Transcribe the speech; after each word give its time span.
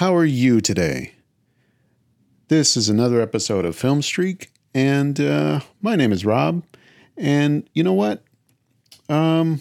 How 0.00 0.16
are 0.16 0.24
you 0.24 0.62
today? 0.62 1.12
This 2.48 2.74
is 2.74 2.88
another 2.88 3.20
episode 3.20 3.66
of 3.66 3.76
Film 3.76 4.00
Streak, 4.00 4.50
and 4.72 5.20
uh, 5.20 5.60
my 5.82 5.94
name 5.94 6.10
is 6.10 6.24
Rob. 6.24 6.64
And 7.18 7.68
you 7.74 7.82
know 7.82 7.92
what? 7.92 8.24
Um, 9.10 9.60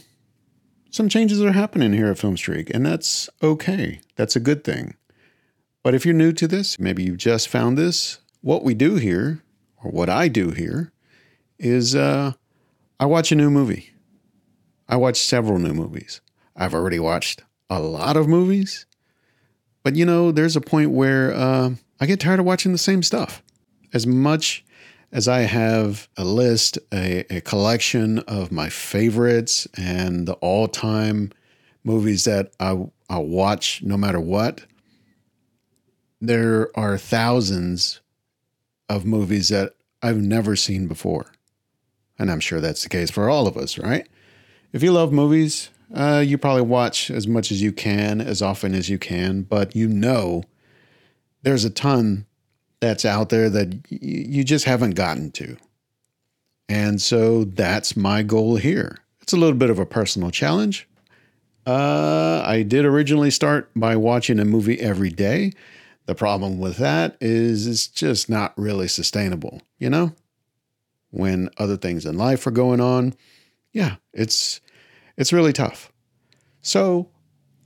some 0.92 1.10
changes 1.10 1.42
are 1.42 1.52
happening 1.52 1.92
here 1.92 2.07
at 2.10 2.20
Film 2.20 2.38
Streak, 2.38 2.74
and 2.74 2.86
that's 2.86 3.30
okay. 3.44 4.00
That's 4.16 4.38
a 4.38 4.39
good 4.39 4.64
thing. 4.64 4.96
But 5.84 5.93
if 5.93 6.06
you're 6.06 6.15
new 6.15 6.32
to 6.32 6.48
this, 6.48 6.79
maybe 6.79 7.04
you've 7.04 7.18
just 7.18 7.50
found 7.50 7.78
this, 7.78 8.20
what 8.40 8.64
we 8.64 8.74
do 8.74 8.96
here, 8.96 9.43
or 9.84 9.92
what 9.92 10.10
I 10.10 10.29
do 10.29 10.51
here, 10.51 10.93
is 11.57 11.98
uh, 11.98 12.32
I 12.98 13.06
watch 13.07 13.34
a 13.34 13.36
new 13.36 13.50
movie. 13.50 13.92
I 14.87 14.96
watch 14.96 15.18
several 15.18 15.60
new 15.60 15.74
movies. 15.74 16.21
I've 16.56 16.74
already 16.74 17.00
watched 17.00 17.43
a 17.70 17.82
lot 17.82 18.15
of 18.15 18.29
movies, 18.29 18.86
but 19.83 19.96
you 19.96 20.06
know, 20.06 20.32
there's 20.32 20.56
a 20.56 20.61
point 20.61 20.92
where 20.92 21.33
uh, 21.33 21.71
I 22.00 22.06
get 22.06 22.20
tired 22.20 22.39
of 22.39 22.46
watching 22.46 22.71
the 22.71 22.78
same 22.78 23.04
stuff. 23.04 23.42
As 23.93 24.06
much 24.06 24.64
as 25.11 25.28
I 25.28 25.42
have 25.42 26.07
a 26.18 26.24
list, 26.24 26.78
a, 26.93 27.25
a 27.36 27.42
collection 27.42 28.20
of 28.20 28.51
my 28.51 28.70
favorites 28.70 29.68
and 29.75 30.28
the 30.28 30.34
all 30.34 30.68
time 30.68 31.32
movies 31.84 32.25
that 32.25 32.52
I, 32.59 32.86
I 33.09 33.17
watch 33.20 33.81
no 33.81 33.97
matter 33.97 34.20
what, 34.20 34.61
there 36.22 36.70
are 36.75 36.98
thousands 36.98 38.02
of 38.89 39.06
movies 39.06 39.50
that 39.50 39.73
I've 40.02 40.17
never 40.17 40.56
seen 40.56 40.88
before. 40.88 41.32
And 42.17 42.30
I'm 42.30 42.39
sure 42.39 42.59
that's 42.59 42.84
the 42.84 42.89
case 42.89 43.09
for 43.09 43.30
all 43.30 43.48
of 43.48 43.56
us, 43.56 43.78
right? 43.78 44.08
If 44.73 44.84
you 44.84 44.92
love 44.92 45.11
movies, 45.11 45.70
uh, 45.94 46.23
you 46.26 46.38
probably 46.38 46.62
watch 46.62 47.09
as 47.09 47.28
much 47.28 47.52
as 47.52 47.62
you 47.62 47.72
can, 47.72 48.22
as 48.22 48.42
often 48.42 48.73
as 48.76 48.90
you 48.90 48.98
can, 48.98 49.42
but 49.44 49.76
you 49.76 49.88
know 49.88 50.44
there's 51.42 51.66
a 51.66 51.70
ton 51.70 52.26
that's 52.80 53.06
out 53.06 53.30
there 53.30 53.50
that 53.50 53.73
y- 53.92 53.98
you 54.02 54.44
just 54.44 54.66
haven't 54.66 54.92
gotten 54.92 55.32
to. 55.32 55.58
And 56.67 57.02
so 57.02 57.44
that's 57.44 57.98
my 57.98 58.22
goal 58.22 58.58
here. 58.58 59.00
It's 59.22 59.34
a 59.34 59.38
little 59.38 59.58
bit 59.58 59.70
of 59.70 59.80
a 59.80 59.86
personal 59.86 60.32
challenge. 60.32 60.88
Uh, 61.66 62.42
I 62.45 62.64
did 62.64 62.86
originally 62.86 63.32
start 63.32 63.70
by 63.76 63.95
watching 63.95 64.40
a 64.40 64.45
movie 64.45 64.80
every 64.80 65.10
day. 65.10 65.54
The 66.06 66.16
problem 66.16 66.60
with 66.60 66.78
that 66.78 67.17
is 67.22 67.67
it's 67.67 67.88
just 67.88 68.30
not 68.30 68.54
really 68.58 68.88
sustainable, 68.88 69.62
you 69.78 69.90
know? 69.90 70.14
When 71.12 71.50
other 71.58 71.78
things 71.78 72.06
in 72.06 72.17
life 72.17 72.45
are 72.48 72.52
going 72.52 72.80
on, 72.80 73.14
yeah, 73.73 73.95
it's 74.14 74.62
it's 75.20 75.31
really 75.31 75.53
tough. 75.53 75.92
So, 76.62 77.09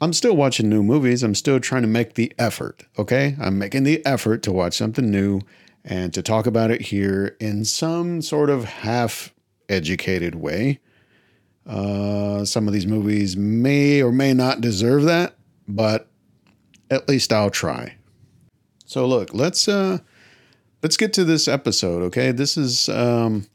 I'm 0.01 0.11
still 0.11 0.35
watching 0.35 0.67
new 0.67 0.83
movies. 0.83 1.23
I'm 1.23 1.35
still 1.35 1.61
trying 1.61 1.83
to 1.83 1.87
make 1.87 2.15
the 2.15 2.33
effort, 2.37 2.83
okay? 2.99 3.37
I'm 3.39 3.57
making 3.57 3.83
the 3.83 4.05
effort 4.05 4.43
to 4.43 4.51
watch 4.51 4.73
something 4.73 5.09
new 5.09 5.39
and 5.85 6.13
to 6.13 6.21
talk 6.21 6.45
about 6.45 6.71
it 6.71 6.81
here 6.81 7.37
in 7.39 7.63
some 7.63 8.21
sort 8.21 8.49
of 8.49 8.65
half 8.65 9.33
educated 9.69 10.35
way. 10.35 10.79
Uh, 11.65 12.43
some 12.43 12.67
of 12.67 12.73
these 12.73 12.85
movies 12.85 13.37
may 13.37 14.01
or 14.01 14.11
may 14.11 14.33
not 14.33 14.59
deserve 14.59 15.03
that, 15.03 15.35
but 15.67 16.09
at 16.89 17.07
least 17.07 17.31
I'll 17.31 17.49
try. 17.49 17.95
So 18.85 19.07
look, 19.07 19.33
let's 19.33 19.67
uh 19.67 19.99
let's 20.81 20.97
get 20.97 21.13
to 21.13 21.23
this 21.23 21.47
episode, 21.47 22.03
okay? 22.03 22.31
This 22.31 22.57
is 22.57 22.89
um 22.89 23.47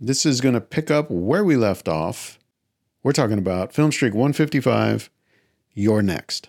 this 0.00 0.26
is 0.26 0.40
going 0.40 0.54
to 0.54 0.60
pick 0.60 0.90
up 0.90 1.10
where 1.10 1.44
we 1.44 1.56
left 1.56 1.88
off. 1.88 2.38
We're 3.04 3.12
talking 3.12 3.38
about 3.38 3.74
Film 3.74 3.92
Streak 3.92 4.14
155. 4.14 5.10
You're 5.74 6.00
next. 6.00 6.48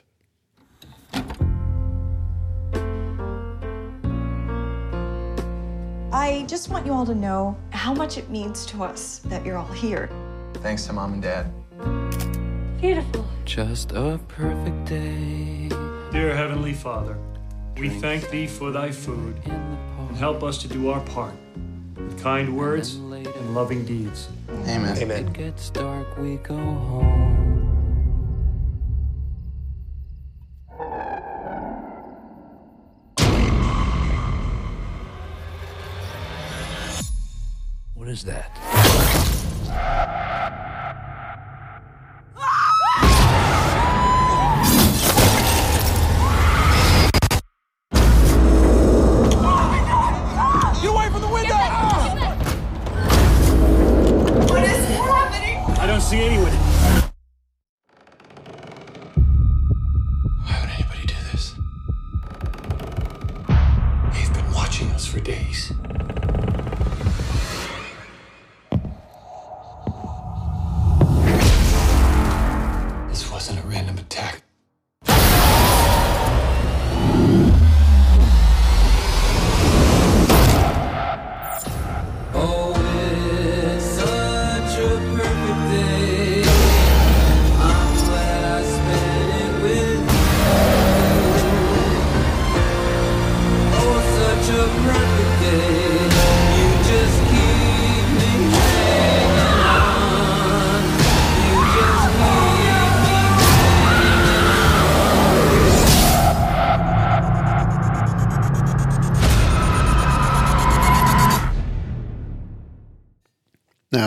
I 6.14 6.46
just 6.48 6.70
want 6.70 6.86
you 6.86 6.94
all 6.94 7.06
to 7.06 7.14
know 7.14 7.58
how 7.72 7.94
much 7.94 8.18
it 8.18 8.30
means 8.30 8.66
to 8.68 8.86
us 8.86 9.20
that 9.26 9.46
you're 9.46 9.58
all 9.58 9.68
here. 9.68 10.10
Thanks 10.54 10.86
to 10.86 10.94
mom 10.94 11.12
and 11.12 11.22
dad. 11.22 11.52
Beautiful. 12.80 13.28
Just 13.44 13.92
a 13.92 14.18
perfect 14.30 14.86
day 14.86 15.68
Dear 16.14 16.34
Heavenly 16.34 16.72
Father, 16.72 17.18
we 17.78 17.90
thank 17.90 18.30
thee 18.30 18.48
for 18.48 18.72
thy 18.72 18.92
food 18.92 19.38
and 19.46 20.16
help 20.16 20.42
us 20.42 20.58
to 20.60 20.70
do 20.70 20.90
our 20.90 21.02
part 21.02 21.34
with 21.98 22.22
kind 22.22 22.56
words 22.56 22.96
and 22.96 23.56
loving 23.56 23.86
deeds. 23.86 24.28
Amen. 24.68 24.98
It 24.98 25.34
gets 25.34 25.70
dark, 25.70 26.18
we 26.18 26.38
go 26.38 26.56
home. 26.56 27.36
What 37.94 38.10
is 38.10 38.24
that? 38.26 38.52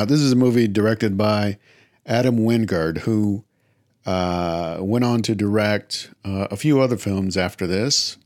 This 0.08 0.20
is 0.20 0.32
a 0.32 0.36
movie 0.36 0.66
directed 0.66 1.18
by 1.18 1.58
Adam 2.06 2.38
Wingard, 2.38 3.00
who 3.00 3.44
uh, 4.06 4.78
went 4.80 5.04
on 5.04 5.20
to 5.20 5.34
direct 5.34 6.14
uh, 6.24 6.48
a 6.50 6.56
few 6.56 6.80
other 6.80 6.96
films 6.96 7.36
after 7.36 7.66
this, 7.66 8.16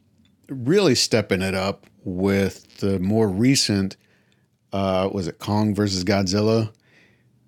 really 0.49 0.95
stepping 0.95 1.43
it 1.43 1.57
up 1.57 1.89
with 2.05 2.77
the 2.77 3.01
more 3.01 3.29
recent, 3.29 3.97
uh, 4.73 5.11
was 5.13 5.27
it 5.27 5.41
Kong 5.41 5.75
versus 5.75 6.05
Godzilla? 6.05 6.73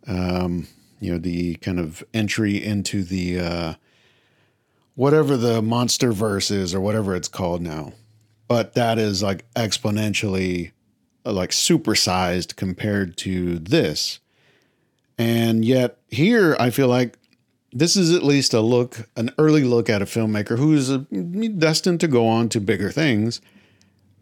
Um, 0.09 0.67
you 0.99 1.13
know, 1.13 1.19
the 1.19 1.55
kind 1.57 1.79
of 1.79 2.03
entry 2.13 2.57
into 2.61 3.05
the 3.05 3.39
uh, 3.39 3.75
whatever 4.97 5.37
the 5.37 5.63
monster 5.63 6.11
verse 6.11 6.51
is 6.51 6.75
or 6.75 6.81
whatever 6.81 7.15
it's 7.15 7.29
called 7.29 7.63
now. 7.63 7.93
But 8.49 8.75
that 8.75 8.99
is 8.99 9.23
like 9.23 9.45
exponentially 9.55 10.73
like 11.25 11.51
supersized 11.51 12.57
compared 12.57 13.17
to 13.19 13.61
this. 13.61 14.19
And 15.19 15.65
yet 15.65 15.99
here 16.09 16.57
I 16.59 16.71
feel 16.71 16.89
like 16.89 17.19
this 17.73 17.97
is 17.97 18.15
at 18.15 18.23
least 18.23 18.55
a 18.55 18.61
look, 18.61 19.09
an 19.17 19.31
early 19.39 19.65
look 19.65 19.91
at 19.91 20.03
a 20.03 20.07
filmmaker 20.07 20.59
who's 20.59 20.91
uh, 20.91 21.05
destined 21.59 22.01
to 22.01 22.09
go 22.09 22.27
on 22.27 22.49
to 22.51 22.61
bigger 22.61 22.91
things, 22.91 23.41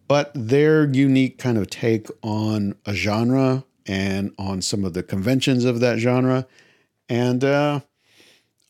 but 0.09 0.33
their 0.35 0.85
unique 0.93 1.39
kind 1.39 1.59
of 1.59 1.69
take 1.69 2.09
on 2.23 2.75
a 2.87 2.95
genre 2.95 3.65
and 3.87 4.35
on 4.39 4.63
some 4.63 4.85
of 4.85 4.95
the 4.95 5.03
conventions 5.03 5.65
of 5.65 5.81
that 5.81 5.99
genre. 5.99 6.47
And 7.09 7.45
uh, 7.45 7.81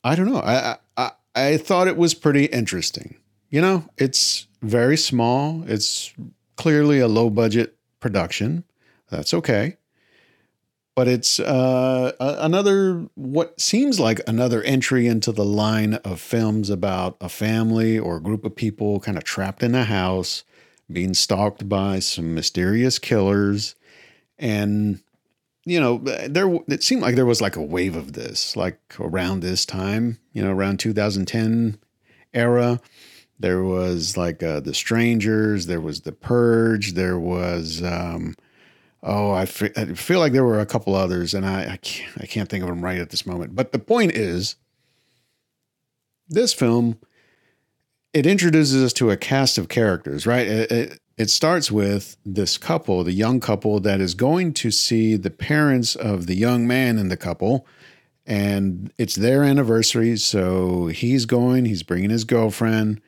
I 0.02 0.14
don't 0.14 0.32
know. 0.32 0.40
I, 0.40 0.76
I 0.96 1.10
I 1.34 1.56
thought 1.56 1.88
it 1.88 1.96
was 1.96 2.14
pretty 2.14 2.46
interesting. 2.46 3.16
You 3.50 3.60
know, 3.60 3.88
it's 3.98 4.46
very 4.62 4.96
small. 4.96 5.64
It's 5.66 6.12
clearly 6.56 7.00
a 7.00 7.08
low 7.08 7.30
budget 7.30 7.76
production. 8.00 8.64
That's 9.08 9.34
okay. 9.34 9.76
But 10.94 11.08
it's 11.08 11.40
uh, 11.40 12.12
another 12.20 13.06
what 13.14 13.58
seems 13.60 13.98
like 13.98 14.20
another 14.26 14.62
entry 14.62 15.06
into 15.06 15.32
the 15.32 15.44
line 15.44 15.94
of 15.94 16.20
films 16.20 16.68
about 16.68 17.16
a 17.20 17.28
family 17.28 17.98
or 17.98 18.16
a 18.16 18.22
group 18.22 18.44
of 18.44 18.54
people 18.54 19.00
kind 19.00 19.16
of 19.16 19.24
trapped 19.24 19.62
in 19.62 19.74
a 19.74 19.84
house 19.84 20.44
being 20.90 21.14
stalked 21.14 21.68
by 21.68 21.98
some 21.98 22.34
mysterious 22.34 22.98
killers. 22.98 23.74
And 24.38 25.00
you 25.64 25.80
know 25.80 25.98
there 25.98 26.58
it 26.68 26.82
seemed 26.82 27.02
like 27.02 27.14
there 27.14 27.26
was 27.26 27.40
like 27.40 27.56
a 27.56 27.62
wave 27.62 27.94
of 27.94 28.14
this 28.14 28.56
like 28.56 28.80
around 28.98 29.40
this 29.40 29.64
time 29.64 30.18
you 30.32 30.42
know 30.42 30.50
around 30.50 30.78
2010 30.78 31.78
era. 32.34 32.80
There 33.38 33.62
was 33.62 34.16
like 34.16 34.42
uh, 34.42 34.60
the 34.60 34.74
strangers 34.74 35.66
there 35.66 35.80
was 35.80 36.02
the 36.02 36.12
purge 36.12 36.92
there 36.92 37.18
was 37.18 37.82
um 37.82 38.34
oh 39.02 39.32
I 39.32 39.46
fe- 39.46 39.72
I 39.76 39.87
feel 39.94 40.20
like 40.20 40.32
there 40.32 40.44
were 40.44 40.60
a 40.60 40.66
couple 40.66 40.94
others 40.94 41.34
and 41.34 41.44
I 41.44 41.72
I 41.72 41.76
can't, 41.78 42.12
I 42.20 42.26
can't 42.26 42.49
think 42.49 42.62
of 42.62 42.69
them 42.69 42.82
right 42.82 42.99
at 42.99 43.10
this 43.10 43.26
moment. 43.26 43.54
But 43.54 43.72
the 43.72 43.78
point 43.78 44.12
is 44.12 44.56
this 46.28 46.52
film 46.52 46.99
it 48.12 48.26
introduces 48.26 48.82
us 48.82 48.93
to 48.93 49.10
a 49.10 49.16
cast 49.16 49.58
of 49.58 49.69
characters 49.69 50.26
right? 50.26 50.46
It, 50.46 50.72
it, 50.72 50.99
it 51.19 51.31
starts 51.31 51.70
with 51.70 52.16
this 52.25 52.58
couple 52.58 53.02
the 53.04 53.12
young 53.12 53.40
couple 53.40 53.81
that 53.81 54.00
is 54.00 54.14
going 54.14 54.52
to 54.54 54.70
see 54.70 55.16
the 55.16 55.31
parents 55.31 55.96
of 55.96 56.26
the 56.26 56.37
young 56.37 56.66
man 56.66 56.99
in 56.99 57.08
the 57.08 57.16
couple 57.16 57.66
and 58.25 58.93
it's 58.99 59.16
their 59.16 59.43
anniversary 59.43 60.16
so 60.16 60.87
he's 60.87 61.26
going 61.26 61.64
he's 61.64 61.82
bringing 61.82 62.10
his 62.10 62.25
girlfriend. 62.25 63.00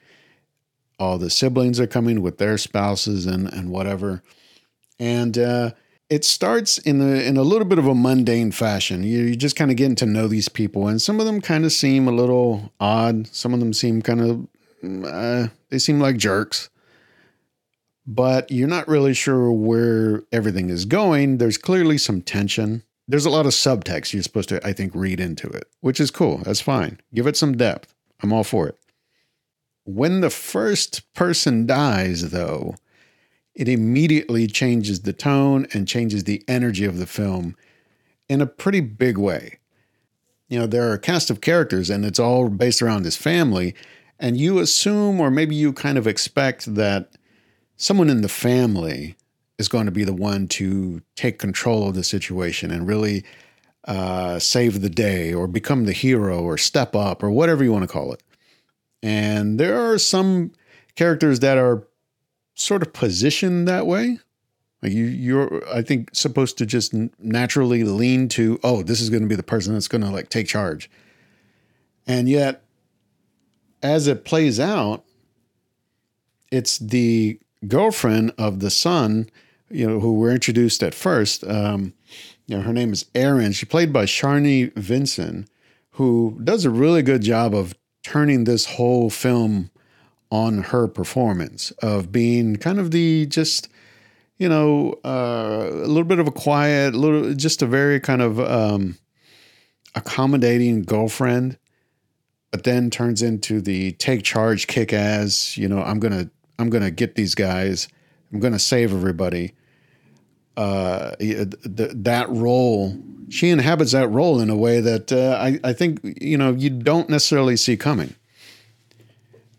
All 0.99 1.19
the 1.19 1.31
siblings 1.31 1.81
are 1.81 1.87
coming 1.88 2.23
with 2.23 2.38
their 2.38 2.58
spouses 2.58 3.26
and 3.26 3.52
and 3.52 3.70
whatever. 3.70 4.23
And 4.99 5.37
uh 5.38 5.70
it 6.11 6.25
starts 6.25 6.79
in 6.79 7.01
a 7.01 7.27
in 7.27 7.37
a 7.37 7.43
little 7.43 7.67
bit 7.67 7.79
of 7.79 7.87
a 7.87 7.95
mundane 7.95 8.53
fashion. 8.53 9.03
You, 9.03 9.21
you 9.23 9.37
just 9.37 9.56
kind 9.56 9.71
of 9.71 9.77
getting 9.77 9.97
to 9.97 10.06
know 10.06 10.29
these 10.29 10.49
people, 10.49 10.87
and 10.87 11.01
some 11.01 11.21
of 11.21 11.27
them 11.27 11.41
kind 11.41 11.65
of 11.65 11.73
seem 11.73 12.06
a 12.06 12.12
little 12.12 12.73
odd. 12.79 13.27
Some 13.29 13.55
of 13.55 13.61
them 13.61 13.73
seem 13.73 14.03
kind 14.03 14.21
of 14.21 15.05
uh, 15.06 15.49
they 15.71 15.79
seem 15.79 16.01
like 16.01 16.17
jerks, 16.17 16.69
but 18.06 18.51
you're 18.51 18.69
not 18.69 18.89
really 18.89 19.15
sure 19.15 19.51
where 19.51 20.23
everything 20.31 20.71
is 20.71 20.85
going. 20.85 21.39
There's 21.39 21.59
clearly 21.59 21.99
some 21.99 22.21
tension. 22.23 22.83
There's 23.06 23.27
a 23.27 23.31
lot 23.31 23.47
of 23.47 23.53
subtext 23.53 24.12
you're 24.12 24.23
supposed 24.23 24.49
to, 24.49 24.67
I 24.67 24.73
think, 24.73 24.95
read 24.95 25.21
into 25.21 25.47
it, 25.49 25.69
which 25.81 26.01
is 26.01 26.11
cool. 26.11 26.39
That's 26.39 26.61
fine. 26.61 27.01
Give 27.12 27.27
it 27.27 27.37
some 27.37 27.56
depth. 27.56 27.95
I'm 28.23 28.33
all 28.33 28.45
for 28.45 28.69
it. 28.69 28.79
When 29.85 30.23
the 30.23 30.31
first 30.31 31.12
person 31.12 31.67
dies, 31.67 32.31
though, 32.31 32.77
it 33.55 33.69
immediately 33.69 34.47
changes 34.47 35.03
the 35.03 35.12
tone 35.12 35.67
and 35.73 35.87
changes 35.87 36.25
the 36.25 36.43
energy 36.49 36.85
of 36.85 36.99
the 36.99 37.06
film 37.06 37.56
in 38.29 38.41
a 38.41 38.47
pretty 38.47 38.81
big 38.81 39.17
way. 39.17 39.59
You 40.49 40.59
know, 40.59 40.67
there 40.67 40.89
are 40.89 40.95
a 40.95 40.99
cast 40.99 41.31
of 41.31 41.41
characters 41.41 41.91
and 41.91 42.05
it's 42.05 42.19
all 42.19 42.49
based 42.49 42.83
around 42.83 43.03
this 43.03 43.17
family. 43.17 43.75
And 44.19 44.37
you 44.37 44.59
assume, 44.59 45.21
or 45.21 45.31
maybe 45.31 45.55
you 45.55 45.73
kind 45.73 45.99
of 45.99 46.06
expect, 46.06 46.75
that 46.75 47.11
someone 47.77 48.11
in 48.11 48.23
the 48.23 48.29
family 48.29 49.17
is 49.59 49.69
going 49.69 49.87
to 49.87 49.93
be 49.93 50.05
the 50.05 50.15
one 50.15 50.49
to 50.49 51.03
take 51.17 51.39
control 51.39 51.89
of 51.89 51.95
the 51.95 52.05
situation 52.05 52.71
and 52.71 52.87
really 52.87 53.25
uh, 53.87 54.39
save 54.39 54.81
the 54.81 54.91
day 54.91 55.33
or 55.33 55.47
become 55.47 55.85
the 55.85 55.93
hero 55.93 56.41
or 56.41 56.56
step 56.59 56.97
up 56.97 57.23
or 57.23 57.31
whatever 57.31 57.62
you 57.62 57.73
want 57.73 57.83
to 57.83 57.93
call 57.93 58.12
it. 58.12 58.23
And 59.03 59.61
there 59.61 59.79
are 59.79 59.99
some 59.99 60.53
characters 60.97 61.41
that 61.41 61.59
are 61.59 61.87
sort 62.55 62.83
of 62.83 62.93
positioned 62.93 63.69
that 63.69 63.87
way. 63.87 64.19
Like 64.83 64.93
you, 64.93 65.05
you're, 65.05 65.62
I 65.73 65.83
think, 65.83 66.11
supposed 66.12 66.59
to 66.59 66.67
just 66.67 66.93
naturally 67.19 67.85
lean 67.85 68.29
to, 68.31 68.61
oh, 68.62 68.83
this 68.83 69.01
is 69.01 69.09
going 69.09 69.23
to 69.23 69.29
be 69.29 69.35
the 69.35 69.43
person 69.43 69.73
that's 69.73 69.89
going 69.89 70.03
to 70.03 70.11
like 70.11 70.29
take 70.29 70.47
charge. 70.47 70.91
And 72.06 72.29
yet, 72.29 72.62
as 73.83 74.06
it 74.06 74.25
plays 74.25 74.61
out, 74.61 75.05
it's 76.51 76.79
the 76.79 77.41
girlfriend 77.67 78.33
of 78.37 78.61
the 78.61 78.71
son, 78.71 79.31
you 79.71 79.89
know, 79.89 80.01
who 80.01 80.15
were 80.15 80.31
introduced 80.31 80.83
at 80.83 80.95
first. 80.95 81.45
Um, 81.47 81.95
you 82.47 82.56
know, 82.56 82.62
her 82.62 82.73
name 82.73 82.93
is 82.93 83.06
Erin. 83.15 83.53
She 83.53 83.65
played 83.65 83.93
by 83.93 84.05
Sharni 84.05 84.73
Vinson, 84.75 85.49
who 85.93 86.39
does 86.45 86.65
a 86.65 86.71
really 86.71 87.03
good 87.03 87.23
job 87.23 87.55
of 87.55 87.75
turning 88.03 88.45
this 88.45 88.67
whole 88.67 89.09
film 89.09 89.71
on 90.34 90.58
her 90.64 90.88
performance 90.88 91.70
of 91.81 92.10
being 92.10 92.56
kind 92.56 92.81
of 92.81 92.90
the 92.90 93.25
just 93.26 93.69
you 94.36 94.48
know 94.48 94.98
uh, 95.04 95.69
a 95.70 95.86
little 95.86 96.02
bit 96.02 96.19
of 96.19 96.26
a 96.26 96.32
quiet 96.32 96.92
little 96.92 97.32
just 97.34 97.62
a 97.62 97.66
very 97.66 98.00
kind 98.00 98.20
of 98.20 98.40
um, 98.40 98.98
accommodating 99.94 100.82
girlfriend 100.82 101.56
but 102.50 102.64
then 102.64 102.90
turns 102.90 103.22
into 103.22 103.60
the 103.60 103.92
take 103.92 104.25
charge 104.25 104.66
kick 104.66 104.92
ass 104.92 105.56
you 105.56 105.69
know 105.69 105.81
i'm 105.82 106.00
gonna 106.00 106.28
i'm 106.58 106.69
gonna 106.69 106.90
get 106.90 107.14
these 107.14 107.36
guys 107.36 107.86
i'm 108.32 108.40
gonna 108.40 108.58
save 108.58 108.92
everybody. 108.92 109.52
Uh, 110.56 111.16
th- 111.16 111.50
that 111.66 112.26
role 112.28 112.96
she 113.28 113.50
inhabits 113.50 113.90
that 113.90 114.06
role 114.06 114.40
in 114.40 114.48
a 114.50 114.56
way 114.56 114.81
that 114.81 115.10
uh, 115.10 115.36
I, 115.36 115.58
I 115.64 115.72
think 115.72 115.98
you 116.20 116.38
know 116.38 116.52
you 116.52 116.70
don't 116.70 117.08
necessarily 117.08 117.56
see 117.56 117.76
coming 117.76 118.14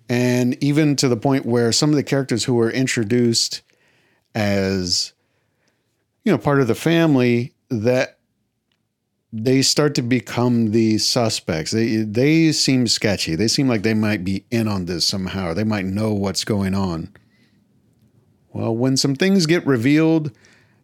and 0.10 0.62
even 0.64 0.96
to 0.98 1.08
the 1.08 1.18
point 1.18 1.46
where 1.46 1.72
some 1.72 1.90
of 1.90 1.96
the 1.96 2.04
characters 2.04 2.44
who 2.44 2.54
were 2.54 2.70
introduced 2.70 3.62
as 4.34 5.14
you 6.24 6.32
know 6.32 6.38
part 6.38 6.60
of 6.60 6.68
the 6.68 6.76
family 6.76 7.54
that 7.70 8.20
they 9.34 9.62
start 9.62 9.96
to 9.96 10.02
become 10.02 10.72
the 10.72 10.98
suspects. 10.98 11.72
They 11.72 11.98
they 11.98 12.52
seem 12.52 12.88
sketchy. 12.88 13.36
They 13.36 13.48
seem 13.50 13.68
like 13.68 13.82
they 13.82 13.94
might 13.94 14.24
be 14.24 14.46
in 14.50 14.68
on 14.68 14.86
this 14.86 15.06
somehow. 15.06 15.54
They 15.54 15.66
might 15.66 15.86
know 15.86 16.14
what's 16.14 16.46
going 16.46 16.74
on. 16.74 17.10
Well 18.54 18.76
when 18.76 18.96
some 18.98 19.16
things 19.16 19.46
get 19.46 19.66
revealed 19.66 20.32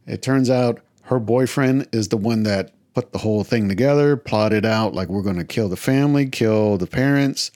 it 0.06 0.22
turns 0.22 0.50
out 0.50 0.82
her 1.04 1.20
boyfriend 1.20 1.88
is 1.92 2.10
the 2.10 2.18
one 2.18 2.44
that 2.44 2.74
put 2.94 3.12
the 3.14 3.20
whole 3.20 3.44
thing 3.44 3.70
together 3.70 4.18
plotted 4.18 4.66
out 4.66 4.94
like 4.94 5.08
we're 5.08 5.22
going 5.22 5.38
to 5.38 5.46
kill 5.46 5.70
the 5.70 5.78
family 5.78 6.28
kill 6.28 6.78
the 6.78 6.88
parents 6.88 7.52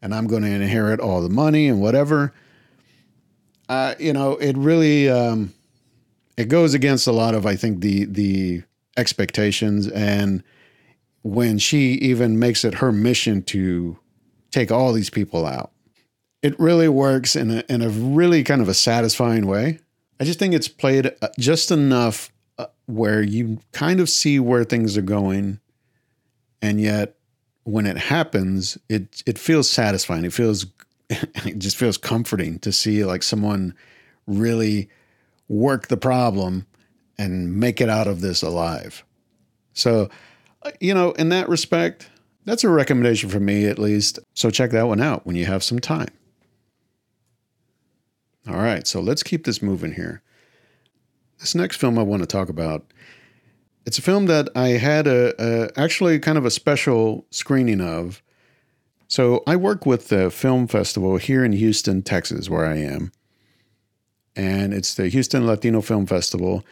and 0.00 0.14
I'm 0.14 0.26
going 0.26 0.42
to 0.42 0.50
inherit 0.50 1.00
all 1.00 1.20
the 1.20 1.28
money 1.28 1.68
and 1.68 1.80
whatever. 1.80 2.32
Uh, 3.68 3.94
you 3.98 4.12
know, 4.12 4.32
it 4.36 4.56
really 4.56 5.08
um, 5.08 5.52
it 6.36 6.48
goes 6.48 6.74
against 6.74 7.06
a 7.06 7.12
lot 7.12 7.34
of 7.34 7.46
I 7.46 7.56
think 7.56 7.80
the 7.80 8.04
the 8.06 8.62
expectations 8.96 9.88
and 9.88 10.42
when 11.22 11.58
she 11.58 11.92
even 11.94 12.38
makes 12.38 12.64
it 12.64 12.74
her 12.74 12.92
mission 12.92 13.42
to 13.42 13.98
take 14.50 14.70
all 14.70 14.92
these 14.92 15.10
people 15.10 15.46
out. 15.46 15.72
It 16.42 16.58
really 16.58 16.88
works 16.88 17.36
in 17.36 17.50
a 17.50 17.64
in 17.68 17.82
a 17.82 17.88
really 17.88 18.44
kind 18.44 18.62
of 18.62 18.68
a 18.68 18.74
satisfying 18.74 19.46
way. 19.46 19.80
I 20.20 20.24
just 20.24 20.38
think 20.38 20.54
it's 20.54 20.68
played 20.68 21.12
uh, 21.20 21.28
just 21.38 21.70
enough 21.70 22.32
uh, 22.58 22.66
where 22.86 23.22
you 23.22 23.58
kind 23.72 24.00
of 24.00 24.08
see 24.08 24.38
where 24.38 24.64
things 24.64 24.96
are 24.96 25.02
going 25.02 25.60
and 26.62 26.80
yet 26.80 27.17
when 27.68 27.84
it 27.84 27.98
happens, 27.98 28.78
it 28.88 29.22
it 29.26 29.38
feels 29.38 29.68
satisfying. 29.68 30.24
It 30.24 30.32
feels 30.32 30.66
it 31.10 31.58
just 31.58 31.76
feels 31.76 31.98
comforting 31.98 32.58
to 32.60 32.72
see 32.72 33.04
like 33.04 33.22
someone 33.22 33.74
really 34.26 34.88
work 35.48 35.88
the 35.88 35.96
problem 35.96 36.66
and 37.18 37.56
make 37.56 37.80
it 37.80 37.90
out 37.90 38.06
of 38.06 38.22
this 38.22 38.42
alive. 38.42 39.04
So, 39.74 40.08
uh, 40.62 40.70
you 40.80 40.94
know, 40.94 41.12
in 41.12 41.28
that 41.28 41.48
respect, 41.48 42.08
that's 42.46 42.64
a 42.64 42.70
recommendation 42.70 43.28
for 43.28 43.40
me 43.40 43.66
at 43.66 43.78
least. 43.78 44.18
So 44.32 44.50
check 44.50 44.70
that 44.70 44.88
one 44.88 45.00
out 45.00 45.26
when 45.26 45.36
you 45.36 45.44
have 45.44 45.62
some 45.62 45.78
time. 45.78 46.08
All 48.48 48.56
right, 48.56 48.86
so 48.86 49.00
let's 49.00 49.22
keep 49.22 49.44
this 49.44 49.60
moving 49.60 49.92
here. 49.92 50.22
This 51.38 51.54
next 51.54 51.76
film 51.76 51.98
I 51.98 52.02
want 52.02 52.22
to 52.22 52.26
talk 52.26 52.48
about 52.48 52.90
it's 53.88 53.96
a 53.96 54.02
film 54.02 54.26
that 54.26 54.50
I 54.54 54.68
had 54.68 55.06
a, 55.06 55.32
a, 55.42 55.70
actually 55.74 56.18
kind 56.18 56.36
of 56.36 56.44
a 56.44 56.50
special 56.50 57.24
screening 57.30 57.80
of. 57.80 58.22
So 59.06 59.42
I 59.46 59.56
work 59.56 59.86
with 59.86 60.08
the 60.08 60.30
film 60.30 60.66
festival 60.66 61.16
here 61.16 61.42
in 61.42 61.52
Houston, 61.52 62.02
Texas, 62.02 62.50
where 62.50 62.66
I 62.66 62.76
am, 62.76 63.12
and 64.36 64.74
it's 64.74 64.92
the 64.92 65.08
Houston 65.08 65.46
Latino 65.46 65.80
Film 65.80 66.04
Festival. 66.04 66.66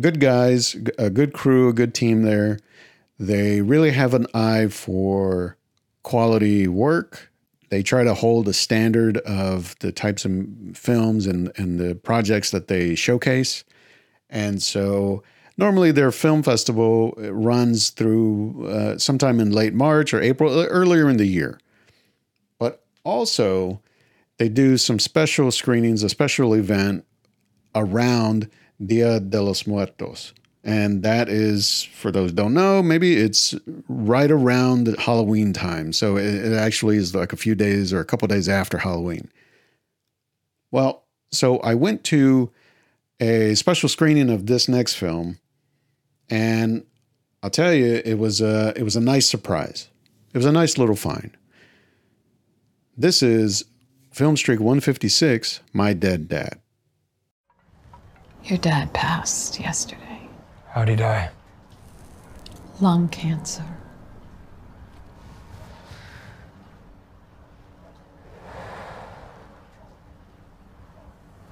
Good 0.00 0.20
guys, 0.20 0.74
a 0.96 1.10
good 1.10 1.34
crew, 1.34 1.68
a 1.68 1.74
good 1.74 1.92
team 1.92 2.22
there. 2.22 2.58
They 3.18 3.60
really 3.60 3.90
have 3.90 4.14
an 4.14 4.26
eye 4.32 4.68
for 4.68 5.58
quality 6.02 6.66
work. 6.66 7.30
They 7.68 7.82
try 7.82 8.04
to 8.04 8.14
hold 8.14 8.48
a 8.48 8.54
standard 8.54 9.18
of 9.18 9.78
the 9.80 9.92
types 9.92 10.24
of 10.24 10.32
films 10.72 11.26
and, 11.26 11.52
and 11.56 11.78
the 11.78 11.94
projects 11.94 12.52
that 12.52 12.68
they 12.68 12.94
showcase. 12.94 13.64
And 14.30 14.62
so 14.62 15.22
normally 15.56 15.92
their 15.92 16.12
film 16.12 16.42
festival 16.42 17.12
runs 17.18 17.90
through 17.90 18.66
uh, 18.66 18.98
sometime 18.98 19.40
in 19.40 19.50
late 19.50 19.74
March 19.74 20.12
or 20.12 20.20
April, 20.20 20.52
earlier 20.68 21.08
in 21.08 21.16
the 21.16 21.26
year. 21.26 21.60
But 22.58 22.84
also, 23.04 23.80
they 24.38 24.48
do 24.48 24.76
some 24.76 24.98
special 24.98 25.50
screenings, 25.50 26.02
a 26.02 26.08
special 26.08 26.54
event 26.54 27.04
around 27.74 28.50
Dia 28.84 29.20
de 29.20 29.40
los 29.40 29.66
Muertos, 29.66 30.32
And 30.64 31.02
that 31.02 31.28
is, 31.28 31.82
for 31.82 32.10
those 32.10 32.32
don't 32.32 32.54
know, 32.54 32.82
maybe 32.82 33.16
it's 33.16 33.54
right 33.86 34.30
around 34.30 34.86
Halloween 34.98 35.52
time. 35.52 35.92
So 35.92 36.16
it, 36.16 36.34
it 36.34 36.52
actually 36.54 36.96
is 36.96 37.14
like 37.14 37.32
a 37.32 37.36
few 37.36 37.54
days 37.54 37.92
or 37.92 38.00
a 38.00 38.04
couple 38.04 38.26
days 38.28 38.48
after 38.48 38.78
Halloween. 38.78 39.30
Well, 40.70 41.04
so 41.30 41.58
I 41.58 41.74
went 41.74 42.02
to 42.04 42.50
a 43.20 43.54
special 43.54 43.88
screening 43.88 44.30
of 44.30 44.46
this 44.46 44.66
next 44.66 44.94
film, 44.94 45.38
and 46.30 46.84
I'll 47.42 47.50
tell 47.50 47.72
you, 47.74 48.00
it 48.04 48.18
was 48.18 48.40
a 48.40 48.72
it 48.76 48.82
was 48.82 48.96
a 48.96 49.00
nice 49.00 49.28
surprise. 49.28 49.88
It 50.32 50.38
was 50.38 50.46
a 50.46 50.52
nice 50.52 50.78
little 50.78 50.96
find. 50.96 51.36
This 52.96 53.22
is 53.22 53.64
Film 54.12 54.36
Streak 54.36 54.60
156, 54.60 55.60
My 55.72 55.92
Dead 55.92 56.28
Dad. 56.28 56.60
Your 58.44 58.58
dad 58.58 58.92
passed 58.92 59.58
yesterday. 59.58 60.28
How'd 60.68 60.88
he 60.88 60.96
die? 60.96 61.30
Lung 62.80 63.08
cancer. 63.08 63.64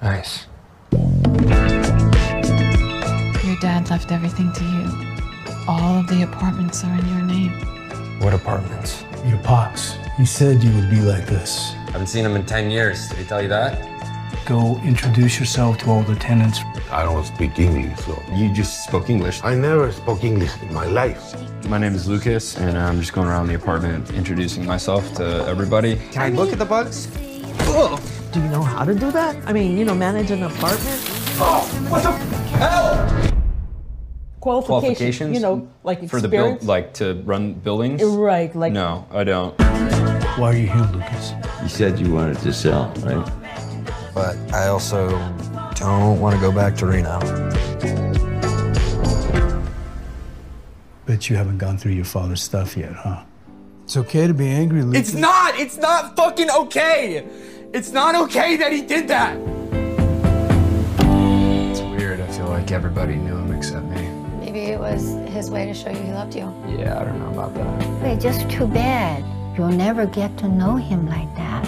Nice. 0.03 0.47
Dad 3.63 3.89
left 3.91 4.11
everything 4.11 4.53
to 4.53 4.65
you. 4.65 4.91
All 5.69 6.01
of 6.01 6.09
the 6.09 6.23
apartments 6.25 6.83
are 6.83 6.93
in 6.99 7.09
your 7.11 7.23
name. 7.23 7.53
What 8.19 8.35
apartments? 8.35 9.05
Your 9.25 9.39
pops. 9.39 9.95
He 10.17 10.27
said 10.27 10.65
you 10.65 10.75
would 10.75 10.91
be 10.91 11.01
like 11.01 11.27
this. 11.27 11.71
I 11.87 11.93
haven't 11.93 12.09
seen 12.09 12.25
him 12.25 12.35
in 12.35 12.45
10 12.45 12.73
years. 12.73 13.09
Did 13.09 13.19
he 13.19 13.25
tell 13.25 13.41
you 13.41 13.47
that? 13.51 13.79
Go 14.47 14.81
introduce 14.83 15.39
yourself 15.39 15.79
to 15.79 15.91
all 15.91 16.03
the 16.03 16.17
tenants. 16.17 16.59
I 16.91 17.05
don't 17.05 17.25
speak 17.25 17.57
English, 17.61 18.01
so. 18.01 18.21
You 18.35 18.53
just 18.53 18.83
spoke 18.83 19.09
English. 19.09 19.45
I 19.45 19.55
never 19.55 19.93
spoke 19.93 20.25
English 20.25 20.51
in 20.61 20.75
my 20.75 20.87
life. 20.87 21.23
My 21.69 21.79
name 21.79 21.95
is 21.95 22.09
Lucas, 22.09 22.59
and 22.59 22.77
I'm 22.77 22.99
just 22.99 23.13
going 23.13 23.29
around 23.29 23.47
the 23.47 23.55
apartment 23.55 24.11
introducing 24.11 24.67
myself 24.67 25.15
to 25.19 25.47
everybody. 25.47 26.01
Can 26.11 26.23
I 26.23 26.29
look 26.31 26.53
at 26.53 26.59
the 26.59 26.65
bugs? 26.65 27.07
Do 28.33 28.41
you 28.41 28.49
know 28.49 28.63
how 28.63 28.85
to 28.85 28.93
do 28.93 29.13
that? 29.13 29.37
I 29.47 29.53
mean, 29.53 29.79
you 29.79 29.85
know, 29.85 29.95
manage 29.95 30.33
an 30.33 30.43
apartment? 30.43 31.01
Oh, 31.39 31.63
what 31.89 32.03
the 32.03 32.11
hell? 32.59 33.32
Qualifications, 34.43 34.83
Qualifications? 34.83 35.35
you 35.37 35.41
know, 35.41 35.69
like 35.85 36.09
For 36.09 36.21
the 36.21 36.27
build, 36.27 36.65
like 36.65 36.93
to 36.95 37.15
run 37.25 37.55
buildings? 37.55 38.03
Uh, 38.03 38.09
right, 38.09 38.53
like 38.57 38.73
No, 38.73 39.07
I 39.13 39.23
don't. 39.23 39.57
Why 40.37 40.51
are 40.51 40.57
you 40.57 40.67
here, 40.67 40.89
Lucas? 40.93 41.33
You 41.63 41.69
said 41.69 42.01
you 42.01 42.13
wanted 42.13 42.39
to 42.39 42.53
sell, 42.53 42.93
right? 43.03 43.25
But 44.13 44.37
I 44.53 44.67
also 44.67 45.11
don't 45.77 46.21
want 46.21 46.35
to 46.35 46.41
go 46.41 46.51
back 46.51 46.75
to 46.79 46.87
Reno. 46.87 47.21
Bet 51.07 51.31
you 51.31 51.37
haven't 51.37 51.59
gone 51.59 51.79
through 51.79 51.93
your 51.93 52.05
father's 52.05 52.43
stuff 52.43 52.77
yet, 52.77 52.95
huh? 52.95 53.23
It's 53.85 53.97
okay 53.97 54.27
to 54.27 54.35
be 54.35 54.49
angry, 54.49 54.83
Lucas. 54.83 55.11
It's 55.11 55.15
not! 55.15 55.55
It's 55.57 55.77
not 55.77 56.17
fucking 56.17 56.51
okay! 56.51 57.25
It's 57.73 57.93
not 57.93 58.17
okay 58.25 58.57
that 58.57 58.73
he 58.73 58.83
did 58.83 59.07
that! 59.07 59.37
It's 61.71 61.81
weird. 61.81 62.21
I 62.21 62.27
feel 62.27 62.49
like 62.49 62.73
everybody 62.73 63.15
knew 63.15 63.37
him 63.37 63.52
was 64.83 65.15
his 65.33 65.49
way 65.51 65.65
to 65.65 65.73
show 65.73 65.91
you 65.91 65.97
he 65.97 66.13
loved 66.13 66.35
you. 66.35 66.53
Yeah, 66.67 67.01
I 67.01 67.05
don't 67.05 67.21
know 67.21 67.31
about 67.31 67.55
that. 67.55 68.05
It's 68.05 68.23
just 68.23 68.51
too 68.51 68.67
bad. 68.67 69.25
You'll 69.57 69.69
never 69.69 70.07
get 70.07 70.37
to 70.39 70.49
know 70.49 70.75
him 70.77 71.07
like 71.07 71.33
that. 71.37 71.65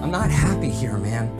I'm 0.00 0.10
not 0.10 0.30
happy 0.30 0.70
here, 0.70 0.96
man. 0.96 1.30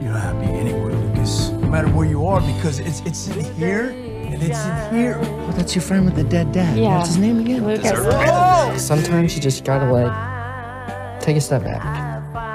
You're 0.00 0.12
not 0.12 0.22
happy 0.22 0.46
anywhere, 0.46 0.92
Lucas. 0.92 1.50
No 1.50 1.68
matter 1.68 1.88
where 1.88 2.06
you 2.06 2.26
are, 2.26 2.40
because 2.40 2.78
it's 2.78 3.00
it's 3.00 3.28
in 3.28 3.44
here 3.56 3.90
and 3.90 4.42
it's 4.42 4.64
in 4.64 4.94
here. 4.94 5.18
Well, 5.18 5.52
that's 5.52 5.74
your 5.74 5.82
friend 5.82 6.06
with 6.06 6.16
the 6.16 6.24
dead 6.24 6.50
dad. 6.52 6.78
Yeah. 6.78 6.96
What's 6.96 7.08
his 7.08 7.18
name 7.18 7.40
again? 7.40 7.66
Lucas. 7.66 8.86
Sometimes 8.86 9.36
you 9.36 9.42
just 9.42 9.64
gotta, 9.64 9.92
like, 9.92 11.20
take 11.20 11.36
a 11.36 11.40
step 11.42 11.62
back. 11.62 11.82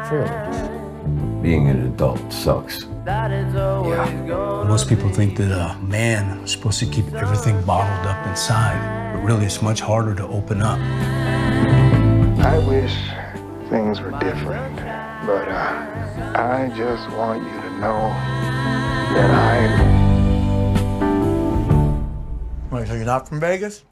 For 0.10 0.24
real. 0.24 0.65
Being 1.46 1.70
an 1.70 1.86
adult 1.86 2.34
sucks. 2.34 2.88
Yeah. 3.06 4.66
Most 4.68 4.90
people 4.90 5.10
think 5.10 5.38
that 5.38 5.52
a 5.52 5.78
man 5.80 6.40
is 6.40 6.52
supposed 6.54 6.80
to 6.80 6.88
keep 6.88 7.14
everything 7.14 7.62
bottled 7.66 8.08
up 8.08 8.26
inside, 8.26 9.14
but 9.14 9.22
really 9.22 9.46
it's 9.46 9.62
much 9.62 9.80
harder 9.80 10.16
to 10.16 10.26
open 10.26 10.64
up. 10.64 10.80
I 12.40 12.58
wish 12.68 12.96
things 13.70 14.02
were 14.02 14.10
different, 14.20 14.76
but 15.28 15.48
uh, 15.48 16.34
I 16.34 16.74
just 16.76 17.08
want 17.12 17.44
you 17.44 17.62
to 17.62 17.70
know 17.78 18.10
that 19.14 19.30
I. 19.30 19.68
Wait, 22.72 22.88
so 22.88 22.96
you're 22.96 23.06
not 23.06 23.30
from 23.30 23.40
Vegas? 23.40 23.84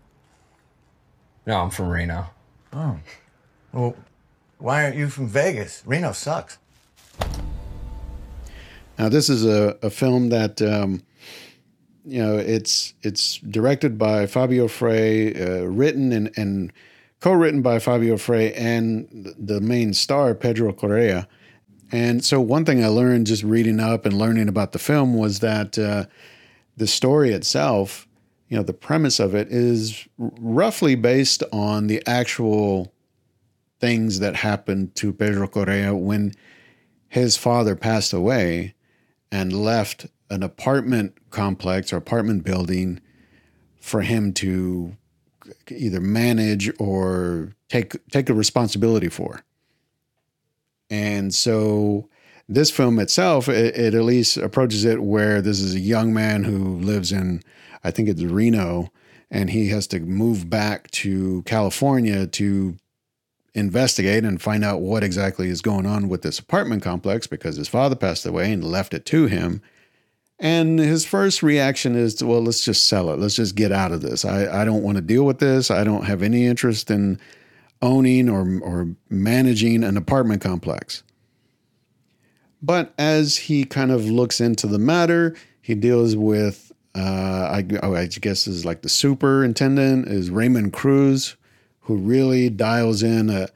No, 1.46 1.60
I'm 1.60 1.70
from 1.70 1.90
Reno. 1.90 2.32
Oh. 2.74 2.98
Well, 3.72 3.96
why 4.58 4.86
aren't 4.86 4.96
you 4.96 5.08
from 5.08 5.28
Vegas? 5.28 5.84
Reno 5.86 6.14
sucks. 6.14 6.58
Now, 8.98 9.10
this 9.10 9.30
is 9.30 9.46
a, 9.46 9.78
a 9.82 9.90
film 9.90 10.30
that 10.30 10.62
um, 10.62 11.04
you 12.06 12.22
know 12.22 12.38
it's 12.38 12.94
it's 13.02 13.38
directed 13.38 13.98
by 13.98 14.28
Fabio 14.28 14.68
Frey, 14.68 15.34
uh, 15.34 15.64
written 15.66 16.12
and, 16.12 16.32
and 16.38 16.72
co-written 17.20 17.62
by 17.62 17.80
Fabio 17.80 18.18
Frey 18.18 18.54
and 18.54 19.34
the 19.40 19.62
main 19.62 19.94
star 19.94 20.36
Pedro 20.36 20.74
Correa. 20.74 21.28
And 21.92 22.26
so, 22.26 22.42
one 22.42 22.66
thing 22.66 22.84
I 22.84 22.88
learned 22.88 23.28
just 23.28 23.44
reading 23.44 23.80
up 23.80 24.06
and 24.06 24.18
learning 24.18 24.50
about 24.50 24.72
the 24.72 24.80
film 24.80 25.14
was 25.16 25.40
that 25.40 25.78
uh, 25.78 26.06
the 26.76 26.88
story 26.88 27.32
itself, 27.32 28.08
you 28.50 28.58
know, 28.58 28.64
the 28.64 28.74
premise 28.74 29.20
of 29.20 29.36
it 29.36 29.48
is 29.50 30.08
roughly 30.18 30.96
based 30.96 31.44
on 31.52 31.88
the 31.88 32.02
actual 32.08 32.94
things 33.80 34.20
that 34.20 34.36
happened 34.36 34.96
to 34.96 35.14
Pedro 35.14 35.48
Correa 35.48 35.96
when 35.96 36.34
his 37.14 37.38
father 37.38 37.76
passed 37.76 38.12
away 38.12 38.74
and 39.32 39.54
left 39.54 40.08
an 40.32 40.42
apartment 40.42 41.16
complex 41.30 41.94
or 41.94 41.98
apartment 41.98 42.44
building 42.44 43.00
for 43.80 44.02
him 44.02 44.34
to 44.34 44.98
either 45.70 46.02
manage 46.02 46.72
or 46.80 47.54
take 47.70 47.96
take 48.10 48.32
a 48.32 48.34
responsibility 48.34 49.10
for. 49.10 49.44
And 50.90 51.32
so 51.36 52.10
this 52.50 52.72
film 52.72 52.98
itself, 52.98 53.48
it, 53.48 53.78
it 53.78 53.94
at 53.94 54.04
least 54.04 54.38
approaches 54.38 54.84
it 54.84 55.04
where 55.04 55.40
this 55.40 55.60
is 55.60 55.76
a 55.76 55.80
young 55.80 56.16
man 56.16 56.44
who 56.44 56.80
lives 56.80 57.12
in, 57.12 57.44
I 57.84 57.92
think 57.92 58.10
it's 58.10 58.24
Reno, 58.24 58.92
and 59.30 59.52
he 59.52 59.68
has 59.70 59.86
to 59.88 60.00
move 60.00 60.50
back 60.50 60.90
to 60.92 61.44
California 61.44 62.26
to 62.26 62.76
investigate 63.56 64.24
and 64.24 64.42
find 64.42 64.64
out 64.64 64.82
what 64.82 65.04
exactly 65.04 65.50
is 65.50 65.62
going 65.62 65.86
on 65.86 66.10
with 66.10 66.22
this 66.24 66.40
apartment 66.40 66.82
complex 66.82 67.28
because 67.28 67.56
his 67.56 67.68
father 67.68 67.96
passed 67.96 68.26
away 68.26 68.52
and 68.52 68.64
left 68.64 68.94
it 68.94 69.06
to 69.08 69.28
him. 69.28 69.62
And 70.40 70.80
his 70.80 71.06
first 71.06 71.44
reaction 71.44 71.96
is, 71.96 72.16
to, 72.16 72.26
well, 72.26 72.42
let's 72.42 72.66
just 72.66 72.88
sell 72.88 73.12
it. 73.12 73.20
Let's 73.20 73.36
just 73.36 73.56
get 73.56 73.72
out 73.72 73.92
of 73.92 74.02
this. 74.02 74.26
I, 74.26 74.62
I 74.62 74.66
don't 74.66 74.84
want 74.84 74.98
to 74.98 75.02
deal 75.02 75.24
with 75.24 75.40
this. 75.40 75.70
I 75.70 75.84
don't 75.84 76.06
have 76.06 76.24
any 76.24 76.48
interest 76.48 76.90
in 76.90 77.20
owning 77.82 78.30
or, 78.30 78.60
or 78.62 78.88
managing 79.10 79.84
an 79.84 79.96
apartment 79.96 80.42
complex. 80.42 81.04
But 82.62 82.94
as 82.98 83.38
he 83.38 83.66
kind 83.66 83.92
of 83.92 84.10
looks 84.10 84.42
into 84.42 84.68
the 84.68 84.80
matter, 84.80 85.36
he 85.62 85.76
deals 85.76 86.16
with, 86.16 86.72
uh, 86.96 87.00
I, 87.00 87.66
oh, 87.84 87.96
I 87.96 88.08
guess 88.08 88.48
is 88.48 88.66
like 88.66 88.82
the 88.82 88.90
superintendent 88.90 90.08
is 90.08 90.30
Raymond 90.30 90.74
Cruz, 90.74 91.36
who 91.84 91.96
really 91.98 92.50
dials 92.50 93.04
in 93.04 93.30
a, 93.30 93.48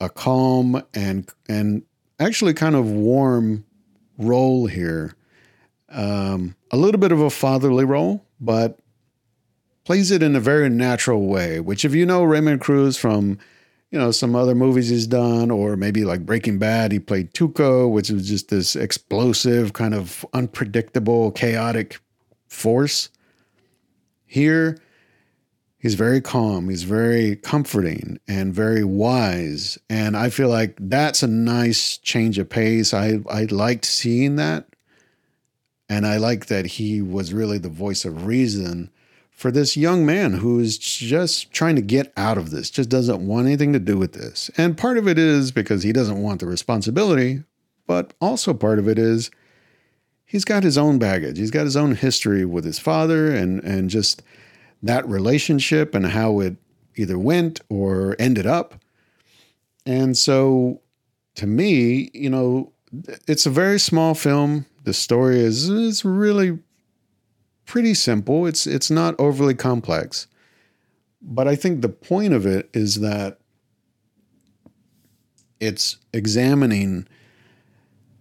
a 0.00 0.08
calm 0.08 0.82
and 0.94 1.28
and 1.48 1.82
actually 2.18 2.54
kind 2.54 2.74
of 2.74 2.90
warm 2.90 3.64
role 4.18 4.66
here. 4.66 5.14
Um, 5.88 6.56
a 6.70 6.76
little 6.76 7.00
bit 7.00 7.12
of 7.12 7.20
a 7.20 7.30
fatherly 7.30 7.84
role, 7.84 8.24
but 8.40 8.78
plays 9.84 10.10
it 10.10 10.22
in 10.22 10.34
a 10.34 10.40
very 10.40 10.68
natural 10.68 11.26
way. 11.26 11.60
Which, 11.60 11.84
if 11.84 11.94
you 11.94 12.04
know 12.06 12.24
Raymond 12.24 12.60
Cruz 12.60 12.96
from, 12.96 13.38
you 13.90 13.98
know, 13.98 14.10
some 14.10 14.34
other 14.34 14.54
movies 14.54 14.88
he's 14.88 15.06
done, 15.06 15.50
or 15.50 15.76
maybe 15.76 16.04
like 16.04 16.26
Breaking 16.26 16.58
Bad, 16.58 16.92
he 16.92 16.98
played 16.98 17.32
Tuco, 17.32 17.90
which 17.90 18.10
was 18.10 18.28
just 18.28 18.48
this 18.48 18.76
explosive, 18.76 19.72
kind 19.72 19.94
of 19.94 20.26
unpredictable, 20.32 21.30
chaotic 21.30 22.00
force. 22.48 23.10
Here, 24.26 24.78
he's 25.86 25.94
very 25.94 26.20
calm, 26.20 26.68
he's 26.68 26.82
very 26.82 27.36
comforting 27.36 28.18
and 28.26 28.52
very 28.52 28.82
wise. 28.82 29.78
And 29.88 30.16
I 30.16 30.30
feel 30.30 30.48
like 30.48 30.74
that's 30.80 31.22
a 31.22 31.28
nice 31.28 31.96
change 31.98 32.40
of 32.40 32.48
pace. 32.48 32.92
I, 32.92 33.20
I 33.30 33.44
liked 33.44 33.84
seeing 33.84 34.34
that. 34.34 34.66
And 35.88 36.04
I 36.04 36.16
like 36.16 36.46
that 36.46 36.66
he 36.66 37.00
was 37.00 37.32
really 37.32 37.58
the 37.58 37.68
voice 37.68 38.04
of 38.04 38.26
reason 38.26 38.90
for 39.30 39.52
this 39.52 39.76
young 39.76 40.04
man 40.04 40.32
who 40.32 40.58
is 40.58 40.76
just 40.76 41.52
trying 41.52 41.76
to 41.76 41.82
get 41.82 42.12
out 42.16 42.36
of 42.36 42.50
this, 42.50 42.68
just 42.68 42.88
doesn't 42.88 43.24
want 43.24 43.46
anything 43.46 43.72
to 43.72 43.78
do 43.78 43.96
with 43.96 44.12
this. 44.12 44.50
And 44.56 44.76
part 44.76 44.98
of 44.98 45.06
it 45.06 45.20
is 45.20 45.52
because 45.52 45.84
he 45.84 45.92
doesn't 45.92 46.20
want 46.20 46.40
the 46.40 46.46
responsibility, 46.46 47.44
but 47.86 48.12
also 48.20 48.52
part 48.52 48.80
of 48.80 48.88
it 48.88 48.98
is 48.98 49.30
he's 50.24 50.44
got 50.44 50.64
his 50.64 50.76
own 50.76 50.98
baggage. 50.98 51.38
He's 51.38 51.52
got 51.52 51.62
his 51.62 51.76
own 51.76 51.94
history 51.94 52.44
with 52.44 52.64
his 52.64 52.80
father 52.80 53.32
and 53.32 53.62
and 53.62 53.88
just 53.88 54.20
that 54.86 55.06
relationship 55.08 55.94
and 55.94 56.06
how 56.06 56.40
it 56.40 56.56
either 56.96 57.18
went 57.18 57.60
or 57.68 58.16
ended 58.18 58.46
up. 58.46 58.74
And 59.84 60.16
so 60.16 60.80
to 61.36 61.46
me, 61.46 62.10
you 62.12 62.30
know, 62.30 62.72
it's 63.28 63.46
a 63.46 63.50
very 63.50 63.78
small 63.78 64.14
film. 64.14 64.66
The 64.84 64.94
story 64.94 65.40
is 65.40 65.68
is 65.68 66.04
really 66.04 66.58
pretty 67.66 67.94
simple. 67.94 68.46
It's 68.46 68.66
it's 68.66 68.90
not 68.90 69.14
overly 69.18 69.54
complex. 69.54 70.26
But 71.20 71.48
I 71.48 71.56
think 71.56 71.82
the 71.82 71.88
point 71.88 72.32
of 72.32 72.46
it 72.46 72.70
is 72.72 73.00
that 73.00 73.38
it's 75.58 75.96
examining 76.12 77.08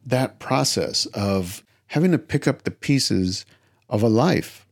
that 0.05 0.39
process 0.39 1.05
of 1.07 1.63
having 1.87 2.11
to 2.11 2.17
pick 2.17 2.47
up 2.47 2.63
the 2.63 2.71
pieces 2.71 3.45
of 3.89 4.01
a 4.01 4.09
life 4.09 4.64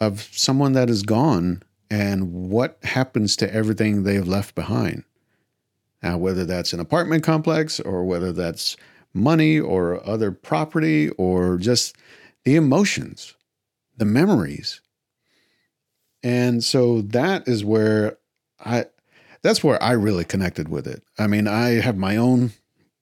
of 0.00 0.28
someone 0.32 0.72
that 0.72 0.90
is 0.90 1.02
gone 1.02 1.62
and 1.90 2.32
what 2.32 2.78
happens 2.82 3.36
to 3.36 3.52
everything 3.52 4.02
they've 4.02 4.26
left 4.26 4.54
behind. 4.54 5.04
Now, 6.02 6.18
whether 6.18 6.44
that's 6.44 6.72
an 6.72 6.80
apartment 6.80 7.22
complex 7.24 7.80
or 7.80 8.04
whether 8.04 8.32
that's 8.32 8.76
money 9.14 9.58
or 9.58 10.06
other 10.06 10.30
property 10.30 11.08
or 11.10 11.56
just 11.56 11.96
the 12.44 12.56
emotions, 12.56 13.34
the 13.96 14.04
memories. 14.04 14.80
And 16.22 16.62
so 16.62 17.00
that 17.02 17.48
is 17.48 17.64
where 17.64 18.18
I 18.64 18.86
that's 19.42 19.62
where 19.62 19.80
I 19.82 19.92
really 19.92 20.24
connected 20.24 20.68
with 20.68 20.86
it. 20.86 21.02
I 21.18 21.28
mean, 21.28 21.46
I 21.46 21.80
have 21.80 21.96
my 21.96 22.16
own 22.16 22.52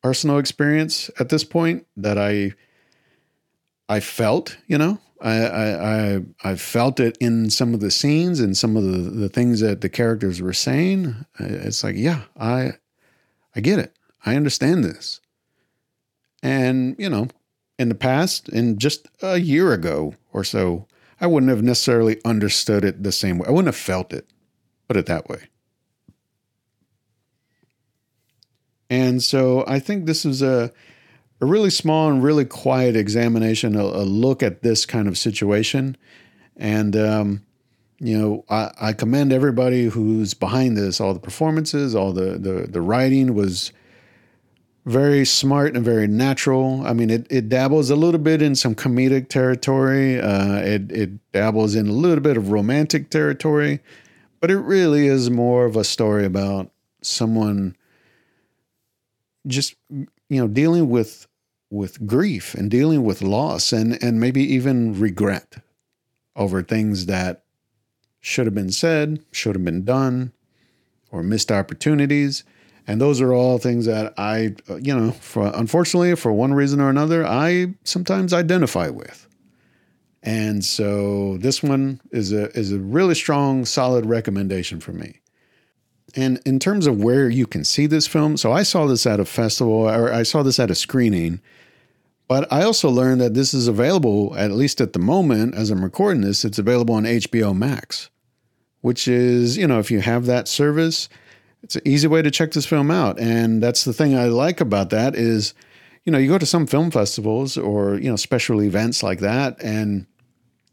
personal 0.02 0.38
experience 0.38 1.10
at 1.18 1.30
this 1.30 1.44
point 1.44 1.86
that 1.96 2.18
I 2.18 2.52
I 3.88 4.00
felt, 4.00 4.56
you 4.66 4.78
know, 4.78 4.98
I 5.20 5.46
I 5.46 6.20
I, 6.42 6.54
felt 6.56 7.00
it 7.00 7.16
in 7.20 7.50
some 7.50 7.72
of 7.72 7.80
the 7.80 7.90
scenes 7.90 8.40
and 8.40 8.56
some 8.56 8.76
of 8.76 8.82
the, 8.84 8.98
the 8.98 9.28
things 9.28 9.60
that 9.60 9.80
the 9.80 9.88
characters 9.88 10.42
were 10.42 10.52
saying. 10.52 11.14
It's 11.38 11.84
like, 11.84 11.96
yeah, 11.96 12.22
I 12.38 12.72
I 13.54 13.60
get 13.60 13.78
it. 13.78 13.96
I 14.26 14.36
understand 14.36 14.84
this. 14.84 15.20
And, 16.42 16.96
you 16.98 17.08
know, 17.08 17.28
in 17.78 17.88
the 17.88 17.94
past, 17.94 18.48
in 18.48 18.78
just 18.78 19.08
a 19.22 19.38
year 19.38 19.72
ago 19.72 20.14
or 20.32 20.44
so, 20.44 20.86
I 21.20 21.26
wouldn't 21.26 21.50
have 21.50 21.62
necessarily 21.62 22.20
understood 22.24 22.84
it 22.84 23.02
the 23.02 23.12
same 23.12 23.38
way. 23.38 23.46
I 23.48 23.50
wouldn't 23.50 23.74
have 23.74 23.76
felt 23.76 24.12
it, 24.12 24.28
put 24.88 24.96
it 24.96 25.06
that 25.06 25.28
way. 25.28 25.48
And 28.90 29.22
so 29.22 29.64
I 29.66 29.78
think 29.78 30.04
this 30.04 30.24
is 30.24 30.42
a, 30.42 30.70
a 31.44 31.46
really 31.46 31.68
small 31.68 32.10
and 32.10 32.22
really 32.22 32.46
quiet 32.46 32.96
examination, 32.96 33.76
a, 33.76 33.82
a 33.82 34.04
look 34.04 34.42
at 34.42 34.62
this 34.62 34.86
kind 34.86 35.06
of 35.06 35.18
situation. 35.18 35.94
And, 36.56 36.96
um, 36.96 37.44
you 37.98 38.18
know, 38.18 38.44
I, 38.48 38.70
I 38.80 38.92
commend 38.94 39.30
everybody 39.30 39.84
who's 39.84 40.32
behind 40.32 40.74
this. 40.78 41.02
All 41.02 41.12
the 41.12 41.20
performances, 41.20 41.94
all 41.94 42.14
the, 42.14 42.38
the, 42.38 42.66
the 42.66 42.80
writing 42.80 43.34
was 43.34 43.72
very 44.86 45.26
smart 45.26 45.76
and 45.76 45.84
very 45.84 46.06
natural. 46.06 46.82
I 46.86 46.94
mean, 46.94 47.10
it, 47.10 47.26
it 47.28 47.50
dabbles 47.50 47.90
a 47.90 47.96
little 47.96 48.20
bit 48.20 48.40
in 48.40 48.54
some 48.54 48.74
comedic 48.74 49.28
territory. 49.28 50.18
Uh, 50.18 50.56
it, 50.60 50.90
it 50.90 51.32
dabbles 51.32 51.74
in 51.74 51.88
a 51.88 51.92
little 51.92 52.22
bit 52.22 52.38
of 52.38 52.52
romantic 52.52 53.10
territory, 53.10 53.80
but 54.40 54.50
it 54.50 54.60
really 54.60 55.08
is 55.08 55.28
more 55.28 55.66
of 55.66 55.76
a 55.76 55.84
story 55.84 56.24
about 56.24 56.70
someone 57.02 57.76
just 59.46 59.74
you 59.90 60.40
know 60.40 60.48
dealing 60.48 60.88
with 60.88 61.26
with 61.74 62.06
grief 62.06 62.54
and 62.54 62.70
dealing 62.70 63.04
with 63.04 63.22
loss 63.22 63.72
and 63.72 64.02
and 64.02 64.20
maybe 64.20 64.42
even 64.42 64.98
regret 64.98 65.56
over 66.36 66.62
things 66.62 67.06
that 67.06 67.44
should 68.20 68.46
have 68.46 68.54
been 68.54 68.72
said, 68.72 69.22
should 69.32 69.54
have 69.54 69.64
been 69.64 69.84
done, 69.84 70.32
or 71.10 71.22
missed 71.22 71.52
opportunities. 71.52 72.42
And 72.86 73.00
those 73.00 73.20
are 73.20 73.32
all 73.32 73.58
things 73.58 73.86
that 73.86 74.12
I, 74.18 74.54
uh, 74.68 74.76
you 74.76 74.94
know, 74.94 75.12
for 75.12 75.50
unfortunately, 75.54 76.14
for 76.16 76.32
one 76.32 76.54
reason 76.54 76.80
or 76.80 76.90
another, 76.90 77.26
I 77.26 77.74
sometimes 77.84 78.32
identify 78.32 78.88
with. 78.88 79.26
And 80.22 80.64
so 80.64 81.36
this 81.38 81.62
one 81.62 82.00
is 82.10 82.32
a 82.32 82.50
is 82.58 82.72
a 82.72 82.78
really 82.78 83.14
strong, 83.14 83.64
solid 83.64 84.06
recommendation 84.06 84.80
for 84.80 84.92
me. 84.92 85.20
And 86.16 86.40
in 86.46 86.58
terms 86.58 86.86
of 86.86 87.02
where 87.02 87.28
you 87.28 87.46
can 87.46 87.64
see 87.64 87.86
this 87.86 88.06
film, 88.06 88.36
so 88.36 88.52
I 88.52 88.62
saw 88.62 88.86
this 88.86 89.06
at 89.06 89.20
a 89.20 89.24
festival 89.24 89.88
or 89.88 90.12
I 90.12 90.22
saw 90.22 90.42
this 90.42 90.58
at 90.58 90.70
a 90.70 90.74
screening, 90.74 91.40
but 92.34 92.52
I 92.52 92.64
also 92.64 92.90
learned 92.90 93.20
that 93.20 93.34
this 93.34 93.54
is 93.54 93.68
available, 93.68 94.34
at 94.36 94.50
least 94.50 94.80
at 94.80 94.92
the 94.92 94.98
moment 94.98 95.54
as 95.54 95.70
I'm 95.70 95.84
recording 95.84 96.22
this, 96.22 96.44
it's 96.44 96.58
available 96.58 96.96
on 96.96 97.04
HBO 97.04 97.56
Max, 97.56 98.10
which 98.80 99.06
is, 99.06 99.56
you 99.56 99.68
know, 99.68 99.78
if 99.78 99.88
you 99.88 100.00
have 100.00 100.26
that 100.26 100.48
service, 100.48 101.08
it's 101.62 101.76
an 101.76 101.82
easy 101.84 102.08
way 102.08 102.22
to 102.22 102.32
check 102.32 102.50
this 102.50 102.66
film 102.66 102.90
out. 102.90 103.20
And 103.20 103.62
that's 103.62 103.84
the 103.84 103.92
thing 103.92 104.16
I 104.16 104.24
like 104.24 104.60
about 104.60 104.90
that 104.90 105.14
is, 105.14 105.54
you 106.02 106.10
know, 106.10 106.18
you 106.18 106.28
go 106.28 106.36
to 106.36 106.44
some 106.44 106.66
film 106.66 106.90
festivals 106.90 107.56
or, 107.56 108.00
you 108.00 108.10
know, 108.10 108.16
special 108.16 108.60
events 108.60 109.04
like 109.04 109.20
that, 109.20 109.62
and 109.62 110.04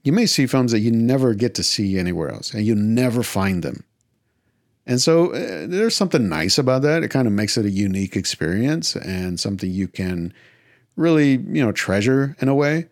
you 0.04 0.13
may 0.13 0.26
see 0.26 0.47
films 0.47 0.71
that 0.71 0.80
you 0.80 0.91
never 0.91 1.36
get 1.36 1.54
to 1.54 1.63
see 1.63 2.00
anywhere 2.00 2.32
else 2.32 2.56
and 2.56 2.65
you 2.65 2.74
never 2.74 3.21
find 3.21 3.62
them. 3.62 3.84
And 4.88 5.00
so 5.00 5.32
uh, 5.32 5.67
there's 5.67 5.95
something 5.95 6.28
nice 6.28 6.58
about 6.58 6.82
that. 6.82 7.04
It 7.04 7.10
kind 7.10 7.28
of 7.28 7.34
makes 7.34 7.56
it 7.56 7.67
a 7.67 7.69
unique 7.69 8.15
experience 8.15 8.95
and 8.95 9.39
something 9.39 9.69
you 9.69 9.88
can 9.88 10.34
really, 10.95 11.32
you 11.32 11.63
know, 11.63 11.71
treasure 11.71 12.36
in 12.39 12.47
a 12.47 12.56
way. 12.56 12.88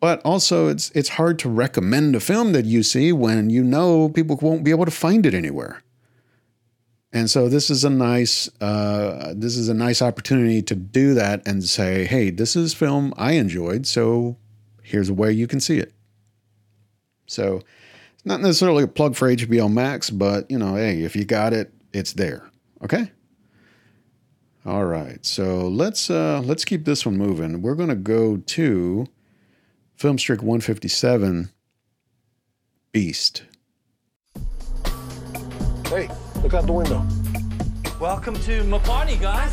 But 0.00 0.20
also 0.22 0.68
it's 0.68 0.90
it's 0.90 1.10
hard 1.10 1.38
to 1.40 1.48
recommend 1.48 2.14
a 2.14 2.20
film 2.20 2.52
that 2.52 2.66
you 2.66 2.82
see 2.82 3.12
when 3.12 3.48
you 3.48 3.64
know 3.64 4.10
people 4.10 4.38
won't 4.40 4.64
be 4.64 4.70
able 4.70 4.84
to 4.84 4.90
find 4.90 5.24
it 5.24 5.34
anywhere. 5.34 5.82
And 7.10 7.30
so 7.30 7.48
this 7.48 7.70
is 7.70 7.84
a 7.84 7.90
nice 7.90 8.50
uh, 8.60 9.32
this 9.34 9.56
is 9.56 9.68
a 9.68 9.74
nice 9.74 10.02
opportunity 10.02 10.60
to 10.62 10.74
do 10.74 11.14
that 11.14 11.46
and 11.46 11.64
say, 11.64 12.04
hey, 12.04 12.30
this 12.30 12.54
is 12.54 12.74
film 12.74 13.14
I 13.16 13.32
enjoyed, 13.32 13.86
so 13.86 14.36
here's 14.82 15.08
a 15.08 15.14
way 15.14 15.32
you 15.32 15.46
can 15.46 15.60
see 15.60 15.78
it. 15.78 15.92
So 17.26 17.62
it's 18.14 18.26
not 18.26 18.40
necessarily 18.40 18.84
a 18.84 18.88
plug 18.88 19.16
for 19.16 19.34
HBO 19.34 19.72
Max, 19.72 20.10
but 20.10 20.50
you 20.50 20.58
know, 20.58 20.74
hey, 20.74 21.02
if 21.02 21.16
you 21.16 21.24
got 21.24 21.52
it, 21.52 21.72
it's 21.94 22.12
there. 22.12 22.50
Okay. 22.82 23.10
All 24.66 24.86
right, 24.86 25.24
so 25.26 25.68
let's 25.68 26.08
uh, 26.08 26.40
let's 26.42 26.64
keep 26.64 26.86
this 26.86 27.04
one 27.04 27.18
moving. 27.18 27.60
We're 27.60 27.74
going 27.74 27.90
to 27.90 27.94
go 27.94 28.38
to 28.38 29.06
Film 29.94 30.16
Streak 30.16 30.40
157, 30.40 31.50
Beast. 32.90 33.42
Hey, 35.86 36.08
look 36.42 36.54
out 36.54 36.64
the 36.64 36.72
window. 36.72 37.06
Welcome 38.00 38.36
to 38.40 38.64
my 38.64 38.78
party, 38.78 39.16
guys. 39.16 39.52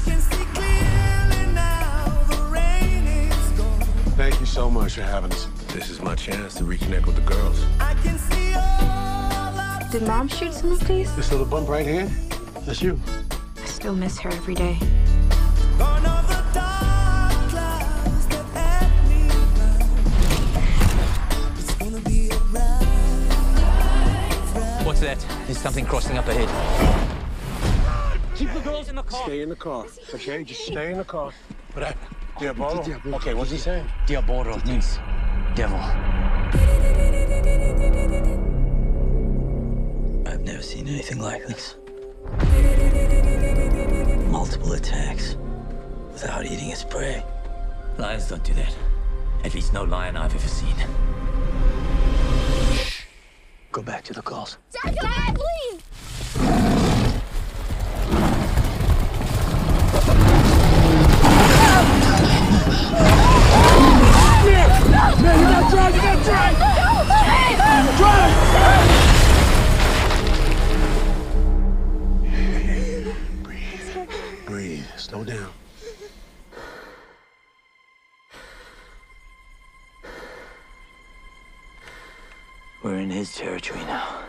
Thank 4.16 4.40
you 4.40 4.46
so 4.46 4.70
much 4.70 4.94
for 4.94 5.02
having 5.02 5.34
us. 5.34 5.46
This 5.74 5.90
is 5.90 6.02
my 6.02 6.16
chance 6.16 6.54
to 6.56 6.64
reconnect 6.64 7.06
with 7.06 7.18
the 7.18 7.22
girls. 7.24 7.66
I 7.82 7.96
can 7.96 8.18
see 8.18 8.54
all 8.54 9.90
Did 9.92 10.08
mom 10.08 10.30
shoot 10.30 10.54
some 10.54 10.72
of 10.72 10.88
these? 10.88 11.14
This 11.18 11.34
little 11.34 11.46
bump 11.46 11.68
right 11.68 11.86
here, 11.86 12.10
that's 12.66 12.82
you. 12.82 12.98
I 13.82 13.84
still 13.84 13.96
miss 13.96 14.20
her 14.20 14.30
every 14.30 14.54
day. 14.54 14.76
What's 24.84 25.00
that? 25.00 25.18
There's 25.48 25.58
something 25.58 25.84
crossing 25.86 26.16
up 26.16 26.28
ahead. 26.28 26.48
Keep 28.36 28.54
the 28.54 28.60
girls 28.60 28.88
in 28.88 28.98
the 28.98 29.02
car. 29.02 29.24
Stay 29.24 29.42
in 29.42 29.50
the 29.50 29.56
car, 29.56 29.88
okay? 30.14 30.44
Just 30.44 30.68
stay 30.68 30.92
in 30.92 31.00
the 31.00 31.04
car. 31.04 31.32
What 31.74 31.88
happened? 31.88 32.16
Diabolo? 32.40 32.86
Okay, 33.16 33.34
what's 33.34 33.50
he 33.50 33.58
saying? 33.58 33.88
Diabolo 34.06 34.62
means 34.64 35.00
devil. 35.56 35.80
I've 40.28 40.42
never 40.42 40.62
seen 40.62 40.88
anything 40.88 41.18
like 41.18 41.48
this. 41.48 41.78
Multiple 44.52 44.74
attacks 44.74 45.38
without 46.12 46.46
eating 46.46 46.72
its 46.72 46.84
prey. 46.84 47.24
Lions 47.98 48.28
don't 48.28 48.44
do 48.44 48.54
that. 48.56 48.76
At 49.46 49.54
least 49.54 49.72
no 49.72 49.86
lion 49.86 50.18
I've 50.18 50.36
ever 50.36 50.46
seen. 50.46 50.76
Go 53.72 53.82
back 53.82 54.04
to 54.04 54.14
the 54.14 54.22
calls. 54.22 54.58
Dad, 54.74 54.94
Dad, 54.96 55.36
please! 55.36 55.82
Man, 65.22 65.40
you 65.40 65.46
gotta 65.46 65.70
drive, 65.72 65.96
you 65.96 66.02
gotta 66.02 66.24
drive! 66.26 66.58
Drive! 67.98 68.61
slow 75.24 75.38
down. 75.38 75.52
We're 82.84 83.00
in 83.00 83.12
his 83.12 83.36
territory 83.36 83.82
now. 83.82 84.24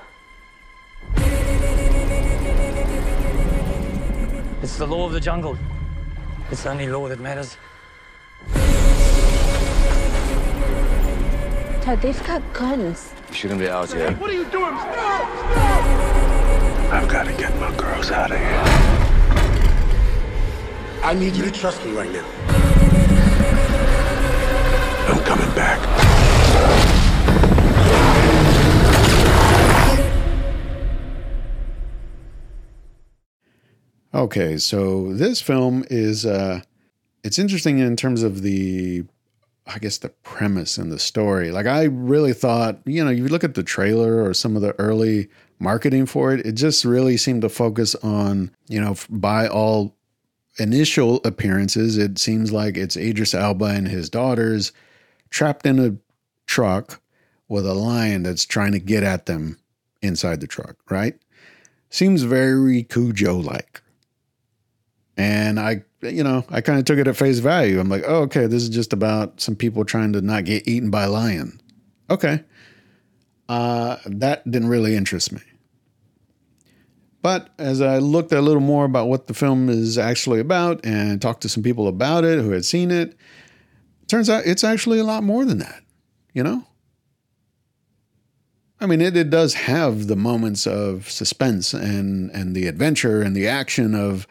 It's 4.62 4.76
the 4.76 4.86
law 4.86 5.06
of 5.06 5.12
the 5.12 5.20
jungle. 5.20 5.58
It's 6.50 6.62
the 6.62 6.70
only 6.70 6.88
law 6.88 7.08
that 7.08 7.20
matters. 7.20 7.56
Todd, 11.82 12.00
they've 12.00 12.24
got 12.24 12.42
guns. 12.52 13.12
You 13.30 13.34
shouldn't 13.34 13.60
be 13.60 13.68
out 13.68 13.90
here. 13.90 14.12
What 14.12 14.30
are 14.30 14.34
you 14.34 14.44
doing? 14.44 14.76
Stop! 14.76 15.52
Stop! 15.52 16.92
I've 16.92 17.08
got 17.08 17.24
to 17.24 17.32
get 17.32 17.58
my 17.58 17.74
girls 17.76 18.10
out 18.10 18.30
of 18.30 18.38
here. 18.38 18.91
I 21.04 21.14
need 21.14 21.34
you 21.34 21.42
to 21.42 21.50
trust 21.50 21.84
me 21.84 21.90
right 21.92 22.10
now. 22.12 22.24
I'm 25.08 25.24
coming 25.24 25.52
back. 25.56 25.80
Okay, 34.14 34.56
so 34.58 35.12
this 35.12 35.40
film 35.40 35.84
is 35.90 36.24
uh 36.24 36.60
it's 37.24 37.38
interesting 37.38 37.80
in 37.80 37.96
terms 37.96 38.22
of 38.22 38.42
the 38.42 39.04
I 39.66 39.80
guess 39.80 39.98
the 39.98 40.10
premise 40.10 40.78
and 40.78 40.92
the 40.92 41.00
story. 41.00 41.50
Like 41.50 41.66
I 41.66 41.84
really 41.84 42.32
thought, 42.32 42.78
you 42.84 43.04
know, 43.04 43.10
you 43.10 43.26
look 43.26 43.42
at 43.42 43.54
the 43.54 43.64
trailer 43.64 44.22
or 44.22 44.34
some 44.34 44.54
of 44.54 44.62
the 44.62 44.78
early 44.78 45.28
marketing 45.58 46.06
for 46.06 46.32
it, 46.32 46.46
it 46.46 46.52
just 46.52 46.84
really 46.84 47.16
seemed 47.16 47.42
to 47.42 47.48
focus 47.48 47.96
on, 47.96 48.52
you 48.68 48.80
know, 48.80 48.94
by 49.10 49.48
all 49.48 49.96
initial 50.58 51.20
appearances, 51.24 51.98
it 51.98 52.18
seems 52.18 52.52
like 52.52 52.76
it's 52.76 52.96
Idris 52.96 53.34
Elba 53.34 53.66
and 53.66 53.88
his 53.88 54.10
daughters 54.10 54.72
trapped 55.30 55.66
in 55.66 55.78
a 55.78 55.96
truck 56.46 57.00
with 57.48 57.66
a 57.66 57.74
lion 57.74 58.22
that's 58.22 58.44
trying 58.44 58.72
to 58.72 58.78
get 58.78 59.02
at 59.02 59.26
them 59.26 59.58
inside 60.02 60.40
the 60.40 60.46
truck, 60.46 60.76
right? 60.90 61.14
Seems 61.90 62.22
very 62.22 62.82
Cujo 62.82 63.36
like. 63.36 63.82
And 65.16 65.60
I, 65.60 65.84
you 66.00 66.24
know, 66.24 66.44
I 66.48 66.60
kind 66.62 66.78
of 66.78 66.84
took 66.84 66.98
it 66.98 67.06
at 67.06 67.16
face 67.16 67.38
value. 67.38 67.78
I'm 67.78 67.88
like, 67.88 68.04
oh, 68.06 68.22
okay, 68.22 68.46
this 68.46 68.62
is 68.62 68.70
just 68.70 68.92
about 68.92 69.40
some 69.40 69.54
people 69.54 69.84
trying 69.84 70.12
to 70.14 70.22
not 70.22 70.44
get 70.44 70.66
eaten 70.66 70.90
by 70.90 71.04
a 71.04 71.10
lion. 71.10 71.60
Okay. 72.08 72.42
Uh, 73.48 73.98
that 74.06 74.50
didn't 74.50 74.68
really 74.68 74.96
interest 74.96 75.32
me. 75.32 75.42
But 77.22 77.50
as 77.56 77.80
I 77.80 77.98
looked 77.98 78.32
a 78.32 78.42
little 78.42 78.60
more 78.60 78.84
about 78.84 79.08
what 79.08 79.28
the 79.28 79.34
film 79.34 79.68
is 79.68 79.96
actually 79.96 80.40
about 80.40 80.84
and 80.84 81.22
talked 81.22 81.42
to 81.42 81.48
some 81.48 81.62
people 81.62 81.86
about 81.86 82.24
it 82.24 82.40
who 82.40 82.50
had 82.50 82.64
seen 82.64 82.90
it, 82.90 83.16
turns 84.08 84.28
out 84.28 84.44
it's 84.44 84.64
actually 84.64 84.98
a 84.98 85.04
lot 85.04 85.22
more 85.22 85.44
than 85.44 85.58
that, 85.58 85.82
you 86.34 86.42
know? 86.42 86.66
I 88.80 88.86
mean, 88.86 89.00
it, 89.00 89.16
it 89.16 89.30
does 89.30 89.54
have 89.54 90.08
the 90.08 90.16
moments 90.16 90.66
of 90.66 91.08
suspense 91.08 91.72
and, 91.72 92.30
and 92.32 92.56
the 92.56 92.66
adventure 92.66 93.22
and 93.22 93.36
the 93.36 93.46
action 93.46 93.94
of, 93.94 94.26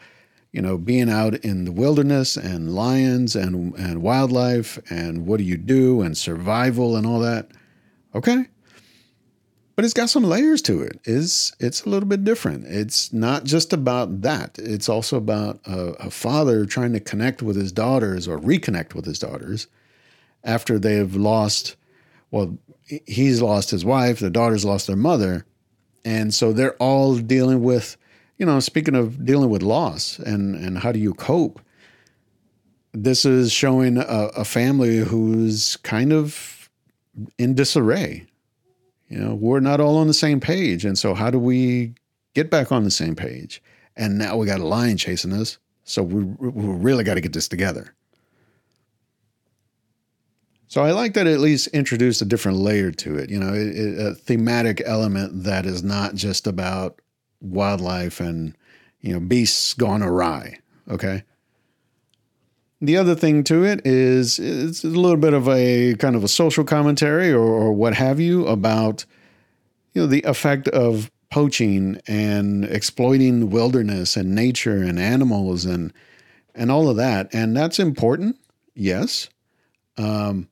you 0.52 0.60
know, 0.60 0.76
being 0.76 1.08
out 1.08 1.34
in 1.36 1.64
the 1.64 1.72
wilderness 1.72 2.36
and 2.36 2.74
lions 2.74 3.34
and, 3.34 3.74
and 3.76 4.02
wildlife 4.02 4.78
and 4.90 5.26
what 5.26 5.38
do 5.38 5.44
you 5.44 5.56
do 5.56 6.02
and 6.02 6.18
survival 6.18 6.96
and 6.96 7.06
all 7.06 7.20
that. 7.20 7.50
Okay. 8.14 8.44
But 9.82 9.86
it's 9.86 9.94
got 9.94 10.10
some 10.10 10.22
layers 10.22 10.62
to 10.62 10.80
it. 10.80 11.00
It's, 11.02 11.52
it's 11.58 11.82
a 11.82 11.88
little 11.88 12.08
bit 12.08 12.22
different. 12.22 12.66
It's 12.68 13.12
not 13.12 13.42
just 13.42 13.72
about 13.72 14.20
that. 14.20 14.56
It's 14.56 14.88
also 14.88 15.16
about 15.16 15.58
a, 15.66 15.94
a 15.94 16.08
father 16.08 16.64
trying 16.66 16.92
to 16.92 17.00
connect 17.00 17.42
with 17.42 17.56
his 17.56 17.72
daughters 17.72 18.28
or 18.28 18.38
reconnect 18.38 18.94
with 18.94 19.06
his 19.06 19.18
daughters 19.18 19.66
after 20.44 20.78
they've 20.78 21.16
lost, 21.16 21.74
well, 22.30 22.56
he's 23.08 23.42
lost 23.42 23.72
his 23.72 23.84
wife, 23.84 24.20
the 24.20 24.30
daughters 24.30 24.64
lost 24.64 24.86
their 24.86 24.94
mother. 24.94 25.46
And 26.04 26.32
so 26.32 26.52
they're 26.52 26.76
all 26.76 27.16
dealing 27.16 27.64
with 27.64 27.96
you 28.38 28.46
know, 28.46 28.60
speaking 28.60 28.94
of 28.94 29.26
dealing 29.26 29.50
with 29.50 29.64
loss 29.64 30.20
and 30.20 30.54
and 30.54 30.78
how 30.78 30.92
do 30.92 31.00
you 31.00 31.12
cope, 31.12 31.60
this 32.92 33.24
is 33.24 33.50
showing 33.50 33.98
a, 33.98 34.30
a 34.36 34.44
family 34.44 34.98
who's 34.98 35.74
kind 35.78 36.12
of 36.12 36.70
in 37.36 37.54
disarray. 37.56 38.28
You 39.12 39.18
know, 39.18 39.34
we're 39.34 39.60
not 39.60 39.78
all 39.78 39.98
on 39.98 40.06
the 40.06 40.14
same 40.14 40.40
page, 40.40 40.84
and 40.86 40.98
so 40.98 41.12
how 41.12 41.30
do 41.30 41.38
we 41.38 41.94
get 42.34 42.50
back 42.50 42.72
on 42.72 42.84
the 42.84 42.90
same 42.90 43.14
page? 43.14 43.62
And 43.94 44.16
now 44.16 44.38
we 44.38 44.46
got 44.46 44.60
a 44.60 44.66
lion 44.66 44.96
chasing 44.96 45.34
us, 45.34 45.58
so 45.84 46.02
we 46.02 46.24
we 46.24 46.48
really 46.48 47.04
got 47.04 47.14
to 47.14 47.20
get 47.20 47.34
this 47.34 47.46
together. 47.46 47.94
So 50.66 50.82
I 50.82 50.92
like 50.92 51.12
that 51.12 51.26
it 51.26 51.34
at 51.34 51.40
least 51.40 51.66
introduced 51.68 52.22
a 52.22 52.24
different 52.24 52.56
layer 52.56 52.90
to 52.90 53.18
it. 53.18 53.28
You 53.28 53.38
know, 53.38 53.52
a 53.52 54.14
thematic 54.14 54.80
element 54.86 55.44
that 55.44 55.66
is 55.66 55.82
not 55.82 56.14
just 56.14 56.46
about 56.46 57.02
wildlife 57.42 58.18
and 58.18 58.56
you 59.02 59.12
know 59.12 59.20
beasts 59.20 59.74
gone 59.74 60.02
awry 60.02 60.58
okay 60.88 61.22
the 62.82 62.96
other 62.96 63.14
thing 63.14 63.44
to 63.44 63.64
it 63.64 63.80
is 63.86 64.38
it's 64.40 64.82
a 64.82 64.88
little 64.88 65.16
bit 65.16 65.32
of 65.32 65.48
a 65.48 65.94
kind 65.94 66.16
of 66.16 66.24
a 66.24 66.28
social 66.28 66.64
commentary 66.64 67.32
or, 67.32 67.40
or 67.40 67.72
what 67.72 67.94
have 67.94 68.18
you 68.18 68.46
about 68.46 69.06
you 69.94 70.02
know 70.02 70.08
the 70.08 70.22
effect 70.22 70.68
of 70.68 71.10
poaching 71.30 71.98
and 72.06 72.64
exploiting 72.64 73.40
the 73.40 73.46
wilderness 73.46 74.16
and 74.16 74.34
nature 74.34 74.82
and 74.82 74.98
animals 74.98 75.64
and 75.64 75.92
and 76.54 76.70
all 76.70 76.88
of 76.88 76.96
that 76.96 77.32
and 77.32 77.56
that's 77.56 77.78
important 77.78 78.36
yes 78.74 79.30
um, 79.96 80.48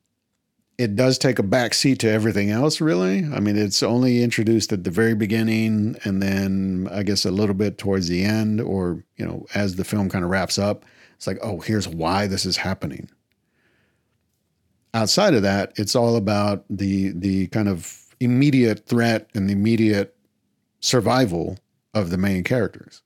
it 0.79 0.97
does 0.97 1.19
take 1.19 1.39
a 1.39 1.43
back 1.43 1.75
seat 1.75 1.99
to 1.99 2.11
everything 2.11 2.51
else, 2.51 2.81
really. 2.81 3.19
I 3.19 3.39
mean, 3.39 3.57
it's 3.57 3.83
only 3.83 4.23
introduced 4.23 4.73
at 4.73 4.85
the 4.85 4.91
very 4.91 5.15
beginning 5.15 5.97
and 6.05 6.23
then 6.23 6.89
I 6.91 7.03
guess 7.03 7.27
a 7.27 7.31
little 7.31 7.55
bit 7.55 7.77
towards 7.77 8.09
the 8.09 8.25
end, 8.25 8.63
or, 8.63 9.05
you 9.17 9.27
know, 9.27 9.47
as 9.55 9.77
the 9.77 9.85
film 9.85 10.09
kind 10.09 10.25
of 10.25 10.31
wraps 10.31 10.59
up. 10.59 10.87
It's 11.21 11.27
like, 11.27 11.39
oh, 11.43 11.61
here's 11.61 11.87
why 11.87 12.27
this 12.27 12.47
is 12.47 12.57
happening. 12.57 13.11
Outside 14.95 15.35
of 15.35 15.43
that, 15.43 15.71
it's 15.77 15.95
all 15.95 16.17
about 16.17 16.65
the 16.71 17.11
the 17.11 17.49
kind 17.49 17.69
of 17.69 18.07
immediate 18.21 18.87
threat 18.87 19.29
and 19.35 19.47
the 19.47 19.53
immediate 19.53 20.17
survival 20.81 21.59
of 21.93 22.09
the 22.09 22.17
main 22.17 22.43
characters. 22.43 23.03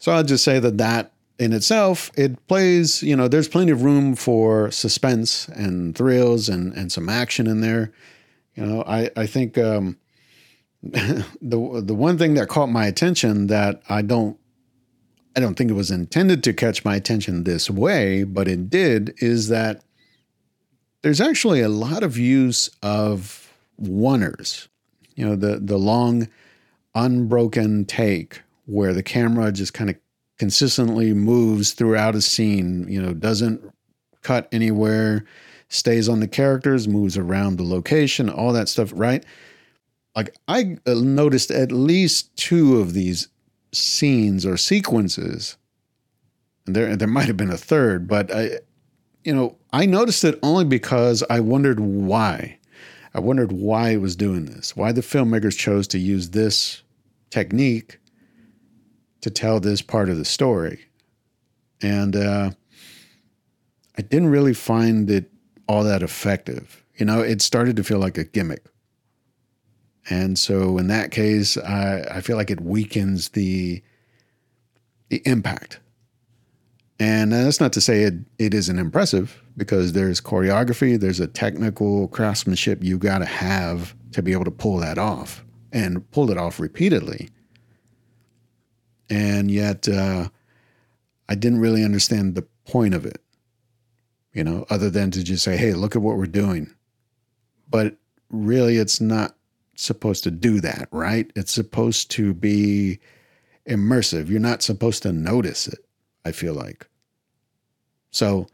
So 0.00 0.10
I'll 0.10 0.24
just 0.24 0.42
say 0.42 0.58
that 0.58 0.78
that 0.78 1.12
in 1.38 1.52
itself, 1.52 2.10
it 2.16 2.44
plays, 2.48 3.00
you 3.00 3.14
know, 3.14 3.28
there's 3.28 3.46
plenty 3.46 3.70
of 3.70 3.84
room 3.84 4.16
for 4.16 4.72
suspense 4.72 5.46
and 5.46 5.96
thrills 5.96 6.48
and, 6.48 6.72
and 6.72 6.90
some 6.90 7.08
action 7.08 7.46
in 7.46 7.60
there. 7.60 7.92
You 8.56 8.66
know, 8.66 8.82
I, 8.88 9.08
I 9.16 9.26
think 9.26 9.56
um, 9.56 9.98
the 10.82 11.80
the 11.80 11.94
one 11.94 12.18
thing 12.18 12.34
that 12.34 12.48
caught 12.48 12.70
my 12.70 12.86
attention 12.86 13.46
that 13.46 13.82
I 13.88 14.02
don't 14.02 14.36
I 15.34 15.40
don't 15.40 15.54
think 15.54 15.70
it 15.70 15.74
was 15.74 15.90
intended 15.90 16.42
to 16.44 16.52
catch 16.52 16.84
my 16.84 16.96
attention 16.96 17.44
this 17.44 17.70
way, 17.70 18.24
but 18.24 18.48
it 18.48 18.68
did, 18.68 19.14
is 19.18 19.48
that 19.48 19.82
there's 21.02 21.20
actually 21.20 21.60
a 21.60 21.68
lot 21.68 22.02
of 22.02 22.18
use 22.18 22.70
of 22.82 23.52
oners. 23.80 24.68
You 25.14 25.26
know, 25.26 25.36
the 25.36 25.58
the 25.58 25.78
long 25.78 26.28
unbroken 26.94 27.84
take 27.84 28.42
where 28.66 28.92
the 28.92 29.02
camera 29.02 29.50
just 29.52 29.74
kind 29.74 29.90
of 29.90 29.96
consistently 30.38 31.12
moves 31.12 31.72
throughout 31.72 32.14
a 32.14 32.22
scene, 32.22 32.86
you 32.88 33.00
know, 33.00 33.12
doesn't 33.12 33.62
cut 34.22 34.48
anywhere, 34.52 35.24
stays 35.68 36.08
on 36.08 36.20
the 36.20 36.28
characters, 36.28 36.88
moves 36.88 37.16
around 37.16 37.56
the 37.56 37.62
location, 37.62 38.28
all 38.28 38.52
that 38.52 38.68
stuff, 38.68 38.92
right? 38.94 39.24
Like 40.14 40.36
I 40.48 40.76
uh, 40.86 40.94
noticed 40.94 41.50
at 41.50 41.72
least 41.72 42.34
two 42.36 42.78
of 42.78 42.92
these 42.92 43.28
scenes 43.72 44.44
or 44.44 44.56
sequences. 44.56 45.56
And 46.66 46.76
there 46.76 46.96
there 46.96 47.08
might 47.08 47.26
have 47.26 47.36
been 47.36 47.50
a 47.50 47.56
third, 47.56 48.06
but 48.06 48.32
I 48.34 48.60
you 49.24 49.34
know, 49.34 49.56
I 49.72 49.86
noticed 49.86 50.24
it 50.24 50.38
only 50.42 50.64
because 50.64 51.22
I 51.30 51.40
wondered 51.40 51.80
why. 51.80 52.58
I 53.14 53.20
wondered 53.20 53.52
why 53.52 53.90
it 53.90 54.00
was 54.00 54.16
doing 54.16 54.46
this, 54.46 54.74
why 54.74 54.92
the 54.92 55.00
filmmakers 55.00 55.56
chose 55.56 55.86
to 55.88 55.98
use 55.98 56.30
this 56.30 56.82
technique 57.30 57.98
to 59.20 59.30
tell 59.30 59.60
this 59.60 59.82
part 59.82 60.08
of 60.08 60.16
the 60.16 60.24
story. 60.24 60.86
And 61.80 62.16
uh, 62.16 62.50
I 63.98 64.02
didn't 64.02 64.30
really 64.30 64.54
find 64.54 65.10
it 65.10 65.30
all 65.68 65.84
that 65.84 66.02
effective. 66.02 66.84
You 66.96 67.06
know, 67.06 67.20
it 67.20 67.42
started 67.42 67.76
to 67.76 67.84
feel 67.84 67.98
like 67.98 68.18
a 68.18 68.24
gimmick. 68.24 68.64
And 70.10 70.38
so 70.38 70.78
in 70.78 70.88
that 70.88 71.10
case, 71.10 71.56
I, 71.56 72.02
I 72.10 72.20
feel 72.20 72.36
like 72.36 72.50
it 72.50 72.60
weakens 72.60 73.30
the 73.30 73.82
the 75.08 75.22
impact. 75.26 75.78
And 76.98 77.32
that's 77.32 77.60
not 77.60 77.72
to 77.74 77.80
say 77.80 78.04
it, 78.04 78.14
it 78.38 78.54
isn't 78.54 78.78
impressive 78.78 79.42
because 79.56 79.92
there's 79.92 80.20
choreography, 80.20 80.98
there's 80.98 81.20
a 81.20 81.26
technical 81.26 82.08
craftsmanship 82.08 82.82
you 82.82 82.96
got 82.96 83.18
to 83.18 83.26
have 83.26 83.94
to 84.12 84.22
be 84.22 84.32
able 84.32 84.44
to 84.44 84.50
pull 84.50 84.78
that 84.78 84.96
off 84.96 85.44
and 85.70 86.08
pull 86.12 86.30
it 86.30 86.38
off 86.38 86.58
repeatedly 86.58 87.28
and 89.12 89.50
yet 89.50 89.88
uh, 89.88 90.28
I 91.28 91.34
didn't 91.34 91.60
really 91.60 91.84
understand 91.84 92.34
the 92.34 92.46
point 92.66 92.94
of 92.94 93.04
it, 93.04 93.20
you 94.32 94.42
know, 94.42 94.64
other 94.70 94.88
than 94.88 95.10
to 95.10 95.22
just 95.22 95.44
say, 95.44 95.56
"Hey, 95.56 95.74
look 95.74 95.94
at 95.94 96.02
what 96.02 96.16
we're 96.16 96.26
doing." 96.26 96.72
But 97.68 97.96
really, 98.30 98.78
it's 98.78 99.00
not 99.02 99.36
supposed 99.84 100.24
to 100.24 100.30
do 100.30 100.60
that, 100.60 100.88
right? 100.90 101.30
It's 101.34 101.52
supposed 101.52 102.10
to 102.12 102.34
be 102.34 102.98
immersive. 103.68 104.28
You're 104.28 104.40
not 104.40 104.62
supposed 104.62 105.02
to 105.04 105.12
notice 105.12 105.68
it, 105.68 105.78
I 106.24 106.32
feel 106.32 106.54
like. 106.54 106.86
So 108.10 108.46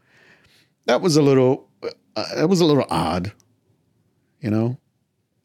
that 0.85 1.01
was 1.01 1.17
a 1.17 1.21
little 1.21 1.67
uh, 2.15 2.25
it 2.37 2.49
was 2.49 2.61
a 2.61 2.65
little 2.65 2.85
odd, 2.89 3.31
you 4.41 4.49
know. 4.49 4.77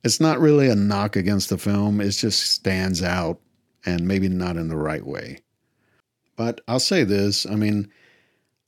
It's 0.02 0.20
not 0.20 0.40
really 0.40 0.68
a 0.68 0.74
knock 0.74 1.16
against 1.16 1.48
the 1.48 1.58
film. 1.58 2.00
It 2.00 2.10
just 2.10 2.52
stands 2.52 3.02
out 3.02 3.40
and 3.86 4.06
maybe 4.06 4.28
not 4.28 4.56
in 4.56 4.68
the 4.68 4.76
right 4.76 5.04
way. 5.04 5.38
But 6.36 6.60
I'll 6.66 6.80
say 6.80 7.04
this, 7.04 7.46
I 7.46 7.54
mean, 7.54 7.90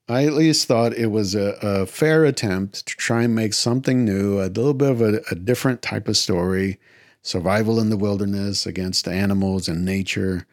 I 0.08 0.24
at 0.24 0.34
least 0.34 0.68
thought 0.68 0.94
it 0.94 1.08
was 1.08 1.34
a, 1.34 1.58
a 1.60 1.86
fair 1.86 2.24
attempt 2.24 2.86
to 2.86 2.96
try 2.96 3.24
and 3.24 3.34
make 3.34 3.54
something 3.54 4.04
new, 4.04 4.40
a 4.40 4.46
little 4.46 4.74
bit 4.74 4.90
of 4.90 5.00
a, 5.00 5.20
a 5.30 5.34
different 5.34 5.82
type 5.82 6.06
of 6.06 6.16
story, 6.16 6.78
survival 7.26 7.80
in 7.80 7.90
the 7.90 7.96
wilderness 7.96 8.66
against 8.66 9.08
animals 9.08 9.68
and 9.68 9.84
nature, 9.84 10.46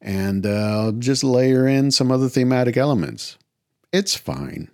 and 0.00 0.46
uh, 0.46 0.92
just 0.98 1.24
layer 1.24 1.66
in 1.66 1.90
some 1.90 2.12
other 2.12 2.28
thematic 2.28 2.76
elements. 2.76 3.36
It's 3.92 4.14
fine. 4.14 4.70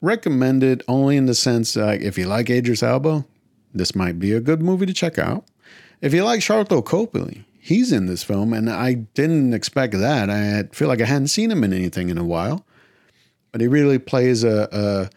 Recommended 0.00 0.82
only 0.88 1.16
in 1.16 1.26
the 1.26 1.34
sense 1.34 1.74
that 1.74 2.02
if 2.02 2.18
you 2.18 2.26
like 2.26 2.50
Idris 2.50 2.82
Elba, 2.82 3.24
this 3.72 3.94
might 3.94 4.18
be 4.18 4.32
a 4.32 4.40
good 4.40 4.60
movie 4.60 4.86
to 4.86 4.92
check 4.92 5.16
out. 5.16 5.44
If 6.00 6.12
you 6.12 6.24
like 6.24 6.40
Sharlto 6.40 6.84
Copley, 6.84 7.44
he's 7.60 7.92
in 7.92 8.06
this 8.06 8.24
film, 8.24 8.52
and 8.52 8.68
I 8.68 8.94
didn't 8.94 9.54
expect 9.54 9.92
that. 9.94 10.28
I 10.28 10.64
feel 10.74 10.88
like 10.88 11.00
I 11.00 11.06
hadn't 11.06 11.28
seen 11.28 11.52
him 11.52 11.62
in 11.62 11.72
anything 11.72 12.10
in 12.10 12.18
a 12.18 12.24
while, 12.24 12.66
but 13.52 13.60
he 13.60 13.68
really 13.68 14.00
plays 14.00 14.42
a 14.42 15.08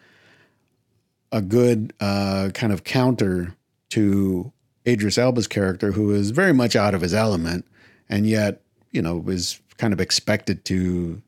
a, 1.32 1.38
a 1.38 1.42
good 1.42 1.94
uh, 2.00 2.52
kind 2.54 2.72
of 2.72 2.84
counter 2.84 3.56
to 3.90 4.52
Idris 4.88 5.18
Elba's 5.18 5.48
character, 5.48 5.92
who 5.92 6.14
is 6.14 6.32
very 6.32 6.54
much 6.54 6.76
out 6.76 6.94
of 6.94 7.02
his 7.02 7.14
element, 7.14 7.66
and 8.10 8.28
yet 8.28 8.62
you 8.92 9.02
know 9.02 9.24
is 9.28 9.60
kind 9.78 9.94
of 9.94 10.00
expected 10.00 10.66
to 10.66 11.22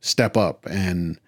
step 0.00 0.36
up 0.36 0.66
and 0.66 1.18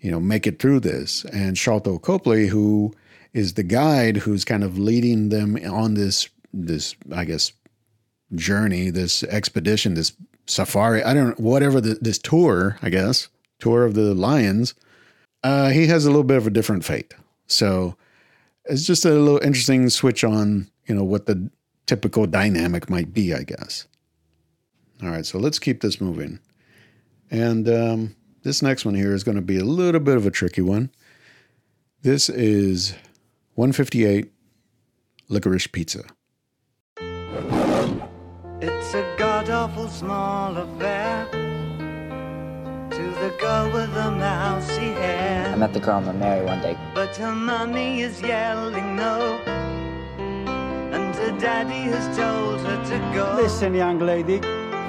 you 0.00 0.10
know 0.10 0.20
make 0.20 0.46
it 0.46 0.58
through 0.58 0.80
this. 0.80 1.24
And 1.26 1.56
Sharlto 1.56 2.00
Copley, 2.00 2.48
who 2.48 2.94
is 3.32 3.54
the 3.54 3.62
guide 3.62 4.18
who's 4.18 4.44
kind 4.44 4.64
of 4.64 4.78
leading 4.78 5.28
them 5.30 5.58
on 5.70 5.94
this 5.94 6.28
this 6.52 6.94
I 7.12 7.24
guess 7.24 7.52
journey, 8.34 8.90
this 8.90 9.22
expedition, 9.24 9.94
this 9.94 10.12
safari. 10.46 11.02
I 11.02 11.14
don't 11.14 11.38
whatever 11.38 11.80
the, 11.80 11.98
this 12.00 12.18
tour, 12.18 12.78
I 12.82 12.90
guess 12.90 13.28
tour 13.58 13.84
of 13.84 13.94
the 13.94 14.14
lions. 14.14 14.74
Uh, 15.42 15.70
he 15.70 15.86
has 15.86 16.04
a 16.04 16.10
little 16.10 16.24
bit 16.24 16.36
of 16.36 16.46
a 16.46 16.50
different 16.50 16.84
fate. 16.84 17.14
So 17.46 17.96
it's 18.64 18.84
just 18.84 19.04
a 19.04 19.10
little 19.10 19.38
interesting 19.38 19.88
switch 19.90 20.24
on, 20.24 20.68
you 20.86 20.94
know, 20.94 21.04
what 21.04 21.26
the 21.26 21.50
typical 21.86 22.26
dynamic 22.26 22.90
might 22.90 23.12
be, 23.12 23.34
I 23.34 23.42
guess. 23.42 23.86
All 25.02 25.10
right, 25.10 25.26
so 25.26 25.38
let's 25.38 25.58
keep 25.58 25.80
this 25.80 26.00
moving. 26.00 26.40
And 27.30 27.68
um, 27.68 28.16
this 28.42 28.62
next 28.62 28.84
one 28.84 28.94
here 28.94 29.14
is 29.14 29.24
going 29.24 29.36
to 29.36 29.42
be 29.42 29.58
a 29.58 29.64
little 29.64 30.00
bit 30.00 30.16
of 30.16 30.26
a 30.26 30.30
tricky 30.30 30.62
one. 30.62 30.90
This 32.02 32.28
is 32.28 32.94
158 33.54 34.30
Licorice 35.28 35.66
Pizza. 35.70 36.04
It's 38.60 38.94
a 38.94 39.14
god 39.18 39.50
awful 39.50 39.88
small 39.88 40.56
affair 40.56 41.26
to 42.90 43.02
the 43.20 43.36
girl 43.38 43.70
with 43.72 43.92
the 43.92 44.10
mousy 44.12 44.92
hair. 44.92 45.52
I 45.52 45.56
met 45.56 45.72
the 45.72 45.80
girl 45.80 45.96
I'm 45.96 46.04
gonna 46.04 46.18
marry 46.18 46.44
one 46.44 46.62
day. 46.62 46.78
But 46.94 47.16
her 47.16 47.34
mommy 47.34 48.00
is 48.00 48.22
yelling 48.22 48.96
no, 48.96 49.40
and 49.46 49.75
her 51.26 51.40
daddy 51.40 51.90
has 51.90 52.16
told 52.16 52.60
her 52.60 52.84
to 52.84 52.98
go. 53.14 53.34
Listen, 53.36 53.74
young 53.74 53.98
lady. 53.98 54.38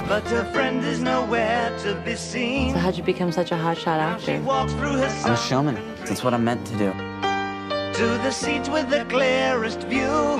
But 0.07 0.23
her 0.27 0.45
friend 0.53 0.83
is 0.85 0.99
nowhere 1.01 1.75
to 1.79 1.95
be 2.05 2.15
seen. 2.15 2.73
So 2.73 2.79
how'd 2.79 2.95
you 2.95 3.03
become 3.03 3.31
such 3.31 3.51
a 3.51 3.55
hotshot 3.55 3.99
actor? 3.99 4.39
Walks 4.41 4.71
through 4.73 4.97
her 4.97 5.11
I'm 5.25 5.33
a 5.33 5.37
showman. 5.37 5.75
That's 6.05 6.23
what 6.23 6.33
I'm 6.33 6.43
meant 6.43 6.65
to 6.67 6.77
do. 6.77 6.91
to 6.91 8.07
the 8.23 8.31
seat 8.31 8.69
with 8.69 8.89
the 8.89 9.03
clearest 9.09 9.81
view. 9.83 10.39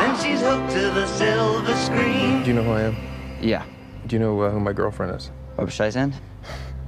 Then 0.00 0.12
she's 0.22 0.40
hooked 0.40 0.70
to 0.72 0.90
the 0.90 1.06
silver 1.06 1.76
screen. 1.76 2.42
Do 2.42 2.48
you 2.48 2.54
know 2.54 2.62
who 2.64 2.72
I 2.72 2.82
am? 2.82 2.96
Yeah. 3.42 3.64
Do 4.06 4.16
you 4.16 4.20
know 4.20 4.40
uh, 4.40 4.50
who 4.50 4.58
my 4.58 4.72
girlfriend 4.72 5.14
is? 5.14 5.30
Barbara 5.56 5.72
Streisand? 5.72 6.14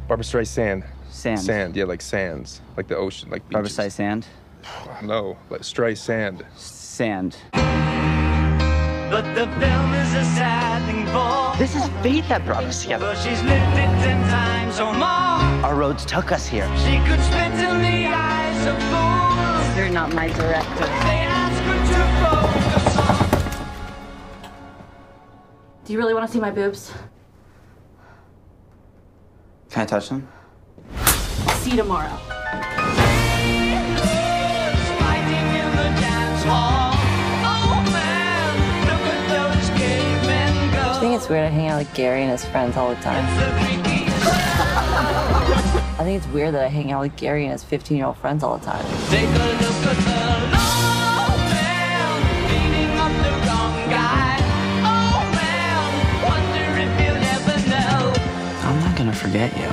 Barbara 0.08 0.24
Streisand. 0.24 0.84
Sand. 1.10 1.40
Sand, 1.40 1.76
yeah, 1.76 1.84
like 1.84 2.00
sands, 2.00 2.62
like 2.76 2.88
the 2.88 2.96
ocean, 2.96 3.28
like 3.30 3.46
beaches. 3.48 3.76
Barbara 3.76 3.92
beaches. 3.92 3.98
Streisand? 3.98 5.06
No, 5.06 5.36
like 5.50 5.60
Streisand. 5.60 6.42
Sand. 6.92 7.36
But 7.52 9.24
the 9.34 9.46
film 9.58 9.94
is 9.94 10.12
a 10.14 10.24
sad 10.36 10.84
thing 10.84 11.06
for. 11.06 11.56
This 11.56 11.74
is 11.74 11.88
fate 12.02 12.28
that 12.28 12.44
brought 12.44 12.64
us 12.64 12.82
together. 12.82 13.06
But 13.06 13.16
she's 13.16 13.42
lived 13.44 13.64
it 13.64 13.88
ten 14.04 14.20
times 14.28 14.78
or 14.78 14.92
more. 14.92 15.64
Our 15.64 15.74
roads 15.74 16.04
took 16.04 16.32
us 16.32 16.46
here. 16.46 16.68
She 16.76 16.98
could 17.08 17.18
spit 17.24 17.54
in 17.54 17.80
the 17.80 18.08
eyes 18.12 18.66
of 18.66 18.76
fools. 18.92 19.74
You're 19.74 19.88
not 19.88 20.12
my 20.12 20.28
director. 20.28 20.84
They 20.84 21.24
ask 21.24 21.62
her 21.64 21.80
to 21.92 22.00
focus 22.20 22.96
on. 24.42 24.52
Do 25.86 25.92
you 25.94 25.98
really 25.98 26.12
want 26.12 26.26
to 26.26 26.32
see 26.32 26.40
my 26.40 26.50
boobs? 26.50 26.92
Can 29.70 29.84
I 29.84 29.86
touch 29.86 30.10
them? 30.10 30.28
See 31.54 31.70
you 31.70 31.78
tomorrow. 31.78 32.18
It's 41.22 41.30
weird 41.30 41.44
I 41.44 41.50
hang 41.50 41.68
out 41.68 41.78
with 41.78 41.94
Gary 41.94 42.22
and 42.22 42.32
his 42.32 42.44
friends 42.44 42.76
all 42.76 42.88
the 42.88 43.00
time. 43.00 43.24
I 46.00 46.02
think 46.02 46.18
it's 46.20 46.26
weird 46.32 46.52
that 46.54 46.64
I 46.64 46.66
hang 46.66 46.90
out 46.90 47.02
with 47.02 47.14
Gary 47.14 47.44
and 47.44 47.52
his 47.52 47.62
15 47.62 47.96
year 47.96 48.06
old 48.06 48.16
friends 48.16 48.42
all 48.42 48.58
the 48.58 48.64
time. 48.64 48.84
I'm 58.64 58.80
not 58.80 58.96
gonna 58.96 59.12
forget 59.12 59.56
you. 59.56 59.68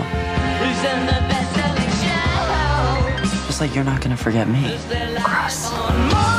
Just 3.48 3.60
like 3.60 3.74
you're 3.74 3.84
not 3.84 4.02
gonna 4.02 4.16
forget 4.16 4.48
me. 4.48 4.78
Gross. 5.24 6.39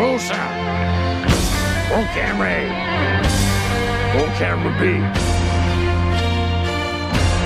Rosa! 0.00 0.32
On 1.92 2.04
camera 2.14 2.48
A. 2.48 2.62
On 4.16 4.28
camera 4.38 4.72
B. 4.80 4.98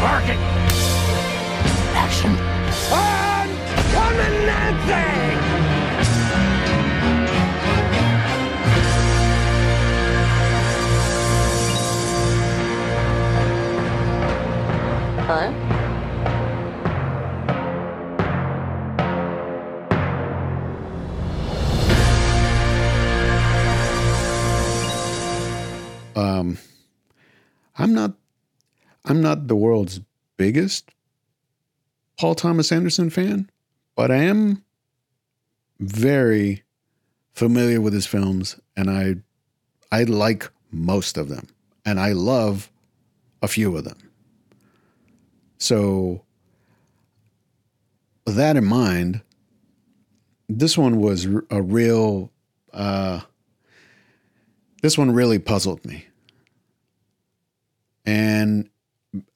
Parking! 0.01 0.39
Action! 1.97 2.31
On 2.93 3.24
I'm 29.15 29.23
not 29.23 29.47
the 29.47 29.55
world's 29.55 30.01
biggest 30.37 30.91
Paul 32.19 32.35
Thomas 32.35 32.73
Anderson 32.73 33.11
fan, 33.11 33.49
but 33.95 34.11
I 34.11 34.17
am 34.17 34.65
very 35.79 36.65
familiar 37.33 37.81
with 37.81 37.93
his 37.93 38.09
films 38.09 38.59
and 38.77 38.91
I 38.91 39.15
I 39.93 40.03
like 40.03 40.51
most 40.73 41.17
of 41.17 41.29
them 41.29 41.47
and 41.85 42.01
I 42.01 42.11
love 42.11 42.73
a 43.41 43.47
few 43.47 43.77
of 43.77 43.85
them. 43.85 43.99
So 45.59 46.25
with 48.27 48.35
that 48.35 48.57
in 48.57 48.65
mind, 48.65 49.21
this 50.49 50.77
one 50.77 50.99
was 50.99 51.29
a 51.51 51.63
real 51.63 52.33
uh 52.73 53.21
this 54.83 54.99
one 54.99 55.13
really 55.13 55.39
puzzled 55.39 55.85
me. 55.85 56.05
And 58.05 58.71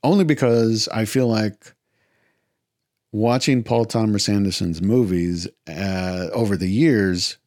only 0.02 0.24
because 0.24 0.88
I 0.88 1.04
feel 1.04 1.28
like 1.28 1.74
watching 3.12 3.62
Paul 3.62 3.84
Thomas 3.84 4.28
Anderson's 4.28 4.82
movies 4.82 5.48
uh, 5.68 6.28
over 6.32 6.56
the 6.56 6.70
years, 6.70 7.38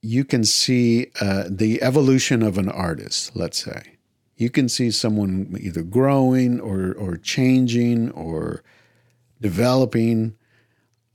you 0.00 0.24
can 0.24 0.44
see 0.44 1.10
uh, 1.20 1.44
the 1.48 1.82
evolution 1.82 2.42
of 2.42 2.58
an 2.58 2.68
artist, 2.68 3.34
let's 3.34 3.62
say. 3.62 3.98
You 4.36 4.50
can 4.50 4.68
see 4.68 4.90
someone 4.92 5.56
either 5.60 5.82
growing 5.82 6.60
or 6.60 6.92
or 6.94 7.16
changing 7.16 8.12
or 8.12 8.62
developing 9.40 10.36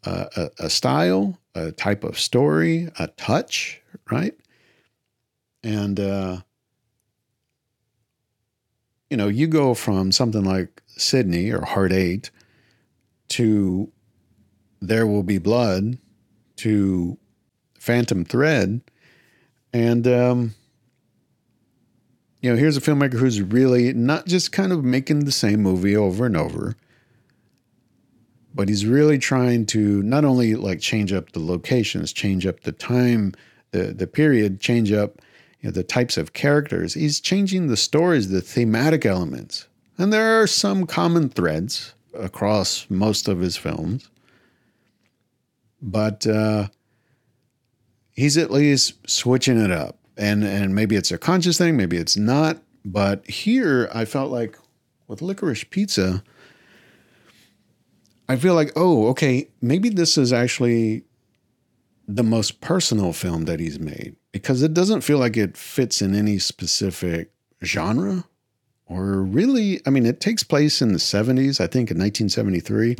a, 0.04 0.28
a, 0.36 0.66
a 0.66 0.70
style, 0.70 1.40
a 1.56 1.72
type 1.72 2.04
of 2.04 2.20
story, 2.20 2.90
a 3.00 3.08
touch, 3.08 3.82
right? 4.12 4.36
And 5.64 6.00
uh, 6.00 6.42
you 9.14 9.18
know, 9.18 9.28
you 9.28 9.46
go 9.46 9.76
from 9.76 10.12
something 10.12 10.44
like 10.44 10.82
Sydney 10.88 11.52
or 11.52 11.64
Hard 11.64 11.94
Eight 11.94 12.32
to 13.28 13.92
There 14.82 15.06
Will 15.06 15.22
Be 15.22 15.38
Blood 15.38 16.00
to 16.56 17.20
Phantom 17.78 18.26
Thread, 18.26 18.82
and 19.72 20.08
um, 20.08 20.56
you 22.42 22.50
know, 22.50 22.56
here's 22.58 22.76
a 22.76 22.82
filmmaker 22.82 23.20
who's 23.20 23.40
really 23.40 23.94
not 23.94 24.26
just 24.26 24.52
kind 24.52 24.72
of 24.72 24.84
making 24.84 25.26
the 25.26 25.32
same 25.32 25.62
movie 25.62 25.96
over 25.96 26.26
and 26.26 26.36
over, 26.36 26.76
but 28.52 28.68
he's 28.68 28.84
really 28.84 29.20
trying 29.20 29.68
to 29.68 30.02
not 30.02 30.26
only 30.26 30.56
like 30.56 30.80
change 30.80 31.14
up 31.14 31.34
the 31.34 31.40
locations, 31.40 32.12
change 32.14 32.48
up 32.48 32.62
the 32.62 32.72
time, 32.72 33.34
the 33.70 33.94
the 33.94 34.08
period, 34.08 34.60
change 34.60 34.92
up 34.92 35.22
you 35.64 35.70
know, 35.70 35.72
the 35.72 35.84
types 35.84 36.18
of 36.18 36.34
characters. 36.34 36.94
He's 36.94 37.22
changing 37.22 37.68
the 37.68 37.78
stories, 37.78 38.30
the 38.30 38.42
thematic 38.42 39.06
elements, 39.06 39.68
and 39.98 40.12
there 40.12 40.42
are 40.42 40.48
some 40.48 40.86
common 40.86 41.30
threads 41.30 41.96
across 42.14 42.86
most 42.90 43.30
of 43.30 43.40
his 43.40 43.56
films. 43.56 44.10
But 45.82 46.28
uh, 46.28 46.68
he's 48.12 48.38
at 48.38 48.52
least 48.52 49.10
switching 49.10 49.58
it 49.58 49.72
up, 49.72 49.98
and 50.18 50.44
and 50.44 50.76
maybe 50.76 50.98
it's 50.98 51.12
a 51.12 51.18
conscious 51.18 51.58
thing, 51.58 51.78
maybe 51.78 51.98
it's 51.98 52.18
not. 52.18 52.62
But 52.84 53.26
here, 53.30 53.90
I 53.94 54.04
felt 54.04 54.32
like 54.32 54.58
with 55.08 55.22
Licorice 55.22 55.70
Pizza. 55.70 56.24
I 58.28 58.38
feel 58.38 58.56
like, 58.56 58.72
oh, 58.76 59.08
okay, 59.08 59.50
maybe 59.62 59.90
this 59.90 60.18
is 60.18 60.32
actually 60.32 61.04
the 62.08 62.24
most 62.24 62.62
personal 62.62 63.12
film 63.12 63.44
that 63.46 63.60
he's 63.60 63.80
made 63.80 64.16
because 64.34 64.62
it 64.62 64.74
doesn't 64.74 65.02
feel 65.02 65.20
like 65.20 65.38
it 65.38 65.56
fits 65.56 66.02
in 66.02 66.14
any 66.14 66.38
specific 66.40 67.32
genre 67.64 68.26
or 68.86 69.24
really, 69.24 69.80
I 69.86 69.90
mean, 69.90 70.06
it 70.06 70.20
takes 70.20 70.44
place 70.44 70.82
in 70.82 70.92
the 70.92 71.00
70s, 71.00 71.62
I 71.62 71.68
think 71.68 71.90
in 71.90 71.98
1973, 71.98 72.98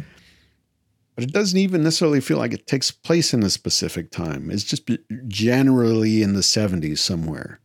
but 1.16 1.24
it 1.24 1.34
doesn't 1.34 1.60
even 1.60 1.84
necessarily 1.84 2.22
feel 2.22 2.38
like 2.38 2.54
it 2.54 2.66
takes 2.66 2.90
place 2.90 3.34
in 3.34 3.44
a 3.44 3.50
specific 3.50 4.10
time. 4.10 4.50
It's 4.50 4.64
just 4.64 4.90
generally 5.28 6.24
in 6.24 6.34
the 6.34 6.40
70s 6.40 7.00
somewhere. 7.00 7.60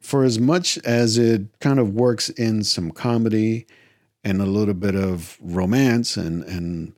For 0.00 0.24
as 0.24 0.38
much 0.38 0.78
as 0.78 1.18
it 1.18 1.46
kind 1.60 1.78
of 1.78 1.94
works 1.94 2.28
in 2.30 2.62
some 2.64 2.90
comedy 2.90 3.66
and 4.24 4.40
a 4.40 4.46
little 4.46 4.74
bit 4.74 4.94
of 4.94 5.38
romance 5.40 6.16
and 6.16 6.44
and 6.44 6.94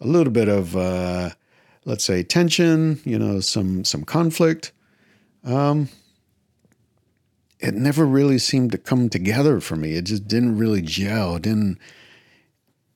a 0.00 0.06
little 0.06 0.32
bit 0.32 0.48
of 0.48 0.76
uh, 0.76 1.30
let's 1.84 2.04
say 2.04 2.22
tension, 2.22 3.00
you 3.04 3.18
know, 3.18 3.40
some 3.40 3.84
some 3.84 4.04
conflict. 4.04 4.72
Um, 5.44 5.88
it 7.60 7.74
never 7.74 8.06
really 8.06 8.38
seemed 8.38 8.72
to 8.72 8.78
come 8.78 9.08
together 9.08 9.60
for 9.60 9.76
me. 9.76 9.94
It 9.94 10.04
just 10.04 10.28
didn't 10.28 10.58
really 10.58 10.82
gel. 10.82 11.36
It 11.36 11.42
didn't 11.42 11.78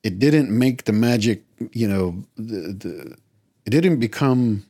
it 0.02 0.18
didn't 0.18 0.50
make 0.50 0.84
the 0.84 0.92
magic, 0.92 1.44
you 1.72 1.86
know, 1.86 2.24
the, 2.36 2.72
the 2.72 3.16
it 3.64 3.70
didn't 3.70 4.00
become 4.00 4.64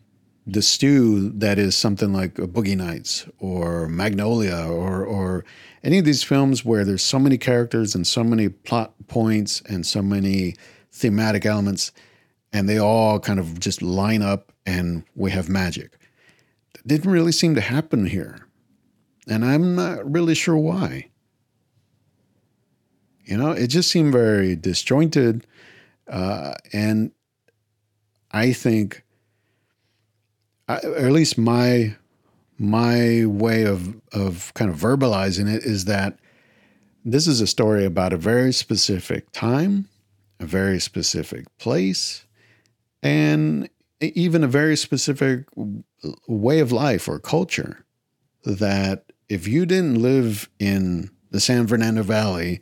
the 0.46 0.60
stew 0.60 1.30
that 1.30 1.58
is 1.58 1.76
something 1.76 2.12
like 2.12 2.34
Boogie 2.34 2.76
Nights 2.76 3.26
or 3.38 3.88
Magnolia 3.88 4.66
or 4.66 5.04
or 5.04 5.44
any 5.84 5.98
of 5.98 6.04
these 6.04 6.22
films 6.22 6.64
where 6.64 6.84
there's 6.84 7.02
so 7.02 7.18
many 7.18 7.38
characters 7.38 7.94
and 7.94 8.06
so 8.06 8.24
many 8.24 8.48
plot 8.48 8.94
points 9.08 9.62
and 9.68 9.86
so 9.86 10.02
many 10.02 10.56
thematic 10.90 11.46
elements 11.46 11.92
and 12.52 12.68
they 12.68 12.78
all 12.78 13.18
kind 13.18 13.38
of 13.38 13.58
just 13.58 13.82
line 13.82 14.22
up 14.22 14.52
and 14.66 15.04
we 15.14 15.30
have 15.30 15.48
magic. 15.48 15.98
Didn't 16.86 17.10
really 17.10 17.32
seem 17.32 17.54
to 17.54 17.60
happen 17.60 18.06
here. 18.06 18.46
And 19.28 19.44
I'm 19.44 19.76
not 19.76 20.10
really 20.10 20.34
sure 20.34 20.56
why. 20.56 21.10
You 23.24 23.36
know, 23.36 23.52
it 23.52 23.68
just 23.68 23.90
seemed 23.90 24.12
very 24.12 24.56
disjointed. 24.56 25.46
Uh, 26.08 26.54
and 26.72 27.12
I 28.32 28.52
think, 28.52 29.04
I, 30.68 30.78
or 30.78 31.06
at 31.06 31.12
least 31.12 31.38
my 31.38 31.96
my 32.58 33.26
way 33.26 33.64
of 33.64 34.00
of 34.12 34.52
kind 34.54 34.70
of 34.70 34.76
verbalizing 34.76 35.52
it 35.52 35.64
is 35.64 35.84
that 35.86 36.18
this 37.04 37.26
is 37.26 37.40
a 37.40 37.46
story 37.46 37.84
about 37.84 38.12
a 38.12 38.16
very 38.16 38.52
specific 38.52 39.30
time, 39.32 39.88
a 40.38 40.46
very 40.46 40.78
specific 40.78 41.46
place, 41.58 42.24
and 43.02 43.68
even 44.02 44.42
a 44.42 44.48
very 44.48 44.76
specific 44.76 45.46
way 46.26 46.58
of 46.58 46.72
life 46.72 47.08
or 47.08 47.18
culture 47.18 47.84
that 48.44 49.04
if 49.28 49.46
you 49.46 49.64
didn't 49.64 50.02
live 50.02 50.48
in 50.58 51.10
the 51.30 51.40
San 51.40 51.66
Fernando 51.66 52.02
Valley 52.02 52.60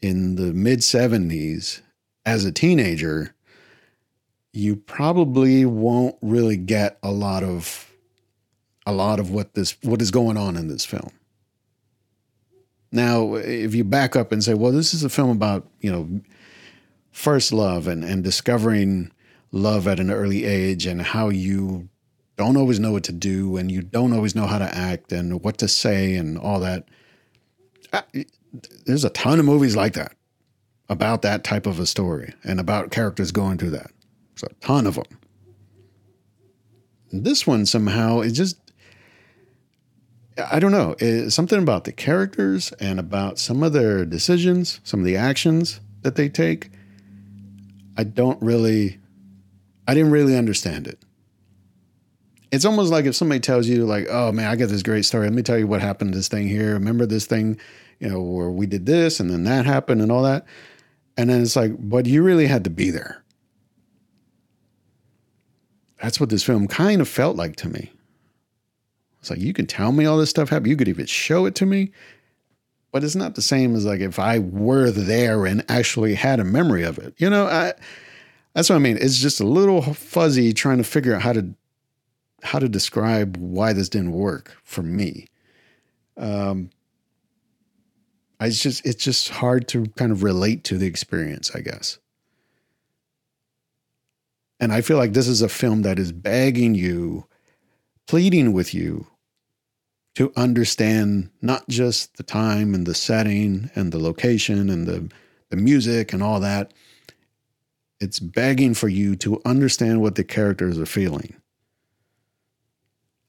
in 0.00 0.34
the 0.34 0.52
mid 0.52 0.80
70s 0.80 1.80
as 2.26 2.44
a 2.44 2.52
teenager, 2.52 3.34
you 4.52 4.76
probably 4.76 5.64
won't 5.64 6.16
really 6.20 6.56
get 6.56 6.98
a 7.02 7.10
lot 7.10 7.42
of 7.42 7.88
a 8.84 8.92
lot 8.92 9.20
of 9.20 9.30
what 9.30 9.54
this 9.54 9.76
what 9.82 10.02
is 10.02 10.10
going 10.10 10.36
on 10.36 10.56
in 10.56 10.68
this 10.68 10.84
film. 10.84 11.10
Now, 12.90 13.36
if 13.36 13.74
you 13.74 13.84
back 13.84 14.16
up 14.16 14.32
and 14.32 14.44
say, 14.44 14.52
well, 14.52 14.72
this 14.72 14.92
is 14.92 15.02
a 15.02 15.08
film 15.08 15.30
about, 15.30 15.66
you 15.80 15.90
know, 15.90 16.20
first 17.10 17.52
love 17.52 17.86
and, 17.86 18.04
and 18.04 18.22
discovering 18.22 19.11
love 19.52 19.86
at 19.86 20.00
an 20.00 20.10
early 20.10 20.44
age 20.44 20.86
and 20.86 21.00
how 21.00 21.28
you 21.28 21.88
don't 22.36 22.56
always 22.56 22.80
know 22.80 22.92
what 22.92 23.04
to 23.04 23.12
do 23.12 23.56
and 23.56 23.70
you 23.70 23.82
don't 23.82 24.12
always 24.12 24.34
know 24.34 24.46
how 24.46 24.58
to 24.58 24.74
act 24.74 25.12
and 25.12 25.42
what 25.44 25.58
to 25.58 25.68
say 25.68 26.16
and 26.16 26.38
all 26.38 26.58
that. 26.60 26.86
There's 28.86 29.04
a 29.04 29.10
ton 29.10 29.38
of 29.38 29.44
movies 29.44 29.76
like 29.76 29.94
that 29.94 30.16
about 30.88 31.22
that 31.22 31.44
type 31.44 31.66
of 31.66 31.78
a 31.78 31.86
story 31.86 32.34
and 32.42 32.58
about 32.58 32.90
characters 32.90 33.30
going 33.30 33.58
through 33.58 33.70
that. 33.70 33.90
There's 34.34 34.50
a 34.50 34.66
ton 34.66 34.86
of 34.86 34.94
them. 34.94 35.04
This 37.12 37.46
one 37.46 37.66
somehow 37.66 38.20
is 38.20 38.32
just 38.32 38.56
I 40.50 40.58
don't 40.58 40.72
know. 40.72 40.96
It's 40.98 41.34
something 41.34 41.62
about 41.62 41.84
the 41.84 41.92
characters 41.92 42.72
and 42.80 42.98
about 42.98 43.38
some 43.38 43.62
of 43.62 43.74
their 43.74 44.06
decisions, 44.06 44.80
some 44.82 45.00
of 45.00 45.06
the 45.06 45.16
actions 45.16 45.80
that 46.02 46.16
they 46.16 46.28
take. 46.28 46.70
I 47.96 48.04
don't 48.04 48.40
really, 48.42 48.98
I 49.86 49.94
didn't 49.94 50.12
really 50.12 50.36
understand 50.36 50.86
it. 50.86 50.98
It's 52.50 52.64
almost 52.64 52.92
like 52.92 53.06
if 53.06 53.16
somebody 53.16 53.40
tells 53.40 53.66
you, 53.66 53.86
like, 53.86 54.06
oh 54.10 54.30
man, 54.30 54.50
I 54.50 54.56
got 54.56 54.68
this 54.68 54.82
great 54.82 55.04
story. 55.04 55.24
Let 55.24 55.32
me 55.32 55.42
tell 55.42 55.58
you 55.58 55.66
what 55.66 55.80
happened 55.80 56.12
to 56.12 56.18
this 56.18 56.28
thing 56.28 56.48
here. 56.48 56.74
Remember 56.74 57.06
this 57.06 57.26
thing, 57.26 57.58
you 57.98 58.08
know, 58.08 58.20
where 58.20 58.50
we 58.50 58.66
did 58.66 58.84
this 58.86 59.20
and 59.20 59.30
then 59.30 59.44
that 59.44 59.64
happened 59.64 60.02
and 60.02 60.12
all 60.12 60.22
that. 60.22 60.44
And 61.16 61.30
then 61.30 61.42
it's 61.42 61.56
like, 61.56 61.72
but 61.78 62.06
you 62.06 62.22
really 62.22 62.46
had 62.46 62.64
to 62.64 62.70
be 62.70 62.90
there. 62.90 63.22
That's 66.02 66.18
what 66.18 66.30
this 66.30 66.42
film 66.42 66.66
kind 66.66 67.00
of 67.00 67.08
felt 67.08 67.36
like 67.36 67.56
to 67.56 67.68
me. 67.68 67.92
It's 69.20 69.30
like 69.30 69.38
you 69.38 69.52
can 69.52 69.66
tell 69.66 69.92
me 69.92 70.04
all 70.04 70.18
this 70.18 70.30
stuff 70.30 70.48
happened. 70.48 70.68
You 70.68 70.76
could 70.76 70.88
even 70.88 71.06
show 71.06 71.46
it 71.46 71.54
to 71.56 71.66
me, 71.66 71.92
but 72.90 73.04
it's 73.04 73.14
not 73.14 73.36
the 73.36 73.42
same 73.42 73.76
as 73.76 73.86
like 73.86 74.00
if 74.00 74.18
I 74.18 74.40
were 74.40 74.90
there 74.90 75.46
and 75.46 75.64
actually 75.68 76.14
had 76.14 76.40
a 76.40 76.44
memory 76.44 76.82
of 76.82 76.98
it. 76.98 77.14
You 77.18 77.30
know, 77.30 77.46
I, 77.46 77.74
that's 78.54 78.68
what 78.68 78.76
I 78.76 78.80
mean. 78.80 78.98
It's 79.00 79.18
just 79.18 79.40
a 79.40 79.46
little 79.46 79.82
fuzzy 79.82 80.52
trying 80.52 80.78
to 80.78 80.84
figure 80.84 81.14
out 81.14 81.22
how 81.22 81.32
to 81.32 81.54
how 82.42 82.58
to 82.58 82.68
describe 82.68 83.36
why 83.36 83.72
this 83.72 83.88
didn't 83.88 84.12
work 84.12 84.56
for 84.64 84.82
me. 84.82 85.26
Um, 86.16 86.70
I 88.40 88.50
just 88.50 88.84
it's 88.84 89.02
just 89.02 89.28
hard 89.28 89.68
to 89.68 89.86
kind 89.96 90.10
of 90.12 90.22
relate 90.22 90.64
to 90.64 90.78
the 90.78 90.86
experience, 90.86 91.54
I 91.54 91.60
guess. 91.60 91.98
And 94.58 94.72
I 94.72 94.80
feel 94.80 94.96
like 94.96 95.12
this 95.12 95.26
is 95.26 95.42
a 95.42 95.48
film 95.48 95.82
that 95.82 95.98
is 95.98 96.12
begging 96.12 96.74
you, 96.74 97.26
pleading 98.06 98.52
with 98.52 98.72
you 98.72 99.08
to 100.14 100.32
understand 100.36 101.30
not 101.40 101.68
just 101.68 102.16
the 102.16 102.22
time 102.22 102.74
and 102.74 102.86
the 102.86 102.94
setting 102.94 103.70
and 103.74 103.90
the 103.90 103.98
location 103.98 104.70
and 104.70 104.86
the, 104.86 105.10
the 105.50 105.56
music 105.56 106.12
and 106.12 106.22
all 106.22 106.38
that. 106.38 106.72
It's 108.02 108.18
begging 108.18 108.74
for 108.74 108.88
you 108.88 109.14
to 109.16 109.40
understand 109.44 110.02
what 110.02 110.16
the 110.16 110.24
characters 110.24 110.78
are 110.78 110.86
feeling. 110.86 111.36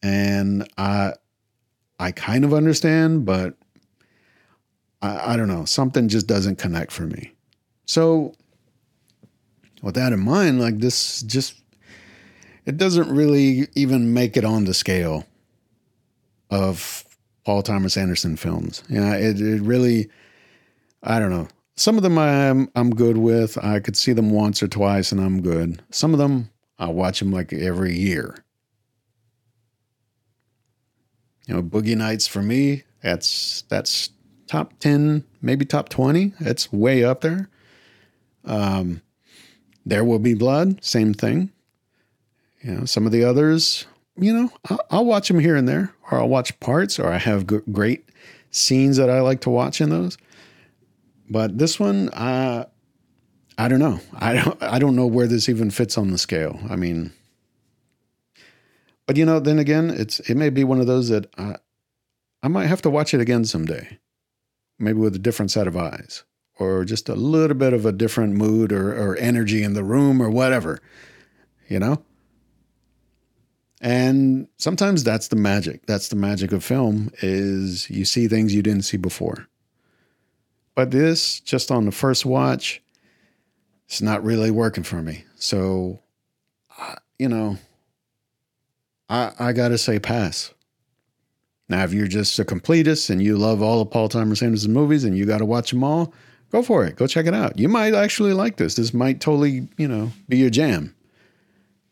And 0.01 0.67
I 0.77 1.13
I 1.99 2.11
kind 2.11 2.43
of 2.43 2.53
understand, 2.53 3.23
but 3.23 3.55
I, 5.01 5.33
I 5.33 5.37
don't 5.37 5.47
know. 5.47 5.65
Something 5.65 6.07
just 6.07 6.25
doesn't 6.25 6.57
connect 6.57 6.91
for 6.91 7.03
me. 7.03 7.33
So 7.85 8.33
with 9.83 9.93
that 9.95 10.11
in 10.11 10.19
mind, 10.19 10.59
like 10.59 10.79
this 10.79 11.21
just 11.21 11.61
it 12.65 12.77
doesn't 12.77 13.13
really 13.13 13.67
even 13.75 14.13
make 14.13 14.37
it 14.37 14.43
on 14.43 14.65
the 14.65 14.73
scale 14.73 15.25
of 16.49 17.05
Paul 17.45 17.61
Thomas 17.61 17.95
Anderson 17.95 18.37
films. 18.37 18.83
You 18.89 19.01
know, 19.01 19.11
it, 19.11 19.39
it 19.39 19.61
really, 19.61 20.09
I 21.03 21.19
don't 21.19 21.29
know. 21.29 21.47
Some 21.75 21.97
of 21.97 22.03
them 22.03 22.17
I'm 22.17 22.69
I'm 22.75 22.91
good 22.91 23.17
with. 23.17 23.57
I 23.63 23.79
could 23.79 23.97
see 23.97 24.13
them 24.13 24.29
once 24.29 24.61
or 24.61 24.67
twice 24.67 25.11
and 25.11 25.19
I'm 25.19 25.41
good. 25.41 25.81
Some 25.89 26.13
of 26.13 26.19
them 26.19 26.49
I 26.77 26.87
watch 26.87 27.19
them 27.19 27.31
like 27.31 27.51
every 27.53 27.95
year. 27.97 28.43
You 31.47 31.55
know, 31.55 31.63
Boogie 31.63 31.97
Nights 31.97 32.27
for 32.27 32.41
me, 32.41 32.83
that's 33.01 33.63
that's 33.69 34.11
top 34.47 34.77
10, 34.79 35.23
maybe 35.41 35.65
top 35.65 35.89
20. 35.89 36.33
It's 36.39 36.71
way 36.71 37.03
up 37.03 37.21
there. 37.21 37.49
Um 38.45 39.01
There 39.85 40.03
Will 40.03 40.19
Be 40.19 40.35
Blood, 40.35 40.83
same 40.83 41.13
thing. 41.13 41.51
You 42.61 42.71
know, 42.71 42.85
some 42.85 43.05
of 43.05 43.11
the 43.11 43.25
others, 43.25 43.85
you 44.15 44.31
know, 44.31 44.49
I'll, 44.69 44.79
I'll 44.89 45.05
watch 45.05 45.27
them 45.27 45.39
here 45.39 45.55
and 45.55 45.67
there, 45.67 45.93
or 46.09 46.19
I'll 46.19 46.29
watch 46.29 46.57
parts, 46.61 46.97
or 46.97 47.07
I 47.11 47.17
have 47.17 47.45
g- 47.45 47.59
great 47.71 48.05
scenes 48.51 48.95
that 48.97 49.09
I 49.09 49.19
like 49.19 49.41
to 49.41 49.49
watch 49.49 49.81
in 49.81 49.89
those. 49.89 50.17
But 51.33 51.57
this 51.57 51.79
one, 51.79 52.09
uh, 52.09 52.65
I 53.57 53.67
don't 53.67 53.79
know. 53.79 53.99
I 54.13 54.35
don't. 54.35 54.61
I 54.61 54.77
don't 54.77 54.95
know 54.95 55.07
where 55.07 55.25
this 55.25 55.49
even 55.49 55.71
fits 55.71 55.97
on 55.97 56.11
the 56.11 56.19
scale. 56.19 56.59
I 56.69 56.75
mean, 56.75 57.11
but 59.07 59.17
you 59.17 59.25
know, 59.25 59.39
then 59.39 59.57
again, 59.57 59.89
it's 59.89 60.19
it 60.19 60.35
may 60.35 60.51
be 60.51 60.63
one 60.63 60.79
of 60.79 60.85
those 60.85 61.09
that 61.09 61.33
I, 61.35 61.55
I 62.43 62.49
might 62.49 62.67
have 62.67 62.83
to 62.83 62.91
watch 62.91 63.15
it 63.15 63.19
again 63.19 63.45
someday, 63.45 63.97
maybe 64.77 64.99
with 64.99 65.15
a 65.15 65.19
different 65.19 65.49
set 65.49 65.65
of 65.65 65.75
eyes, 65.75 66.23
or 66.59 66.85
just 66.85 67.09
a 67.09 67.15
little 67.15 67.57
bit 67.57 67.73
of 67.73 67.83
a 67.87 67.91
different 67.91 68.35
mood 68.35 68.71
or, 68.71 68.93
or 68.93 69.17
energy 69.17 69.63
in 69.63 69.73
the 69.73 69.83
room 69.83 70.21
or 70.21 70.29
whatever, 70.29 70.81
you 71.67 71.79
know. 71.79 72.03
And 73.81 74.49
sometimes 74.57 75.03
that's 75.03 75.29
the 75.29 75.35
magic. 75.35 75.87
That's 75.87 76.09
the 76.09 76.15
magic 76.15 76.51
of 76.51 76.63
film 76.63 77.11
is 77.23 77.89
you 77.89 78.05
see 78.05 78.27
things 78.27 78.53
you 78.53 78.61
didn't 78.61 78.83
see 78.83 78.97
before. 78.97 79.47
But 80.75 80.91
this, 80.91 81.39
just 81.39 81.71
on 81.71 81.85
the 81.85 81.91
first 81.91 82.25
watch, 82.25 82.81
it's 83.87 84.01
not 84.01 84.23
really 84.23 84.51
working 84.51 84.83
for 84.83 85.01
me. 85.01 85.23
So, 85.35 85.99
you 87.19 87.29
know, 87.29 87.57
I 89.09 89.31
I 89.39 89.53
gotta 89.53 89.77
say 89.77 89.99
pass. 89.99 90.53
Now, 91.69 91.83
if 91.83 91.93
you're 91.93 92.07
just 92.07 92.37
a 92.39 92.45
completist 92.45 93.09
and 93.09 93.21
you 93.21 93.37
love 93.37 93.61
all 93.61 93.81
of 93.81 93.89
Paul 93.89 94.09
Thomas 94.09 94.41
Anderson 94.41 94.73
movies 94.73 95.03
and 95.03 95.17
you 95.17 95.25
got 95.25 95.37
to 95.37 95.45
watch 95.45 95.71
them 95.71 95.83
all, 95.83 96.13
go 96.51 96.61
for 96.61 96.85
it. 96.85 96.95
Go 96.95 97.07
check 97.07 97.25
it 97.25 97.33
out. 97.33 97.57
You 97.57 97.69
might 97.69 97.93
actually 97.93 98.33
like 98.33 98.57
this. 98.57 98.75
This 98.75 98.93
might 98.93 99.21
totally, 99.21 99.67
you 99.77 99.87
know, 99.87 100.11
be 100.27 100.37
your 100.37 100.49
jam. 100.49 100.93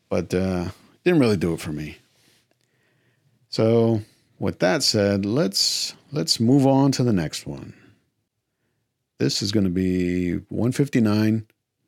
But 0.08 0.34
uh, 0.34 0.66
didn't 1.04 1.20
really 1.20 1.38
do 1.38 1.54
it 1.54 1.60
for 1.60 1.72
me. 1.72 1.96
So, 3.48 4.02
with 4.38 4.58
that 4.58 4.82
said, 4.82 5.24
let's 5.24 5.94
let's 6.10 6.38
move 6.38 6.66
on 6.66 6.92
to 6.92 7.02
the 7.02 7.12
next 7.12 7.46
one. 7.46 7.74
This 9.22 9.40
is 9.40 9.52
going 9.52 9.62
to 9.62 9.70
be 9.70 10.32
159 10.48 11.46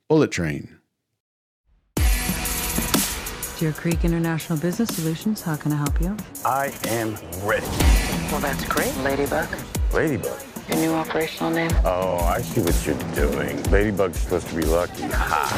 Bullet 0.08 0.30
Train. 0.30 0.78
Deer 3.58 3.72
Creek 3.72 4.04
International 4.04 4.56
Business 4.56 4.94
Solutions, 4.94 5.42
how 5.42 5.56
can 5.56 5.72
I 5.72 5.76
help 5.78 6.00
you? 6.00 6.16
I 6.44 6.72
am 6.84 7.16
ready. 7.42 7.66
Well, 8.30 8.38
that's 8.38 8.64
great, 8.66 8.96
Ladybug. 8.98 9.48
Ladybug. 9.92 10.40
Your 10.68 10.78
new 10.78 10.92
operational 10.92 11.50
name? 11.50 11.72
Oh, 11.84 12.18
I 12.18 12.40
see 12.40 12.60
what 12.60 12.86
you're 12.86 12.96
doing. 13.16 13.60
Ladybug's 13.64 14.20
supposed 14.20 14.46
to 14.50 14.54
be 14.54 14.62
lucky. 14.62 15.02
Ha! 15.02 15.50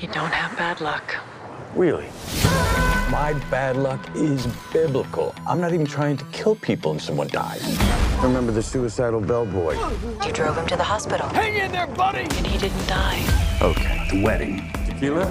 You 0.00 0.08
don't 0.08 0.32
have 0.32 0.56
bad 0.56 0.80
luck. 0.80 1.14
Really? 1.74 2.06
My 3.10 3.32
bad 3.50 3.76
luck 3.76 3.98
is 4.14 4.46
biblical. 4.72 5.34
I'm 5.44 5.60
not 5.60 5.74
even 5.74 5.84
trying 5.84 6.16
to 6.18 6.24
kill 6.26 6.54
people 6.54 6.92
and 6.92 7.02
someone 7.02 7.26
dies. 7.26 7.76
Remember 8.22 8.52
the 8.52 8.62
suicidal 8.62 9.20
bellboy? 9.20 9.76
You 10.24 10.32
drove 10.32 10.56
him 10.56 10.68
to 10.68 10.76
the 10.76 10.84
hospital. 10.84 11.28
Hang 11.30 11.56
in 11.56 11.72
there, 11.72 11.88
buddy! 11.88 12.20
And 12.20 12.46
he 12.46 12.56
didn't 12.56 12.86
die. 12.86 13.20
Okay, 13.60 14.06
the 14.12 14.22
wedding. 14.22 14.70
Tequila? 14.86 15.24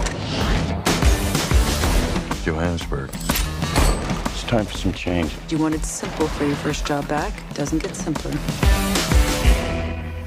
Johannesburg. 2.43 3.11
It's 3.13 4.43
time 4.43 4.65
for 4.65 4.77
some 4.77 4.91
change. 4.91 5.31
You 5.47 5.57
wanted 5.57 5.85
simple 5.85 6.27
for 6.27 6.45
your 6.45 6.57
first 6.57 6.85
job 6.85 7.07
back. 7.07 7.31
Doesn't 7.53 7.81
get 7.81 7.95
simpler. 7.95 8.31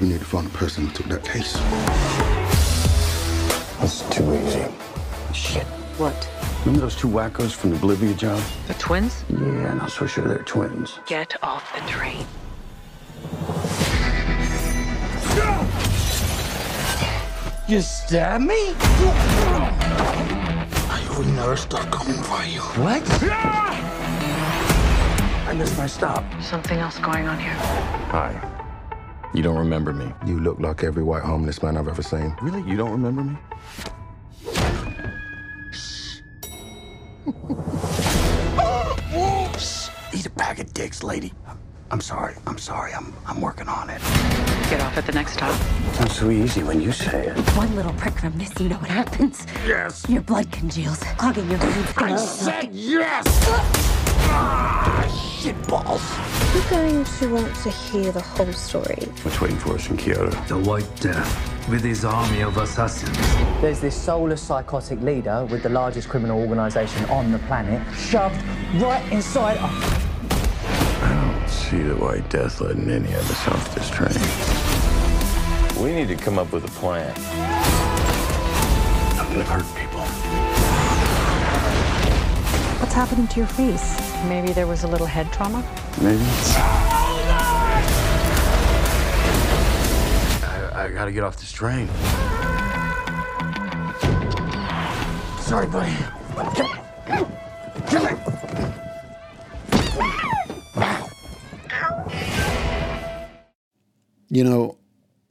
We 0.01 0.07
need 0.07 0.19
to 0.19 0.25
find 0.25 0.47
the 0.47 0.57
person 0.57 0.87
who 0.87 0.91
took 0.91 1.05
that 1.05 1.23
case. 1.23 1.53
That's 3.79 4.01
too 4.09 4.33
easy. 4.33 4.65
Shit. 5.35 5.67
What? 5.99 6.27
Remember 6.65 6.85
those 6.85 6.95
two 6.95 7.09
wackos 7.09 7.51
from 7.51 7.71
the 7.71 7.77
Bolivia 7.77 8.13
job? 8.13 8.41
The 8.67 8.73
twins? 8.75 9.25
Yeah, 9.29 9.73
not 9.73 9.91
so 9.91 10.07
sure 10.07 10.25
they're 10.25 10.43
twins. 10.43 10.97
Get 11.05 11.35
off 11.43 11.73
the 11.75 11.81
train. 11.91 12.25
You 17.67 17.81
stab 17.81 18.39
me? 18.39 18.73
We 21.19 21.25
never 21.33 21.57
stop 21.57 21.91
coming 21.91 22.21
for 22.23 22.43
you. 22.45 22.61
What? 22.81 23.03
I 25.45 25.53
missed 25.57 25.77
my 25.77 25.87
stop. 25.87 26.23
Something 26.41 26.79
else 26.79 26.97
going 26.99 27.27
on 27.27 27.37
here. 27.39 27.55
Hi. 28.11 28.39
You 29.33 29.43
don't 29.43 29.57
remember 29.57 29.91
me. 29.91 30.13
You 30.25 30.39
look 30.39 30.61
like 30.61 30.85
every 30.85 31.03
white 31.03 31.23
homeless 31.23 31.61
man 31.61 31.75
I've 31.75 31.89
ever 31.89 32.03
seen. 32.03 32.33
Really? 32.41 32.61
You 32.61 32.77
don't 32.77 32.91
remember 32.91 33.21
me? 33.23 33.37
Oh, 38.57 39.51
Eat 40.13 40.25
a 40.25 40.29
bag 40.31 40.59
of 40.59 40.73
dicks, 40.73 41.03
lady. 41.03 41.33
I'm 41.91 42.01
sorry. 42.01 42.35
I'm 42.47 42.57
sorry. 42.57 42.93
I'm 42.93 43.13
I'm 43.25 43.39
working 43.39 43.67
on 43.67 43.89
it. 43.89 44.01
Get 44.69 44.81
off 44.81 44.97
at 44.97 45.05
the 45.05 45.11
next 45.11 45.33
stop. 45.33 45.55
Sounds 45.93 46.15
so 46.15 46.29
easy 46.29 46.63
when 46.63 46.81
you 46.81 46.91
say 46.91 47.27
it. 47.27 47.37
One 47.55 47.75
little 47.75 47.93
prick 47.93 48.17
from 48.17 48.37
this, 48.37 48.51
you 48.59 48.69
know 48.69 48.77
what 48.77 48.89
happens? 48.89 49.45
Yes. 49.67 50.03
Your 50.09 50.21
blood 50.21 50.51
congeals, 50.51 50.99
clogging 51.17 51.49
your 51.49 51.59
veins. 51.59 51.93
I 51.97 52.15
said 52.15 52.73
yes! 52.73 53.25
Uh. 54.29 54.89
Shit 55.43 55.67
balls. 55.67 56.01
You're 56.53 56.69
going 56.69 57.03
to 57.03 57.33
want 57.33 57.53
to 57.63 57.69
hear 57.69 58.13
the 58.13 58.21
whole 58.21 58.53
story. 58.53 58.95
What's 59.23 59.41
waiting 59.41 59.57
for 59.57 59.75
us 59.75 59.89
in 59.89 59.97
Kyoto? 59.97 60.29
The 60.47 60.57
White 60.57 60.89
Death 61.01 61.69
with 61.69 61.83
his 61.83 62.05
army 62.05 62.43
of 62.43 62.55
assassins. 62.55 63.17
There's 63.59 63.81
this 63.81 63.93
soulless 63.93 64.41
psychotic 64.41 65.01
leader 65.01 65.43
with 65.51 65.63
the 65.63 65.67
largest 65.67 66.07
criminal 66.07 66.39
organization 66.39 67.03
on 67.09 67.33
the 67.33 67.39
planet 67.39 67.85
shoved 67.93 68.41
right 68.75 69.03
inside 69.11 69.57
a 69.57 69.67
I 71.03 71.37
don't 71.37 71.49
see 71.49 71.79
the 71.79 71.95
White 71.95 72.29
Death 72.29 72.61
letting 72.61 72.89
any 72.89 73.11
of 73.11 73.29
us 73.29 73.47
off 73.49 73.75
this 73.75 73.89
train. 73.89 74.15
We 75.83 75.91
need 75.93 76.07
to 76.07 76.15
come 76.15 76.39
up 76.39 76.53
with 76.53 76.63
a 76.63 76.71
plan. 76.79 77.13
I'm 79.19 79.29
gonna 79.33 79.43
hurt 79.43 79.65
people. 79.75 79.82
What's 82.93 83.09
happening 83.09 83.27
to 83.29 83.39
your 83.39 83.47
face? 83.47 84.23
Maybe 84.25 84.53
there 84.53 84.67
was 84.67 84.83
a 84.83 84.87
little 84.87 85.07
head 85.07 85.33
trauma? 85.33 85.61
Maybe. 85.99 86.21
I, 90.43 90.69
I 90.75 90.91
gotta 90.91 91.11
get 91.11 91.23
off 91.23 91.37
this 91.37 91.51
train. 91.51 91.87
Sorry, 95.41 95.65
buddy. 95.65 95.91
Kill 97.87 98.05
it. 98.05 98.19
You 104.29 104.43
know, 104.43 104.77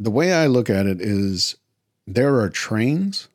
the 0.01 0.11
way 0.11 0.33
I 0.33 0.49
look 0.49 0.69
at 0.69 0.87
it 0.87 1.01
is 1.01 1.55
there 2.09 2.41
are 2.41 2.49
trains 2.49 3.29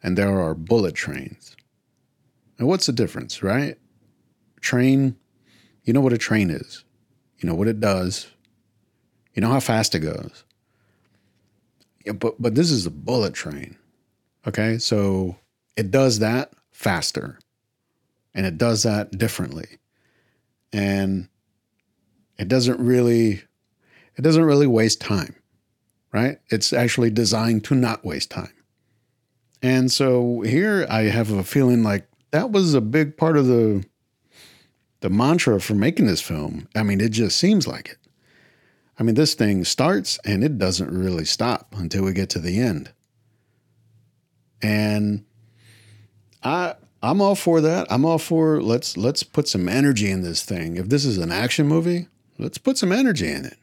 and 0.00 0.16
there 0.16 0.40
are 0.40 0.54
bullet 0.54 0.94
trains. 0.94 1.55
And 2.58 2.68
what's 2.68 2.86
the 2.86 2.92
difference, 2.92 3.42
right? 3.42 3.78
Train, 4.60 5.16
you 5.84 5.92
know 5.92 6.00
what 6.00 6.12
a 6.12 6.18
train 6.18 6.50
is, 6.50 6.84
you 7.38 7.48
know 7.48 7.54
what 7.54 7.68
it 7.68 7.80
does, 7.80 8.28
you 9.34 9.42
know 9.42 9.50
how 9.50 9.60
fast 9.60 9.94
it 9.94 10.00
goes. 10.00 10.44
Yeah, 12.04 12.12
but 12.12 12.40
but 12.40 12.54
this 12.54 12.70
is 12.70 12.86
a 12.86 12.90
bullet 12.90 13.34
train. 13.34 13.76
Okay? 14.46 14.78
So 14.78 15.36
it 15.76 15.90
does 15.90 16.20
that 16.20 16.52
faster. 16.70 17.38
And 18.34 18.46
it 18.46 18.58
does 18.58 18.82
that 18.82 19.16
differently. 19.18 19.78
And 20.72 21.28
it 22.38 22.48
doesn't 22.48 22.80
really 22.80 23.42
it 24.16 24.22
doesn't 24.22 24.44
really 24.44 24.66
waste 24.66 25.00
time, 25.00 25.34
right? 26.12 26.38
It's 26.48 26.72
actually 26.72 27.10
designed 27.10 27.64
to 27.64 27.74
not 27.74 28.04
waste 28.04 28.30
time. 28.30 28.52
And 29.62 29.90
so 29.90 30.40
here 30.40 30.86
I 30.88 31.02
have 31.02 31.30
a 31.30 31.44
feeling 31.44 31.82
like 31.82 32.08
that 32.36 32.52
was 32.52 32.74
a 32.74 32.82
big 32.82 33.16
part 33.16 33.38
of 33.38 33.46
the 33.46 33.82
the 35.00 35.08
mantra 35.08 35.58
for 35.58 35.74
making 35.74 36.06
this 36.06 36.20
film. 36.20 36.68
I 36.74 36.82
mean, 36.82 37.00
it 37.00 37.08
just 37.08 37.38
seems 37.38 37.66
like 37.66 37.88
it. 37.88 37.98
I 38.98 39.02
mean, 39.02 39.14
this 39.14 39.32
thing 39.34 39.64
starts 39.64 40.18
and 40.22 40.44
it 40.44 40.58
doesn't 40.58 40.90
really 40.90 41.24
stop 41.24 41.74
until 41.76 42.04
we 42.04 42.12
get 42.12 42.28
to 42.30 42.38
the 42.38 42.60
end. 42.60 42.92
And 44.60 45.24
I 46.42 46.74
I'm 47.02 47.22
all 47.22 47.36
for 47.36 47.62
that. 47.62 47.86
I'm 47.88 48.04
all 48.04 48.18
for 48.18 48.60
let's 48.60 48.98
let's 48.98 49.22
put 49.22 49.48
some 49.48 49.66
energy 49.66 50.10
in 50.10 50.20
this 50.20 50.42
thing. 50.42 50.76
If 50.76 50.90
this 50.90 51.06
is 51.06 51.16
an 51.16 51.32
action 51.32 51.66
movie, 51.66 52.08
let's 52.38 52.58
put 52.58 52.76
some 52.76 52.92
energy 52.92 53.30
in 53.30 53.46
it. 53.46 53.56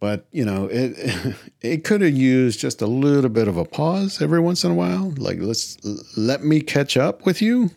But 0.00 0.26
you 0.30 0.44
know, 0.44 0.68
it 0.70 1.34
it 1.60 1.84
could 1.84 2.00
have 2.02 2.14
used 2.16 2.60
just 2.60 2.82
a 2.82 2.86
little 2.86 3.30
bit 3.30 3.48
of 3.48 3.56
a 3.56 3.64
pause 3.64 4.22
every 4.22 4.40
once 4.40 4.64
in 4.64 4.70
a 4.70 4.74
while. 4.74 5.12
Like 5.16 5.38
let's 5.40 5.76
let 6.16 6.44
me 6.44 6.60
catch 6.60 6.96
up 6.96 7.26
with 7.26 7.42
you. 7.42 7.70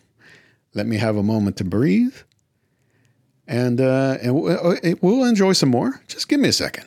Let 0.74 0.86
me 0.88 0.98
have 0.98 1.18
a 1.18 1.24
moment 1.24 1.58
to 1.58 1.64
breathe. 1.64 2.16
And 3.48 3.82
uh, 3.82 4.18
and 4.22 4.36
we'll- 4.36 4.78
we'll 5.02 5.24
enjoy 5.26 5.54
some 5.54 5.70
more. 5.70 6.00
Just 6.08 6.30
give 6.30 6.40
me 6.40 6.50
a 6.50 6.54
second. 6.54 6.86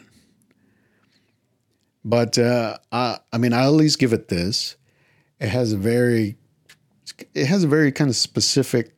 But 2.05 2.39
uh, 2.39 2.79
I, 2.93 3.19
I 3.33 3.39
mean, 3.39 3.53
I'll 3.53 3.69
at 3.69 3.75
least 3.75 3.99
give 3.99 4.13
it 4.13 4.29
this. 4.29 4.77
It 5.41 5.49
has 5.49 5.73
a 5.73 5.77
very, 5.77 6.37
it 7.35 7.47
has 7.47 7.65
a 7.65 7.69
very 7.69 7.91
kind 7.93 8.11
of 8.11 8.17
specific 8.17 8.95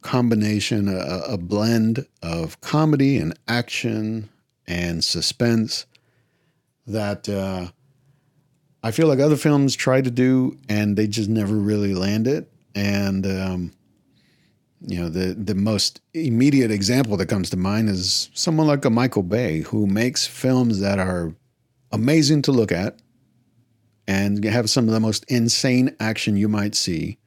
combination, 0.00 0.88
a, 0.88 1.22
a 1.28 1.36
blend 1.38 2.06
of 2.22 2.60
comedy 2.60 3.18
and 3.18 3.36
action 3.48 4.28
and 4.68 5.02
suspense 5.02 5.86
that 6.86 7.28
uh, 7.28 7.68
I 8.82 8.92
feel 8.92 9.08
like 9.08 9.18
other 9.18 9.36
films 9.36 9.74
try 9.74 10.00
to 10.00 10.10
do, 10.10 10.56
and 10.68 10.96
they 10.96 11.08
just 11.08 11.28
never 11.28 11.56
really 11.56 11.94
land 11.94 12.28
it. 12.28 12.52
And 12.74 13.26
um, 13.26 13.72
you 14.86 15.00
know, 15.00 15.08
the 15.08 15.34
the 15.34 15.54
most 15.54 16.00
immediate 16.14 16.70
example 16.70 17.16
that 17.16 17.26
comes 17.26 17.50
to 17.50 17.56
mind 17.56 17.88
is 17.88 18.30
someone 18.34 18.66
like 18.66 18.84
a 18.84 18.90
Michael 18.90 19.24
Bay 19.24 19.62
who 19.62 19.86
makes 19.86 20.26
films 20.26 20.80
that 20.80 20.98
are 20.98 21.34
amazing 21.90 22.42
to 22.42 22.52
look 22.52 22.70
at 22.70 23.00
and 24.06 24.44
have 24.44 24.70
some 24.70 24.86
of 24.86 24.94
the 24.94 25.00
most 25.00 25.24
insane 25.28 25.96
action 25.98 26.36
you 26.36 26.48
might 26.48 26.74
see, 26.74 27.18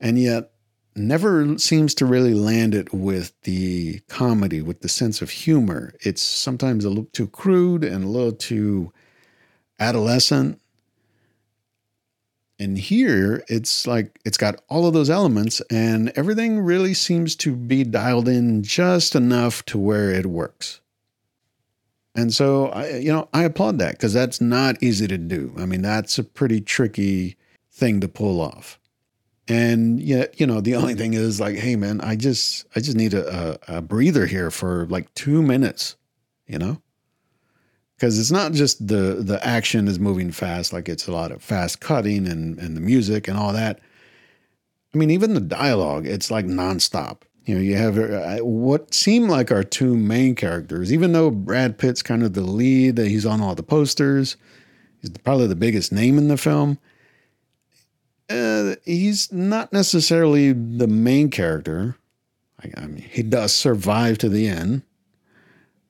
and 0.00 0.18
yet 0.18 0.50
never 0.96 1.58
seems 1.58 1.94
to 1.96 2.06
really 2.06 2.34
land 2.34 2.74
it 2.74 2.92
with 2.92 3.32
the 3.42 4.00
comedy, 4.08 4.62
with 4.62 4.80
the 4.80 4.88
sense 4.88 5.22
of 5.22 5.30
humor. 5.30 5.94
It's 6.00 6.22
sometimes 6.22 6.84
a 6.84 6.88
little 6.88 7.08
too 7.12 7.26
crude 7.26 7.84
and 7.84 8.04
a 8.04 8.08
little 8.08 8.32
too 8.32 8.92
adolescent. 9.78 10.60
And 12.58 12.78
here 12.78 13.42
it's 13.48 13.86
like 13.86 14.20
it's 14.24 14.36
got 14.36 14.62
all 14.68 14.86
of 14.86 14.94
those 14.94 15.10
elements, 15.10 15.60
and 15.70 16.12
everything 16.14 16.60
really 16.60 16.94
seems 16.94 17.34
to 17.36 17.56
be 17.56 17.82
dialed 17.82 18.28
in 18.28 18.62
just 18.62 19.16
enough 19.16 19.64
to 19.66 19.78
where 19.78 20.10
it 20.12 20.26
works. 20.26 20.80
And 22.14 22.32
so, 22.32 22.68
I, 22.68 22.98
you 22.98 23.12
know, 23.12 23.28
I 23.34 23.42
applaud 23.42 23.78
that 23.80 23.92
because 23.92 24.12
that's 24.12 24.40
not 24.40 24.80
easy 24.80 25.08
to 25.08 25.18
do. 25.18 25.52
I 25.58 25.66
mean, 25.66 25.82
that's 25.82 26.16
a 26.16 26.22
pretty 26.22 26.60
tricky 26.60 27.36
thing 27.72 28.00
to 28.00 28.08
pull 28.08 28.40
off. 28.40 28.78
And 29.46 30.00
yet, 30.00 30.40
you 30.40 30.46
know, 30.46 30.60
the 30.60 30.74
only 30.76 30.94
thing 30.94 31.12
is 31.12 31.38
like, 31.38 31.56
hey, 31.56 31.76
man, 31.76 32.00
I 32.00 32.16
just, 32.16 32.66
I 32.74 32.80
just 32.80 32.96
need 32.96 33.12
a, 33.12 33.58
a, 33.68 33.76
a 33.76 33.82
breather 33.82 34.26
here 34.26 34.50
for 34.50 34.86
like 34.86 35.12
two 35.14 35.42
minutes, 35.42 35.96
you 36.46 36.58
know, 36.58 36.80
because 37.96 38.18
it's 38.18 38.30
not 38.30 38.52
just 38.52 38.86
the 38.86 39.16
the 39.20 39.38
action 39.46 39.86
is 39.86 39.98
moving 39.98 40.30
fast, 40.32 40.72
like 40.72 40.88
it's 40.88 41.06
a 41.06 41.12
lot 41.12 41.30
of 41.30 41.42
fast 41.42 41.80
cutting 41.80 42.26
and 42.26 42.58
and 42.58 42.76
the 42.76 42.80
music 42.80 43.28
and 43.28 43.38
all 43.38 43.52
that. 43.52 43.80
I 44.94 44.98
mean, 44.98 45.10
even 45.10 45.34
the 45.34 45.40
dialogue, 45.40 46.06
it's 46.06 46.30
like 46.30 46.46
nonstop. 46.46 47.22
You 47.44 47.56
know, 47.56 47.60
you 47.60 47.76
have 47.76 47.98
uh, 47.98 48.38
what 48.44 48.94
seem 48.94 49.28
like 49.28 49.52
our 49.52 49.62
two 49.62 49.96
main 49.96 50.34
characters, 50.34 50.92
even 50.92 51.12
though 51.12 51.30
Brad 51.30 51.76
Pitt's 51.76 52.02
kind 52.02 52.22
of 52.22 52.32
the 52.32 52.40
lead, 52.40 52.96
he's 52.98 53.26
on 53.26 53.42
all 53.42 53.54
the 53.54 53.62
posters, 53.62 54.36
he's 55.00 55.10
probably 55.10 55.46
the 55.46 55.54
biggest 55.54 55.92
name 55.92 56.16
in 56.16 56.28
the 56.28 56.38
film. 56.38 56.78
Uh, 58.30 58.76
he's 58.84 59.30
not 59.32 59.72
necessarily 59.72 60.52
the 60.52 60.86
main 60.86 61.30
character. 61.30 61.96
I, 62.62 62.70
I 62.76 62.86
mean, 62.86 63.04
he 63.10 63.22
does 63.22 63.52
survive 63.52 64.18
to 64.18 64.28
the 64.28 64.48
end, 64.48 64.82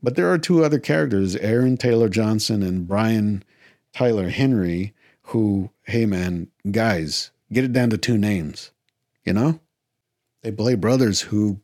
but 0.02 0.16
there 0.16 0.30
are 0.32 0.38
two 0.38 0.64
other 0.64 0.78
characters, 0.78 1.36
Aaron 1.36 1.76
Taylor 1.76 2.08
Johnson 2.08 2.62
and 2.62 2.88
Brian 2.88 3.44
Tyree 3.92 4.32
Henry, 4.32 4.94
who, 5.28 5.70
hey 5.84 6.06
man, 6.06 6.48
guys, 6.70 7.30
get 7.52 7.64
it 7.64 7.72
down 7.72 7.90
to 7.90 7.98
two 7.98 8.18
names, 8.18 8.72
you 9.24 9.32
know? 9.32 9.60
They 10.42 10.50
play 10.50 10.74
brothers 10.74 11.22
who 11.22 11.60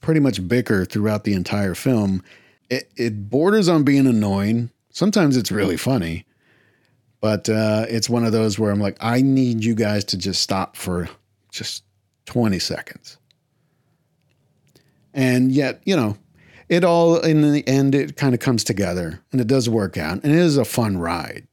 pretty 0.00 0.20
much 0.20 0.48
bicker 0.48 0.84
throughout 0.84 1.24
the 1.24 1.34
entire 1.34 1.74
film. 1.74 2.22
It, 2.70 2.90
it 2.96 3.28
borders 3.28 3.68
on 3.68 3.84
being 3.84 4.06
annoying. 4.06 4.70
Sometimes 4.90 5.36
it's 5.36 5.52
really 5.52 5.76
funny, 5.76 6.24
but 7.24 7.48
uh, 7.48 7.86
it's 7.88 8.10
one 8.10 8.26
of 8.26 8.32
those 8.32 8.58
where 8.58 8.70
I'm 8.70 8.82
like, 8.82 8.98
I 9.00 9.22
need 9.22 9.64
you 9.64 9.74
guys 9.74 10.04
to 10.04 10.18
just 10.18 10.42
stop 10.42 10.76
for 10.76 11.08
just 11.50 11.82
20 12.26 12.58
seconds. 12.58 13.16
And 15.14 15.50
yet, 15.50 15.80
you 15.86 15.96
know, 15.96 16.18
it 16.68 16.84
all 16.84 17.16
in 17.20 17.50
the 17.50 17.66
end, 17.66 17.94
it 17.94 18.18
kind 18.18 18.34
of 18.34 18.40
comes 18.40 18.62
together 18.62 19.22
and 19.32 19.40
it 19.40 19.46
does 19.46 19.70
work 19.70 19.96
out. 19.96 20.22
And 20.22 20.32
it 20.34 20.38
is 20.38 20.58
a 20.58 20.66
fun 20.66 20.98
ride. 20.98 21.48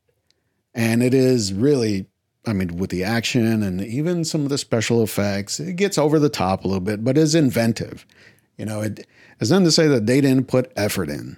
And 0.74 1.02
it 1.02 1.14
is 1.14 1.54
really 1.54 2.08
I 2.46 2.52
mean, 2.52 2.76
with 2.76 2.90
the 2.90 3.06
action 3.06 3.64
and 3.64 3.80
even 3.80 4.26
some 4.26 4.42
of 4.42 4.50
the 4.50 4.58
special 4.58 5.02
effects, 5.02 5.58
it 5.62 5.78
gets 5.78 5.98
over 5.98 6.20
the 6.20 6.28
top 6.28 6.66
a 6.66 6.68
little 6.68 6.82
bit, 6.82 7.02
but 7.02 7.18
is 7.18 7.34
inventive. 7.34 8.06
You 8.58 8.66
know, 8.66 8.82
it 8.82 9.08
has 9.40 9.52
nothing 9.52 9.64
to 9.64 9.72
say 9.72 9.88
that 9.88 10.06
they 10.06 10.20
didn't 10.20 10.50
put 10.50 10.74
effort 10.76 11.08
in. 11.08 11.38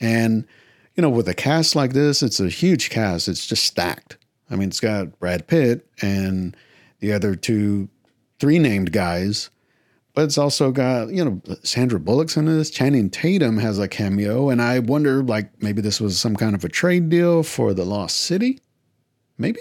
And, 0.00 0.44
you 0.94 1.02
know, 1.02 1.10
with 1.10 1.28
a 1.28 1.34
cast 1.34 1.74
like 1.74 1.92
this, 1.92 2.22
it's 2.22 2.40
a 2.40 2.48
huge 2.48 2.90
cast. 2.90 3.28
It's 3.28 3.46
just 3.46 3.64
stacked. 3.64 4.18
I 4.50 4.56
mean, 4.56 4.68
it's 4.68 4.80
got 4.80 5.18
Brad 5.18 5.46
Pitt 5.46 5.86
and 6.02 6.56
the 7.00 7.12
other 7.12 7.34
two, 7.34 7.88
three 8.38 8.58
named 8.58 8.92
guys, 8.92 9.50
but 10.14 10.24
it's 10.24 10.36
also 10.36 10.70
got, 10.70 11.08
you 11.08 11.24
know, 11.24 11.40
Sandra 11.62 11.98
Bullock's 11.98 12.36
in 12.36 12.44
this. 12.44 12.68
Channing 12.68 13.08
Tatum 13.08 13.56
has 13.58 13.78
a 13.78 13.88
cameo. 13.88 14.50
And 14.50 14.60
I 14.60 14.80
wonder, 14.80 15.22
like, 15.22 15.50
maybe 15.62 15.80
this 15.80 16.00
was 16.00 16.20
some 16.20 16.36
kind 16.36 16.54
of 16.54 16.64
a 16.64 16.68
trade 16.68 17.08
deal 17.08 17.42
for 17.42 17.72
The 17.72 17.86
Lost 17.86 18.18
City? 18.18 18.60
Maybe? 19.38 19.60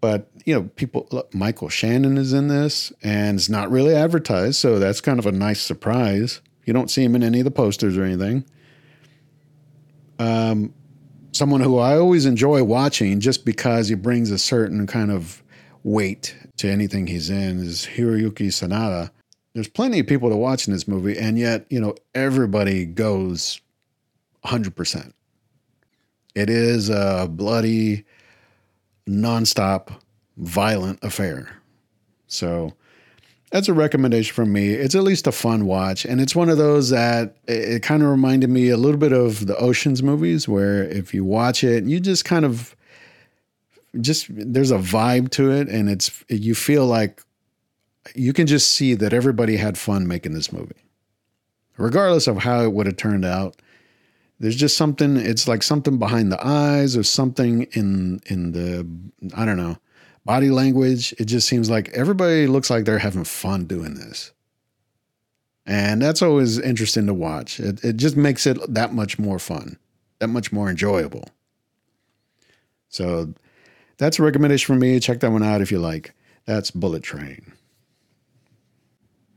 But 0.00 0.30
you 0.46 0.54
know, 0.54 0.62
people. 0.76 1.06
Look, 1.10 1.34
Michael 1.34 1.68
Shannon 1.68 2.16
is 2.16 2.32
in 2.32 2.48
this, 2.48 2.92
and 3.02 3.38
it's 3.38 3.50
not 3.50 3.70
really 3.70 3.94
advertised, 3.94 4.56
so 4.56 4.78
that's 4.78 5.02
kind 5.02 5.18
of 5.18 5.26
a 5.26 5.32
nice 5.32 5.60
surprise. 5.60 6.40
You 6.64 6.72
don't 6.72 6.90
see 6.90 7.04
him 7.04 7.14
in 7.14 7.22
any 7.22 7.40
of 7.40 7.44
the 7.44 7.50
posters 7.50 7.98
or 7.98 8.04
anything. 8.04 8.46
Um, 10.20 10.74
someone 11.32 11.62
who 11.62 11.78
I 11.78 11.96
always 11.96 12.26
enjoy 12.26 12.62
watching, 12.62 13.20
just 13.20 13.46
because 13.46 13.88
he 13.88 13.94
brings 13.94 14.30
a 14.30 14.38
certain 14.38 14.86
kind 14.86 15.10
of 15.10 15.42
weight 15.82 16.36
to 16.58 16.68
anything 16.68 17.06
he's 17.06 17.30
in, 17.30 17.58
is 17.58 17.86
Hiroyuki 17.86 18.48
Sanada. 18.48 19.10
There's 19.54 19.66
plenty 19.66 19.98
of 19.98 20.06
people 20.06 20.28
to 20.28 20.36
watch 20.36 20.68
in 20.68 20.74
this 20.74 20.86
movie, 20.86 21.18
and 21.18 21.38
yet 21.38 21.64
you 21.70 21.80
know 21.80 21.94
everybody 22.14 22.84
goes 22.84 23.62
100. 24.42 24.76
percent 24.76 25.14
It 26.34 26.50
is 26.50 26.90
a 26.90 27.26
bloody 27.30 28.04
nonstop, 29.08 29.98
violent 30.36 30.98
affair. 31.02 31.48
So 32.26 32.74
that's 33.50 33.68
a 33.68 33.74
recommendation 33.74 34.34
from 34.34 34.52
me. 34.52 34.70
It's 34.70 34.94
at 34.94 35.02
least 35.02 35.26
a 35.26 35.32
fun 35.32 35.66
watch, 35.66 36.04
and 36.04 36.20
it's 36.20 36.36
one 36.36 36.48
of 36.48 36.58
those 36.58 36.90
that 36.90 37.36
it, 37.46 37.68
it 37.68 37.82
kind 37.82 38.02
of 38.02 38.08
reminded 38.08 38.50
me 38.50 38.68
a 38.68 38.76
little 38.76 38.98
bit 38.98 39.12
of 39.12 39.46
the 39.46 39.56
Ocean's 39.56 40.02
movies, 40.02 40.48
where 40.48 40.84
if 40.84 41.12
you 41.12 41.24
watch 41.24 41.64
it, 41.64 41.84
you 41.84 42.00
just 42.00 42.24
kind 42.24 42.44
of 42.44 42.76
just 44.00 44.26
there's 44.30 44.70
a 44.70 44.78
vibe 44.78 45.30
to 45.32 45.50
it, 45.50 45.68
and 45.68 45.90
it's 45.90 46.24
you 46.28 46.54
feel 46.54 46.86
like 46.86 47.22
you 48.14 48.32
can 48.32 48.46
just 48.46 48.72
see 48.72 48.94
that 48.94 49.12
everybody 49.12 49.56
had 49.56 49.76
fun 49.76 50.06
making 50.06 50.32
this 50.32 50.52
movie, 50.52 50.82
regardless 51.76 52.26
of 52.26 52.38
how 52.38 52.62
it 52.62 52.72
would 52.72 52.86
have 52.86 52.96
turned 52.96 53.24
out 53.24 53.56
there's 54.40 54.56
just 54.56 54.76
something 54.76 55.16
it's 55.16 55.46
like 55.46 55.62
something 55.62 55.98
behind 55.98 56.32
the 56.32 56.46
eyes 56.46 56.96
or 56.96 57.02
something 57.02 57.62
in 57.72 58.20
in 58.26 58.52
the 58.52 58.86
i 59.36 59.44
don't 59.44 59.58
know 59.58 59.76
body 60.24 60.50
language 60.50 61.14
it 61.18 61.24
just 61.24 61.48
seems 61.48 61.70
like 61.70 61.88
everybody 61.90 62.46
looks 62.46 62.70
like 62.70 62.84
they're 62.84 62.98
having 62.98 63.24
fun 63.24 63.64
doing 63.64 63.94
this. 63.94 64.32
And 65.66 66.02
that's 66.02 66.22
always 66.22 66.58
interesting 66.58 67.06
to 67.06 67.14
watch. 67.14 67.60
It, 67.60 67.84
it 67.84 67.96
just 67.96 68.16
makes 68.16 68.46
it 68.46 68.58
that 68.74 68.92
much 68.92 69.18
more 69.18 69.38
fun 69.38 69.78
that 70.20 70.28
much 70.28 70.52
more 70.52 70.70
enjoyable. 70.70 71.24
So 72.88 73.34
that's 73.98 74.18
a 74.18 74.22
recommendation 74.22 74.66
from 74.66 74.78
me. 74.78 75.00
Check 75.00 75.20
that 75.20 75.32
one 75.32 75.42
out 75.42 75.60
if 75.60 75.72
you 75.72 75.78
like. 75.78 76.14
That's 76.44 76.70
bullet 76.70 77.02
train. 77.02 77.52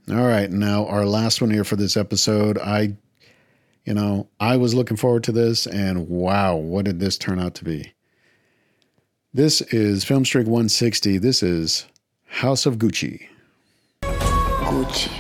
All 0.10 0.28
right 0.28 0.52
now 0.52 0.86
our 0.86 1.06
last 1.06 1.42
one 1.42 1.50
here 1.50 1.64
for 1.64 1.78
this 1.78 1.98
episode. 1.98 2.60
I 2.60 2.96
you 3.86 3.94
know, 3.94 4.30
I 4.40 4.56
was 4.56 4.74
looking 4.74 4.96
forward 4.96 5.26
to 5.26 5.34
this, 5.34 5.68
and 5.68 6.08
wow, 6.08 6.56
what 6.56 6.86
did 6.86 7.02
this 7.02 7.18
turn 7.18 7.38
out 7.38 7.56
to 7.56 7.66
be? 7.66 7.94
This 9.36 9.62
is 9.62 10.06
Filmstreak 10.06 10.46
160. 10.46 11.18
This 11.18 11.42
is 11.42 11.88
House 12.28 12.68
of 12.68 12.76
Gucci. 12.76 13.26
Gucci. 14.04 15.12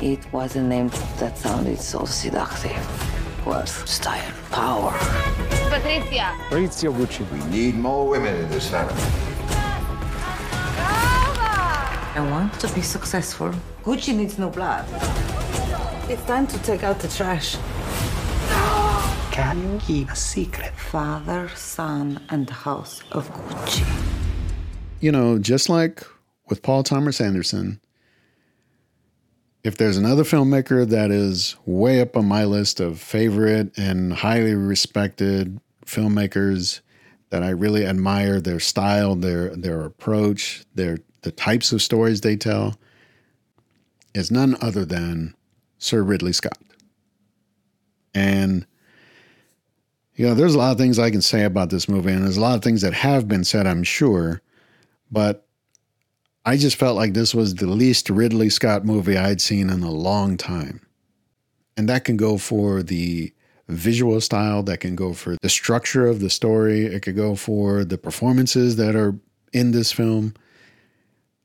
It 0.00 0.32
was 0.32 0.54
a 0.54 0.62
name 0.62 0.86
that 1.18 1.36
sounded 1.36 1.80
so 1.80 2.04
seductive. 2.04 2.78
Wealth, 3.44 3.88
style, 3.88 4.32
power. 4.52 4.92
Patricia. 5.70 6.38
Patricia 6.50 6.86
Gucci. 6.86 7.28
We 7.32 7.44
need 7.50 7.74
more 7.74 8.08
women 8.08 8.36
in 8.36 8.48
this 8.48 8.70
family. 8.70 8.94
I 12.14 12.28
want 12.30 12.60
to 12.60 12.72
be 12.72 12.82
successful. 12.82 13.52
Gucci 13.82 14.14
needs 14.14 14.38
no 14.38 14.50
blood. 14.50 14.84
It's 16.08 16.22
time 16.26 16.46
to 16.46 16.58
take 16.62 16.84
out 16.84 17.00
the 17.00 17.08
trash. 17.08 17.56
Can 19.32 19.62
you 19.62 19.78
keep 19.78 20.10
a 20.10 20.14
secret? 20.14 20.74
Father, 20.76 21.48
son, 21.54 22.20
and 22.28 22.50
house 22.50 23.02
of 23.12 23.32
Gucci. 23.32 23.82
You 25.00 25.10
know, 25.10 25.38
just 25.38 25.70
like 25.70 26.02
with 26.50 26.62
Paul 26.62 26.82
Thomas 26.82 27.18
Anderson, 27.18 27.80
if 29.64 29.78
there's 29.78 29.96
another 29.96 30.22
filmmaker 30.22 30.86
that 30.86 31.10
is 31.10 31.56
way 31.64 32.02
up 32.02 32.14
on 32.14 32.26
my 32.26 32.44
list 32.44 32.78
of 32.78 33.00
favorite 33.00 33.72
and 33.78 34.12
highly 34.12 34.54
respected 34.54 35.58
filmmakers 35.86 36.80
that 37.30 37.42
I 37.42 37.48
really 37.48 37.86
admire 37.86 38.38
their 38.38 38.60
style, 38.60 39.14
their 39.14 39.56
their 39.56 39.80
approach, 39.80 40.62
their 40.74 40.98
the 41.22 41.32
types 41.32 41.72
of 41.72 41.80
stories 41.80 42.20
they 42.20 42.36
tell, 42.36 42.76
is 44.14 44.30
none 44.30 44.58
other 44.60 44.84
than 44.84 45.34
Sir 45.78 46.02
Ridley 46.02 46.34
Scott. 46.34 46.58
And 48.12 48.66
you 50.14 50.26
know, 50.26 50.34
there's 50.34 50.54
a 50.54 50.58
lot 50.58 50.72
of 50.72 50.78
things 50.78 50.98
I 50.98 51.10
can 51.10 51.22
say 51.22 51.44
about 51.44 51.70
this 51.70 51.88
movie, 51.88 52.12
and 52.12 52.24
there's 52.24 52.36
a 52.36 52.40
lot 52.40 52.56
of 52.56 52.62
things 52.62 52.82
that 52.82 52.92
have 52.92 53.28
been 53.28 53.44
said, 53.44 53.66
I'm 53.66 53.82
sure, 53.82 54.42
but 55.10 55.46
I 56.44 56.56
just 56.56 56.76
felt 56.76 56.96
like 56.96 57.14
this 57.14 57.34
was 57.34 57.54
the 57.54 57.66
least 57.66 58.10
Ridley 58.10 58.50
Scott 58.50 58.84
movie 58.84 59.16
I'd 59.16 59.40
seen 59.40 59.70
in 59.70 59.82
a 59.82 59.90
long 59.90 60.36
time. 60.36 60.84
And 61.76 61.88
that 61.88 62.04
can 62.04 62.16
go 62.16 62.36
for 62.36 62.82
the 62.82 63.32
visual 63.68 64.20
style, 64.20 64.62
that 64.64 64.80
can 64.80 64.96
go 64.96 65.14
for 65.14 65.36
the 65.40 65.48
structure 65.48 66.06
of 66.06 66.20
the 66.20 66.28
story, 66.28 66.84
it 66.84 67.00
could 67.00 67.16
go 67.16 67.34
for 67.34 67.84
the 67.84 67.96
performances 67.96 68.76
that 68.76 68.94
are 68.94 69.14
in 69.52 69.70
this 69.70 69.92
film. 69.92 70.34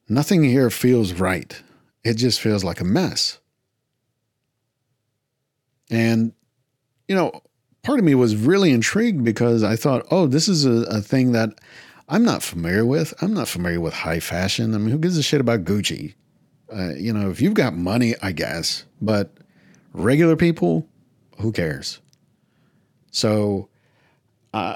Nothing 0.10 0.44
here 0.44 0.70
feels 0.70 1.14
right. 1.14 1.62
It 2.04 2.16
just 2.16 2.42
feels 2.42 2.64
like 2.64 2.82
a 2.82 2.86
mess. 2.86 3.40
And, 5.90 6.34
you 7.08 7.16
know, 7.16 7.42
part 7.88 8.00
of 8.00 8.06
me 8.06 8.16
was 8.16 8.36
really 8.36 8.72
intrigued 8.72 9.24
because 9.24 9.64
I 9.64 9.78
thought, 9.78 10.06
oh, 10.12 10.28
this 10.28 10.50
is 10.50 10.66
a, 10.66 10.82
a 10.90 11.00
thing 11.00 11.32
that 11.32 11.58
I'm 12.10 12.26
not 12.26 12.44
familiar 12.44 12.86
with. 12.86 13.14
I'm 13.22 13.34
not 13.34 13.48
familiar 13.48 13.80
with 13.80 13.94
high 13.94 14.20
fashion. 14.20 14.76
I 14.76 14.78
mean, 14.78 14.90
who 14.90 14.98
gives 14.98 15.18
a 15.18 15.24
shit 15.24 15.40
about 15.40 15.64
Gucci? 15.64 16.14
Uh, 16.70 16.96
you 16.96 17.14
know, 17.14 17.30
if 17.30 17.40
you've 17.40 17.54
got 17.54 17.76
money, 17.76 18.14
I 18.22 18.34
guess, 18.34 18.84
but 19.02 19.32
regular 19.94 20.36
people, 20.36 20.86
who 21.40 21.54
cares? 21.54 22.02
So 23.12 23.70
uh, 24.54 24.76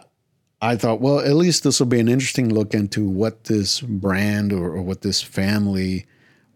I 0.61 0.77
thought, 0.77 1.01
well, 1.01 1.19
at 1.19 1.35
least 1.35 1.65
this 1.65 1.81
will 1.81 1.87
be 1.87 1.99
an 1.99 2.07
interesting 2.07 2.53
look 2.53 2.73
into 2.73 3.05
what 3.05 3.43
this 3.43 3.81
brand 3.81 4.53
or, 4.53 4.67
or 4.73 4.81
what 4.81 5.01
this 5.01 5.21
family 5.21 6.05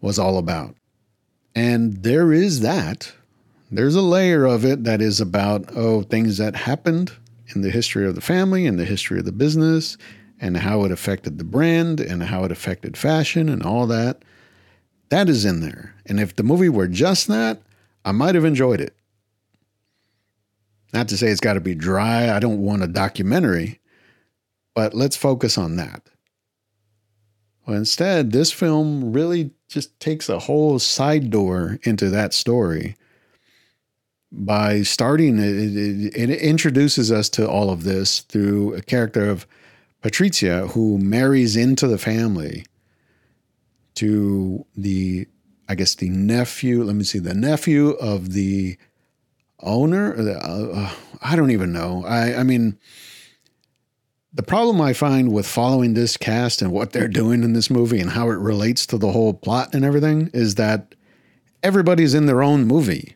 was 0.00 0.18
all 0.18 0.38
about. 0.38 0.74
And 1.54 2.02
there 2.02 2.32
is 2.32 2.60
that. 2.60 3.12
There's 3.70 3.96
a 3.96 4.02
layer 4.02 4.44
of 4.44 4.64
it 4.64 4.84
that 4.84 5.02
is 5.02 5.20
about, 5.20 5.64
oh, 5.74 6.02
things 6.02 6.38
that 6.38 6.54
happened 6.54 7.12
in 7.54 7.62
the 7.62 7.70
history 7.70 8.06
of 8.06 8.14
the 8.14 8.20
family 8.20 8.66
and 8.66 8.78
the 8.78 8.84
history 8.84 9.18
of 9.18 9.24
the 9.24 9.32
business 9.32 9.96
and 10.40 10.56
how 10.56 10.84
it 10.84 10.92
affected 10.92 11.38
the 11.38 11.44
brand 11.44 12.00
and 12.00 12.22
how 12.22 12.44
it 12.44 12.52
affected 12.52 12.96
fashion 12.96 13.48
and 13.48 13.62
all 13.62 13.86
that. 13.88 14.22
That 15.08 15.28
is 15.28 15.44
in 15.44 15.60
there. 15.60 15.94
And 16.06 16.20
if 16.20 16.36
the 16.36 16.42
movie 16.42 16.68
were 16.68 16.86
just 16.86 17.26
that, 17.28 17.60
I 18.04 18.12
might 18.12 18.36
have 18.36 18.44
enjoyed 18.44 18.80
it. 18.80 18.94
Not 20.92 21.08
to 21.08 21.16
say 21.16 21.28
it's 21.28 21.40
got 21.40 21.54
to 21.54 21.60
be 21.60 21.74
dry. 21.74 22.34
I 22.34 22.38
don't 22.38 22.62
want 22.62 22.84
a 22.84 22.88
documentary, 22.88 23.80
but 24.74 24.94
let's 24.94 25.16
focus 25.16 25.58
on 25.58 25.76
that. 25.76 26.08
Well, 27.66 27.76
instead, 27.76 28.30
this 28.30 28.52
film 28.52 29.12
really 29.12 29.50
just 29.68 29.98
takes 29.98 30.28
a 30.28 30.38
whole 30.38 30.78
side 30.78 31.30
door 31.30 31.80
into 31.82 32.08
that 32.10 32.32
story 32.32 32.94
by 34.44 34.82
starting 34.82 35.38
it, 35.38 35.56
it, 35.56 36.30
it 36.30 36.40
introduces 36.40 37.10
us 37.10 37.28
to 37.30 37.48
all 37.48 37.70
of 37.70 37.84
this 37.84 38.20
through 38.20 38.74
a 38.74 38.82
character 38.82 39.28
of 39.28 39.46
Patricia 40.02 40.68
who 40.68 40.98
marries 40.98 41.56
into 41.56 41.88
the 41.88 41.98
family 41.98 42.64
to 43.94 44.64
the 44.76 45.26
I 45.68 45.74
guess 45.74 45.96
the 45.96 46.08
nephew, 46.10 46.84
let 46.84 46.94
me 46.94 47.02
see, 47.02 47.18
the 47.18 47.34
nephew 47.34 47.90
of 47.90 48.32
the 48.34 48.76
owner. 49.60 50.14
Uh, 50.16 50.92
I 51.20 51.34
don't 51.34 51.50
even 51.50 51.72
know. 51.72 52.04
I, 52.06 52.36
I 52.36 52.42
mean, 52.44 52.78
the 54.32 54.44
problem 54.44 54.80
I 54.80 54.92
find 54.92 55.32
with 55.32 55.46
following 55.46 55.94
this 55.94 56.16
cast 56.16 56.62
and 56.62 56.70
what 56.70 56.92
they're 56.92 57.08
doing 57.08 57.42
in 57.42 57.52
this 57.52 57.68
movie 57.68 57.98
and 57.98 58.10
how 58.10 58.30
it 58.30 58.38
relates 58.38 58.86
to 58.86 58.98
the 58.98 59.10
whole 59.10 59.34
plot 59.34 59.74
and 59.74 59.84
everything 59.84 60.30
is 60.32 60.54
that 60.54 60.94
everybody's 61.62 62.14
in 62.14 62.26
their 62.26 62.42
own 62.42 62.64
movie. 62.64 63.15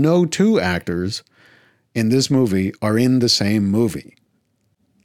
No 0.00 0.24
two 0.24 0.58
actors 0.58 1.22
in 1.94 2.08
this 2.08 2.30
movie 2.30 2.72
are 2.80 2.98
in 2.98 3.18
the 3.18 3.28
same 3.28 3.70
movie. 3.70 4.16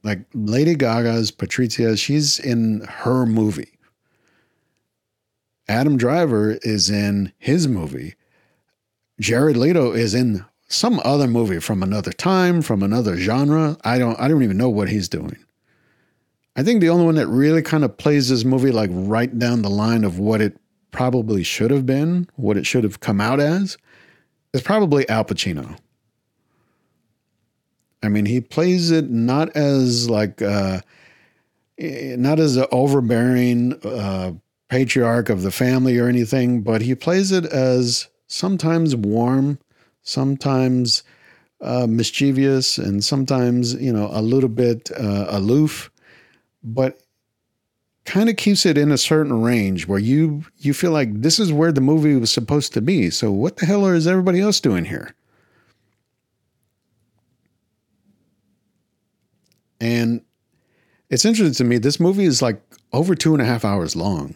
Like 0.03 0.21
Lady 0.33 0.75
Gaga's 0.75 1.31
Patricia, 1.31 1.97
she's 1.97 2.39
in 2.39 2.85
her 2.87 3.25
movie. 3.25 3.77
Adam 5.67 5.97
Driver 5.97 6.57
is 6.61 6.89
in 6.89 7.33
his 7.37 7.67
movie. 7.67 8.15
Jared 9.19 9.57
Leto 9.57 9.91
is 9.91 10.13
in 10.13 10.45
some 10.69 11.01
other 11.03 11.27
movie 11.27 11.59
from 11.59 11.83
another 11.83 12.11
time, 12.11 12.61
from 12.61 12.83
another 12.83 13.17
genre. 13.17 13.77
I 13.83 13.97
don't 13.97 14.19
I 14.19 14.27
don't 14.27 14.43
even 14.43 14.57
know 14.57 14.69
what 14.69 14.89
he's 14.89 15.09
doing. 15.09 15.37
I 16.55 16.63
think 16.63 16.81
the 16.81 16.89
only 16.89 17.05
one 17.05 17.15
that 17.15 17.27
really 17.27 17.61
kind 17.61 17.83
of 17.83 17.97
plays 17.97 18.29
this 18.29 18.45
movie 18.45 18.71
like 18.71 18.89
right 18.93 19.37
down 19.37 19.61
the 19.61 19.69
line 19.69 20.03
of 20.03 20.19
what 20.19 20.41
it 20.41 20.57
probably 20.91 21.43
should 21.43 21.69
have 21.69 21.85
been, 21.85 22.29
what 22.35 22.57
it 22.57 22.65
should 22.65 22.83
have 22.83 22.99
come 22.99 23.21
out 23.21 23.39
as, 23.39 23.77
is 24.57 24.63
probably 24.63 25.07
Al 25.09 25.23
Pacino. 25.23 25.77
I 28.03 28.09
mean, 28.09 28.25
he 28.25 28.41
plays 28.41 28.91
it 28.91 29.09
not 29.09 29.55
as 29.55 30.09
like 30.09 30.41
uh 30.41 30.81
not 31.79 32.39
as 32.39 32.57
an 32.57 32.65
overbearing 32.71 33.73
uh 33.85 34.33
patriarch 34.69 35.29
of 35.29 35.43
the 35.43 35.51
family 35.51 35.97
or 35.97 36.07
anything, 36.07 36.61
but 36.61 36.81
he 36.81 36.95
plays 36.95 37.31
it 37.31 37.45
as 37.45 38.07
sometimes 38.27 38.95
warm, 38.95 39.59
sometimes 40.03 41.03
uh, 41.61 41.87
mischievous, 41.87 42.77
and 42.77 43.03
sometimes, 43.03 43.73
you 43.75 43.91
know, 43.91 44.09
a 44.11 44.21
little 44.21 44.49
bit 44.49 44.91
uh, 44.91 45.27
aloof, 45.29 45.89
but 46.63 46.99
kind 48.07 48.29
of 48.29 48.37
keeps 48.37 48.65
it 48.65 48.77
in 48.77 48.91
a 48.91 48.97
certain 48.97 49.41
range 49.41 49.85
where 49.85 49.99
you 49.99 50.45
you 50.57 50.73
feel 50.73 50.91
like 50.91 51.09
this 51.21 51.39
is 51.39 51.51
where 51.51 51.73
the 51.73 51.81
movie 51.81 52.15
was 52.15 52.31
supposed 52.31 52.73
to 52.73 52.81
be. 52.81 53.09
So 53.09 53.31
what 53.31 53.57
the 53.57 53.65
hell 53.65 53.85
is 53.85 54.07
everybody 54.07 54.39
else 54.39 54.61
doing 54.61 54.85
here? 54.85 55.13
And 59.79 60.21
it's 61.09 61.25
interesting 61.25 61.53
to 61.53 61.69
me. 61.69 61.77
This 61.77 61.99
movie 61.99 62.23
is 62.23 62.41
like 62.41 62.61
over 62.93 63.13
two 63.13 63.33
and 63.33 63.41
a 63.41 63.45
half 63.45 63.65
hours 63.65 63.95
long. 63.95 64.35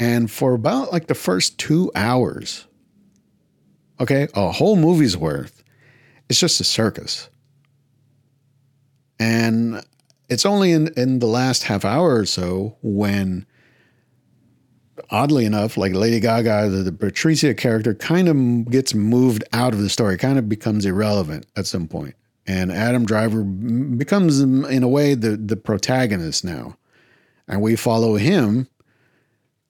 And 0.00 0.30
for 0.30 0.52
about 0.52 0.92
like 0.92 1.06
the 1.06 1.14
first 1.14 1.58
two 1.58 1.92
hours, 1.94 2.66
okay, 4.00 4.26
a 4.34 4.50
whole 4.50 4.76
movie's 4.76 5.16
worth, 5.16 5.62
it's 6.28 6.40
just 6.40 6.60
a 6.60 6.64
circus. 6.64 7.30
And 9.20 9.82
it's 10.28 10.46
only 10.46 10.72
in, 10.72 10.88
in 10.96 11.18
the 11.18 11.26
last 11.26 11.64
half 11.64 11.84
hour 11.84 12.14
or 12.16 12.26
so 12.26 12.76
when, 12.82 13.46
oddly 15.10 15.44
enough, 15.44 15.76
like 15.76 15.94
Lady 15.94 16.20
Gaga, 16.20 16.68
the, 16.68 16.82
the 16.82 16.92
Patricia 16.92 17.54
character 17.54 17.94
kind 17.94 18.28
of 18.28 18.70
gets 18.70 18.94
moved 18.94 19.44
out 19.52 19.72
of 19.72 19.80
the 19.80 19.88
story, 19.88 20.18
kind 20.18 20.38
of 20.38 20.48
becomes 20.48 20.84
irrelevant 20.84 21.46
at 21.56 21.66
some 21.66 21.88
point. 21.88 22.14
And 22.46 22.72
Adam 22.72 23.04
Driver 23.04 23.42
becomes, 23.42 24.40
in 24.40 24.82
a 24.82 24.88
way, 24.88 25.14
the, 25.14 25.36
the 25.36 25.56
protagonist 25.56 26.44
now. 26.44 26.76
And 27.46 27.60
we 27.60 27.76
follow 27.76 28.16
him 28.16 28.68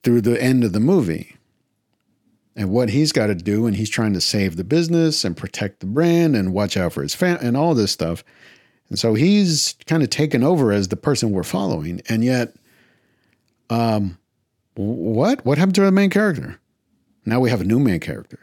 through 0.02 0.20
the 0.20 0.40
end 0.40 0.64
of 0.64 0.72
the 0.72 0.80
movie 0.80 1.36
and 2.58 2.70
what 2.70 2.90
he's 2.90 3.12
got 3.12 3.28
to 3.28 3.34
do 3.34 3.66
and 3.66 3.76
he's 3.76 3.90
trying 3.90 4.12
to 4.12 4.20
save 4.20 4.56
the 4.56 4.64
business 4.64 5.24
and 5.24 5.36
protect 5.36 5.80
the 5.80 5.86
brand 5.86 6.34
and 6.34 6.52
watch 6.52 6.76
out 6.76 6.92
for 6.92 7.02
his 7.02 7.14
family 7.14 7.46
and 7.46 7.56
all 7.56 7.74
this 7.74 7.92
stuff 7.92 8.24
and 8.90 8.98
so 8.98 9.14
he's 9.14 9.76
kind 9.86 10.02
of 10.02 10.10
taken 10.10 10.42
over 10.42 10.72
as 10.72 10.88
the 10.88 10.96
person 10.96 11.30
we're 11.30 11.42
following 11.42 12.00
and 12.08 12.24
yet 12.24 12.54
um 13.70 14.18
what 14.74 15.44
what 15.44 15.58
happened 15.58 15.74
to 15.74 15.82
the 15.82 15.92
main 15.92 16.10
character 16.10 16.58
now 17.24 17.40
we 17.40 17.50
have 17.50 17.60
a 17.60 17.64
new 17.64 17.78
main 17.78 18.00
character 18.00 18.38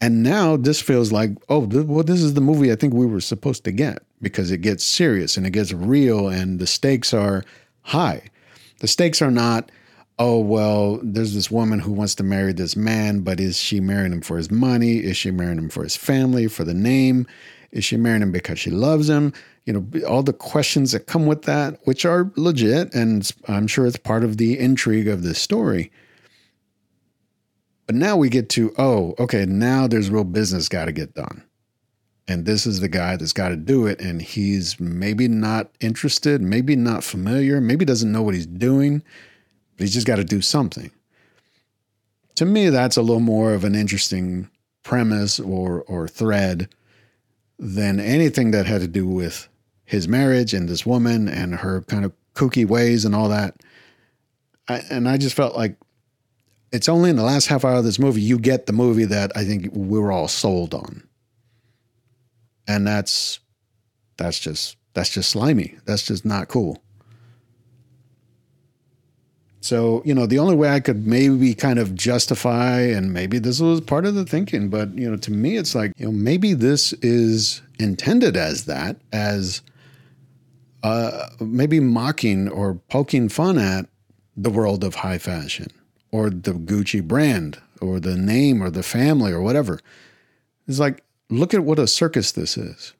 and 0.00 0.22
now 0.22 0.56
this 0.56 0.80
feels 0.80 1.12
like 1.12 1.30
oh 1.48 1.66
th- 1.66 1.86
well 1.86 2.04
this 2.04 2.22
is 2.22 2.34
the 2.34 2.40
movie 2.40 2.72
i 2.72 2.76
think 2.76 2.92
we 2.94 3.06
were 3.06 3.20
supposed 3.20 3.64
to 3.64 3.72
get 3.72 4.02
because 4.20 4.50
it 4.50 4.58
gets 4.58 4.84
serious 4.84 5.36
and 5.36 5.46
it 5.46 5.50
gets 5.50 5.72
real 5.72 6.28
and 6.28 6.58
the 6.58 6.66
stakes 6.66 7.12
are 7.14 7.44
high 7.82 8.22
the 8.80 8.88
stakes 8.88 9.22
are 9.22 9.30
not 9.30 9.70
oh, 10.18 10.38
well, 10.38 11.00
there's 11.02 11.34
this 11.34 11.50
woman 11.50 11.80
who 11.80 11.92
wants 11.92 12.14
to 12.16 12.22
marry 12.22 12.52
this 12.52 12.76
man, 12.76 13.20
but 13.20 13.40
is 13.40 13.58
she 13.58 13.80
marrying 13.80 14.12
him 14.12 14.20
for 14.20 14.36
his 14.36 14.50
money? 14.50 14.98
Is 14.98 15.16
she 15.16 15.30
marrying 15.30 15.58
him 15.58 15.68
for 15.68 15.82
his 15.82 15.96
family, 15.96 16.46
for 16.46 16.64
the 16.64 16.74
name? 16.74 17.26
Is 17.74 17.84
she 17.84 17.96
marrying 17.96 18.22
him 18.22 18.30
because 18.30 18.58
she 18.58 18.70
loves 18.70 19.10
him? 19.10 19.32
You 19.66 19.72
know, 19.72 20.00
all 20.06 20.22
the 20.22 20.32
questions 20.32 20.92
that 20.92 21.06
come 21.06 21.26
with 21.26 21.42
that, 21.42 21.80
which 21.84 22.04
are 22.04 22.30
legit, 22.36 22.94
and 22.94 23.30
I'm 23.48 23.66
sure 23.66 23.84
it's 23.84 23.96
part 23.96 24.22
of 24.22 24.36
the 24.36 24.58
intrigue 24.58 25.08
of 25.08 25.24
this 25.24 25.40
story. 25.40 25.90
But 27.86 27.96
now 27.96 28.16
we 28.16 28.28
get 28.28 28.48
to, 28.50 28.72
oh, 28.78 29.14
okay, 29.18 29.44
now 29.44 29.88
there's 29.88 30.08
real 30.08 30.24
business 30.24 30.68
got 30.68 30.84
to 30.84 30.92
get 30.92 31.14
done. 31.14 31.42
And 32.28 32.46
this 32.46 32.64
is 32.64 32.80
the 32.80 32.88
guy 32.88 33.16
that's 33.16 33.32
got 33.34 33.48
to 33.48 33.56
do 33.56 33.86
it. 33.86 34.00
And 34.00 34.22
he's 34.22 34.78
maybe 34.78 35.26
not 35.26 35.70
interested, 35.80 36.40
maybe 36.40 36.76
not 36.76 37.02
familiar, 37.02 37.60
maybe 37.60 37.84
doesn't 37.84 38.10
know 38.10 38.22
what 38.22 38.34
he's 38.34 38.46
doing, 38.46 39.02
but 39.76 39.84
he's 39.84 39.94
just 39.94 40.06
got 40.06 40.16
to 40.16 40.24
do 40.24 40.40
something. 40.40 40.90
To 42.36 42.44
me, 42.44 42.70
that's 42.70 42.96
a 42.96 43.02
little 43.02 43.20
more 43.20 43.52
of 43.52 43.64
an 43.64 43.74
interesting 43.74 44.48
premise 44.84 45.40
or, 45.40 45.82
or 45.82 46.06
thread 46.06 46.68
than 47.58 48.00
anything 48.00 48.50
that 48.50 48.66
had 48.66 48.80
to 48.80 48.88
do 48.88 49.06
with 49.06 49.48
his 49.84 50.08
marriage 50.08 50.54
and 50.54 50.68
this 50.68 50.84
woman 50.86 51.28
and 51.28 51.56
her 51.56 51.82
kind 51.82 52.04
of 52.04 52.12
kooky 52.34 52.66
ways 52.66 53.04
and 53.04 53.14
all 53.14 53.28
that. 53.28 53.56
I, 54.68 54.82
and 54.90 55.08
I 55.08 55.16
just 55.16 55.36
felt 55.36 55.56
like 55.56 55.76
it's 56.72 56.88
only 56.88 57.10
in 57.10 57.16
the 57.16 57.22
last 57.22 57.46
half 57.46 57.64
hour 57.64 57.74
of 57.74 57.84
this 57.84 57.98
movie 57.98 58.22
you 58.22 58.38
get 58.38 58.66
the 58.66 58.72
movie 58.72 59.04
that 59.04 59.30
I 59.36 59.44
think 59.44 59.68
we 59.72 59.98
were 59.98 60.10
all 60.10 60.28
sold 60.28 60.74
on. 60.74 61.06
And 62.66 62.86
that's 62.86 63.40
that's 64.16 64.40
just 64.40 64.76
that's 64.94 65.10
just 65.10 65.30
slimy. 65.30 65.76
That's 65.84 66.06
just 66.06 66.24
not 66.24 66.48
cool. 66.48 66.82
So, 69.64 70.02
you 70.04 70.14
know, 70.14 70.26
the 70.26 70.38
only 70.38 70.54
way 70.54 70.68
I 70.68 70.78
could 70.78 71.06
maybe 71.06 71.54
kind 71.54 71.78
of 71.78 71.94
justify, 71.94 72.80
and 72.80 73.14
maybe 73.14 73.38
this 73.38 73.60
was 73.60 73.80
part 73.80 74.04
of 74.04 74.14
the 74.14 74.26
thinking, 74.26 74.68
but, 74.68 74.92
you 74.92 75.10
know, 75.10 75.16
to 75.16 75.30
me, 75.32 75.56
it's 75.56 75.74
like, 75.74 75.94
you 75.96 76.04
know, 76.04 76.12
maybe 76.12 76.52
this 76.52 76.92
is 77.00 77.62
intended 77.78 78.36
as 78.36 78.66
that, 78.66 78.98
as 79.10 79.62
uh, 80.82 81.30
maybe 81.40 81.80
mocking 81.80 82.46
or 82.46 82.74
poking 82.90 83.30
fun 83.30 83.56
at 83.56 83.86
the 84.36 84.50
world 84.50 84.84
of 84.84 84.96
high 84.96 85.16
fashion 85.16 85.68
or 86.10 86.28
the 86.28 86.52
Gucci 86.52 87.02
brand 87.02 87.58
or 87.80 87.98
the 87.98 88.18
name 88.18 88.62
or 88.62 88.68
the 88.68 88.82
family 88.82 89.32
or 89.32 89.40
whatever. 89.40 89.80
It's 90.68 90.78
like, 90.78 91.02
look 91.30 91.54
at 91.54 91.64
what 91.64 91.78
a 91.78 91.86
circus 91.86 92.32
this 92.32 92.58
is. 92.58 92.92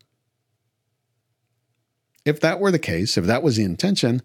If 2.25 2.41
that 2.41 2.59
were 2.59 2.71
the 2.71 2.79
case, 2.79 3.19
if 3.19 3.27
that 3.27 3.43
was 3.43 3.57
the 3.57 3.65
intention, 3.65 4.23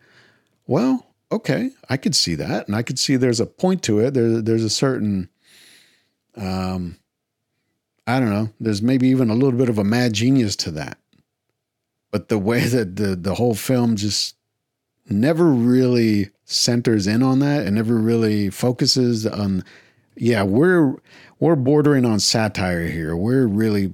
well, 0.68 1.06
okay, 1.32 1.72
I 1.90 1.98
could 1.98 2.16
see 2.16 2.36
that. 2.36 2.68
And 2.68 2.76
I 2.76 2.82
could 2.82 3.00
see 3.00 3.16
there's 3.16 3.40
a 3.40 3.46
point 3.46 3.84
to 3.84 4.00
it. 4.00 4.14
There, 4.14 4.42
there's 4.42 4.64
a 4.64 4.70
certain, 4.70 5.30
um, 6.36 6.98
I 8.08 8.20
don't 8.20 8.30
know, 8.30 8.50
there's 8.60 8.82
maybe 8.82 9.08
even 9.10 9.30
a 9.30 9.36
little 9.36 9.58
bit 9.58 9.70
of 9.70 9.78
a 9.78 9.84
mad 9.84 10.14
genius 10.14 10.56
to 10.58 10.72
that. 10.72 10.98
But 12.12 12.30
the 12.30 12.40
way 12.40 12.62
that 12.66 12.96
the, 12.96 13.16
the 13.16 13.36
whole 13.36 13.56
film 13.56 13.96
just 13.96 14.36
never 15.10 15.46
really 15.46 16.30
centers 16.46 17.08
in 17.08 17.24
on 17.24 17.40
that 17.40 17.66
and 17.66 17.76
never 17.76 17.96
really 17.96 18.50
focuses 18.50 19.26
on 19.26 19.64
yeah 20.16 20.44
we're 20.44 20.96
we're 21.40 21.56
bordering 21.56 22.06
on 22.06 22.20
satire 22.20 22.88
here 22.88 23.16
we're 23.16 23.48
really 23.48 23.94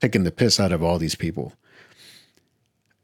taking 0.00 0.24
the 0.24 0.30
piss 0.30 0.60
out 0.60 0.72
of 0.72 0.82
all 0.82 0.98
these 0.98 1.14
people 1.14 1.52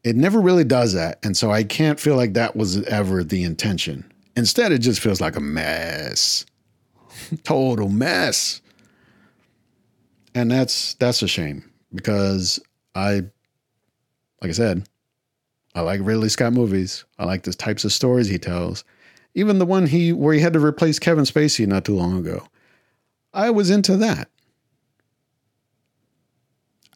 it 0.05 0.17
never 0.17 0.41
really 0.41 0.65
does 0.65 0.93
that 0.95 1.19
and 1.23 1.37
so 1.37 1.51
i 1.51 1.63
can't 1.63 2.01
feel 2.01 2.17
like 2.17 2.35
that 2.35 2.57
was 2.57 2.83
ever 2.85 3.23
the 3.23 3.43
intention 3.43 4.11
instead 4.37 4.73
it 4.73 4.79
just 4.79 5.01
feels 5.01 5.21
like 5.21 5.37
a 5.37 5.41
mess 5.41 6.47
total 7.45 7.89
mess 7.89 8.61
and 10.35 10.51
that's 10.51 10.95
that's 10.95 11.23
a 11.23 11.29
shame 11.29 11.71
because 11.95 12.61
i 12.95 13.23
like 14.41 14.51
i 14.51 14.53
said 14.53 14.87
I 15.79 15.83
like 15.83 16.01
Ridley 16.03 16.29
Scott 16.29 16.53
movies. 16.53 17.05
I 17.21 17.25
like 17.25 17.45
the 17.45 17.53
types 17.53 17.85
of 17.85 17.93
stories 17.93 18.29
he 18.29 18.37
tells. 18.37 18.83
Even 19.35 19.61
the 19.61 19.65
one 19.65 19.87
he 19.87 20.13
where 20.13 20.35
he 20.35 20.41
had 20.41 20.55
to 20.55 20.65
replace 20.65 20.99
Kevin 20.99 21.23
Spacey 21.23 21.69
not 21.69 21.85
too 21.85 21.95
long 21.95 22.19
ago. 22.19 22.49
I 23.33 23.51
was 23.51 23.71
into 23.71 23.97
that. 23.99 24.29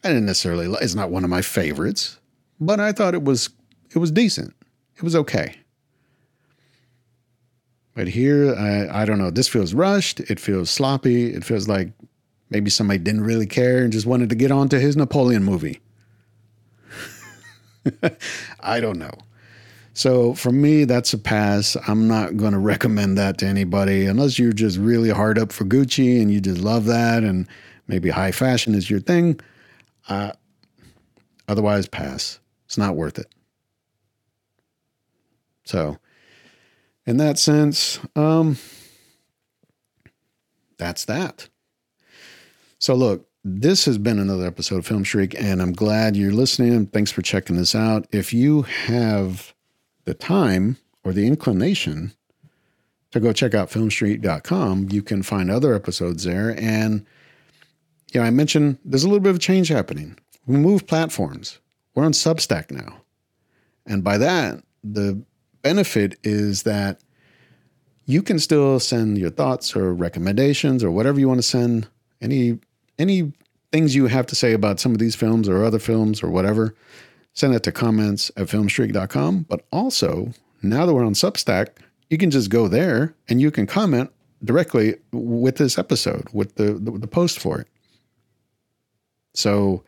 I 0.03 0.09
didn't 0.09 0.25
necessarily 0.25 0.65
it's 0.81 0.95
not 0.95 1.11
one 1.11 1.23
of 1.23 1.29
my 1.29 1.41
favorites, 1.41 2.19
but 2.59 2.79
I 2.79 2.91
thought 2.91 3.13
it 3.13 3.23
was 3.23 3.49
it 3.91 3.99
was 3.99 4.11
decent. 4.11 4.53
It 4.95 5.03
was 5.03 5.15
okay. 5.15 5.55
But 7.95 8.07
here, 8.07 8.55
I, 8.55 9.03
I 9.03 9.05
don't 9.05 9.19
know. 9.19 9.29
This 9.29 9.47
feels 9.47 9.73
rushed. 9.73 10.19
It 10.19 10.39
feels 10.39 10.69
sloppy. 10.69 11.33
It 11.33 11.43
feels 11.43 11.67
like 11.67 11.89
maybe 12.49 12.69
somebody 12.69 12.99
didn't 12.99 13.21
really 13.21 13.45
care 13.45 13.83
and 13.83 13.93
just 13.93 14.07
wanted 14.07 14.29
to 14.29 14.35
get 14.35 14.51
on 14.51 14.69
to 14.69 14.79
his 14.79 14.97
Napoleon 14.97 15.43
movie. 15.43 15.79
I 18.59 18.79
don't 18.79 18.97
know. 18.97 19.11
So 19.93 20.33
for 20.33 20.51
me, 20.51 20.85
that's 20.85 21.13
a 21.13 21.19
pass. 21.19 21.77
I'm 21.87 22.07
not 22.07 22.35
going 22.35 22.53
to 22.53 22.59
recommend 22.59 23.17
that 23.19 23.37
to 23.39 23.45
anybody 23.45 24.07
unless 24.07 24.39
you're 24.39 24.53
just 24.53 24.79
really 24.79 25.09
hard 25.09 25.37
up 25.37 25.51
for 25.51 25.65
Gucci 25.65 26.19
and 26.19 26.31
you 26.31 26.41
just 26.41 26.61
love 26.61 26.85
that 26.85 27.23
and 27.23 27.47
maybe 27.87 28.09
high 28.09 28.31
fashion 28.31 28.73
is 28.73 28.89
your 28.89 28.99
thing. 28.99 29.39
Uh, 30.09 30.31
otherwise, 31.47 31.87
pass. 31.87 32.39
It's 32.73 32.77
not 32.79 32.95
worth 32.95 33.19
it. 33.19 33.27
So, 35.63 35.99
in 37.05 37.17
that 37.17 37.37
sense, 37.37 37.99
um, 38.15 38.57
that's 40.79 41.05
that. 41.05 41.49
So, 42.79 42.95
look, 42.95 43.29
this 43.43 43.85
has 43.85 43.99
been 43.99 44.17
another 44.17 44.47
episode 44.47 44.77
of 44.77 44.87
Film 44.87 45.05
Streak, 45.05 45.39
and 45.39 45.61
I'm 45.61 45.73
glad 45.73 46.15
you're 46.15 46.31
listening. 46.31 46.87
Thanks 46.87 47.11
for 47.11 47.21
checking 47.21 47.57
this 47.57 47.75
out. 47.75 48.07
If 48.11 48.33
you 48.33 48.63
have 48.63 49.53
the 50.05 50.15
time 50.15 50.77
or 51.03 51.13
the 51.13 51.27
inclination 51.27 52.13
to 53.11 53.19
go 53.19 53.33
check 53.33 53.53
out 53.53 53.69
filmstreak.com, 53.69 54.87
you 54.89 55.03
can 55.03 55.21
find 55.21 55.51
other 55.51 55.75
episodes 55.75 56.23
there. 56.23 56.59
And, 56.59 57.05
you 58.11 58.19
know, 58.19 58.25
I 58.25 58.31
mentioned 58.31 58.79
there's 58.83 59.03
a 59.03 59.07
little 59.07 59.21
bit 59.21 59.29
of 59.29 59.39
change 59.39 59.67
happening. 59.67 60.17
We 60.47 60.57
moved 60.57 60.87
platforms. 60.87 61.59
We're 61.95 62.05
on 62.05 62.11
Substack 62.11 62.71
now. 62.71 63.01
And 63.85 64.03
by 64.03 64.17
that, 64.17 64.63
the 64.83 65.21
benefit 65.61 66.17
is 66.23 66.63
that 66.63 66.99
you 68.05 68.21
can 68.21 68.39
still 68.39 68.79
send 68.79 69.17
your 69.17 69.29
thoughts 69.29 69.75
or 69.75 69.93
recommendations 69.93 70.83
or 70.83 70.91
whatever 70.91 71.19
you 71.19 71.27
want 71.27 71.39
to 71.39 71.43
send, 71.43 71.87
any 72.21 72.59
any 72.99 73.33
things 73.71 73.95
you 73.95 74.05
have 74.07 74.27
to 74.27 74.35
say 74.35 74.53
about 74.53 74.79
some 74.79 74.91
of 74.91 74.99
these 74.99 75.15
films 75.15 75.49
or 75.49 75.63
other 75.63 75.79
films 75.79 76.21
or 76.21 76.29
whatever, 76.29 76.75
send 77.33 77.55
it 77.55 77.63
to 77.63 77.71
comments 77.71 78.29
at 78.37 78.47
filmstreak.com. 78.47 79.47
But 79.49 79.65
also, 79.71 80.31
now 80.61 80.85
that 80.85 80.93
we're 80.93 81.05
on 81.05 81.15
Substack, 81.15 81.69
you 82.09 82.19
can 82.19 82.29
just 82.29 82.51
go 82.51 82.67
there 82.67 83.15
and 83.27 83.41
you 83.41 83.49
can 83.49 83.65
comment 83.65 84.11
directly 84.43 84.95
with 85.11 85.55
this 85.55 85.79
episode, 85.79 86.27
with 86.33 86.53
the, 86.55 86.73
the, 86.73 86.91
the 86.91 87.07
post 87.07 87.39
for 87.39 87.59
it. 87.59 87.67
So 89.33 89.83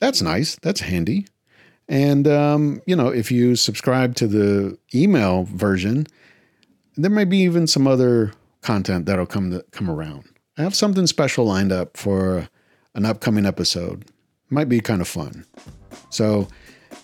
that's 0.00 0.22
nice. 0.22 0.56
That's 0.62 0.80
handy. 0.80 1.26
And, 1.88 2.28
um, 2.28 2.82
you 2.86 2.94
know, 2.94 3.08
if 3.08 3.30
you 3.32 3.56
subscribe 3.56 4.14
to 4.16 4.26
the 4.26 4.78
email 4.94 5.44
version, 5.44 6.06
there 6.96 7.10
may 7.10 7.24
be 7.24 7.38
even 7.38 7.66
some 7.66 7.86
other 7.86 8.32
content 8.60 9.06
that'll 9.06 9.26
come 9.26 9.50
to, 9.52 9.64
come 9.70 9.88
around. 9.88 10.24
I 10.58 10.62
have 10.62 10.74
something 10.74 11.06
special 11.06 11.46
lined 11.46 11.72
up 11.72 11.96
for 11.96 12.48
an 12.94 13.06
upcoming 13.06 13.46
episode. 13.46 14.04
Might 14.50 14.68
be 14.68 14.80
kind 14.80 15.00
of 15.00 15.08
fun. 15.08 15.46
So, 16.10 16.48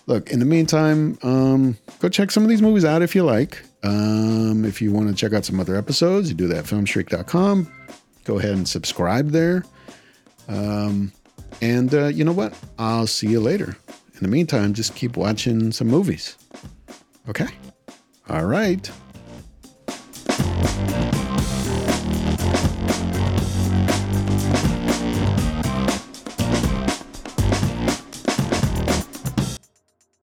look, 0.07 0.29
in 0.29 0.39
the 0.39 0.45
meantime, 0.45 1.17
um, 1.23 1.77
go 1.99 2.09
check 2.09 2.31
some 2.31 2.43
of 2.43 2.49
these 2.49 2.61
movies 2.61 2.85
out 2.85 3.01
if 3.01 3.15
you 3.15 3.23
like. 3.23 3.63
Um, 3.83 4.65
if 4.65 4.81
you 4.81 4.91
want 4.91 5.09
to 5.09 5.15
check 5.15 5.33
out 5.33 5.45
some 5.45 5.59
other 5.59 5.75
episodes, 5.75 6.29
you 6.29 6.35
do 6.35 6.47
that 6.47 6.57
at 6.57 6.65
filmstreak.com. 6.65 7.71
Go 8.25 8.39
ahead 8.39 8.51
and 8.51 8.67
subscribe 8.67 9.29
there. 9.29 9.63
Um, 10.47 11.11
and 11.61 11.93
uh, 11.93 12.07
you 12.07 12.23
know 12.23 12.33
what? 12.33 12.53
I'll 12.77 13.07
see 13.07 13.27
you 13.27 13.39
later. 13.39 13.77
In 14.15 14.21
the 14.21 14.29
meantime, 14.29 14.73
just 14.73 14.95
keep 14.95 15.17
watching 15.17 15.73
some 15.73 15.87
movies. 15.87 16.37
Okay? 17.27 17.47
All 18.29 18.45
right. 18.45 18.89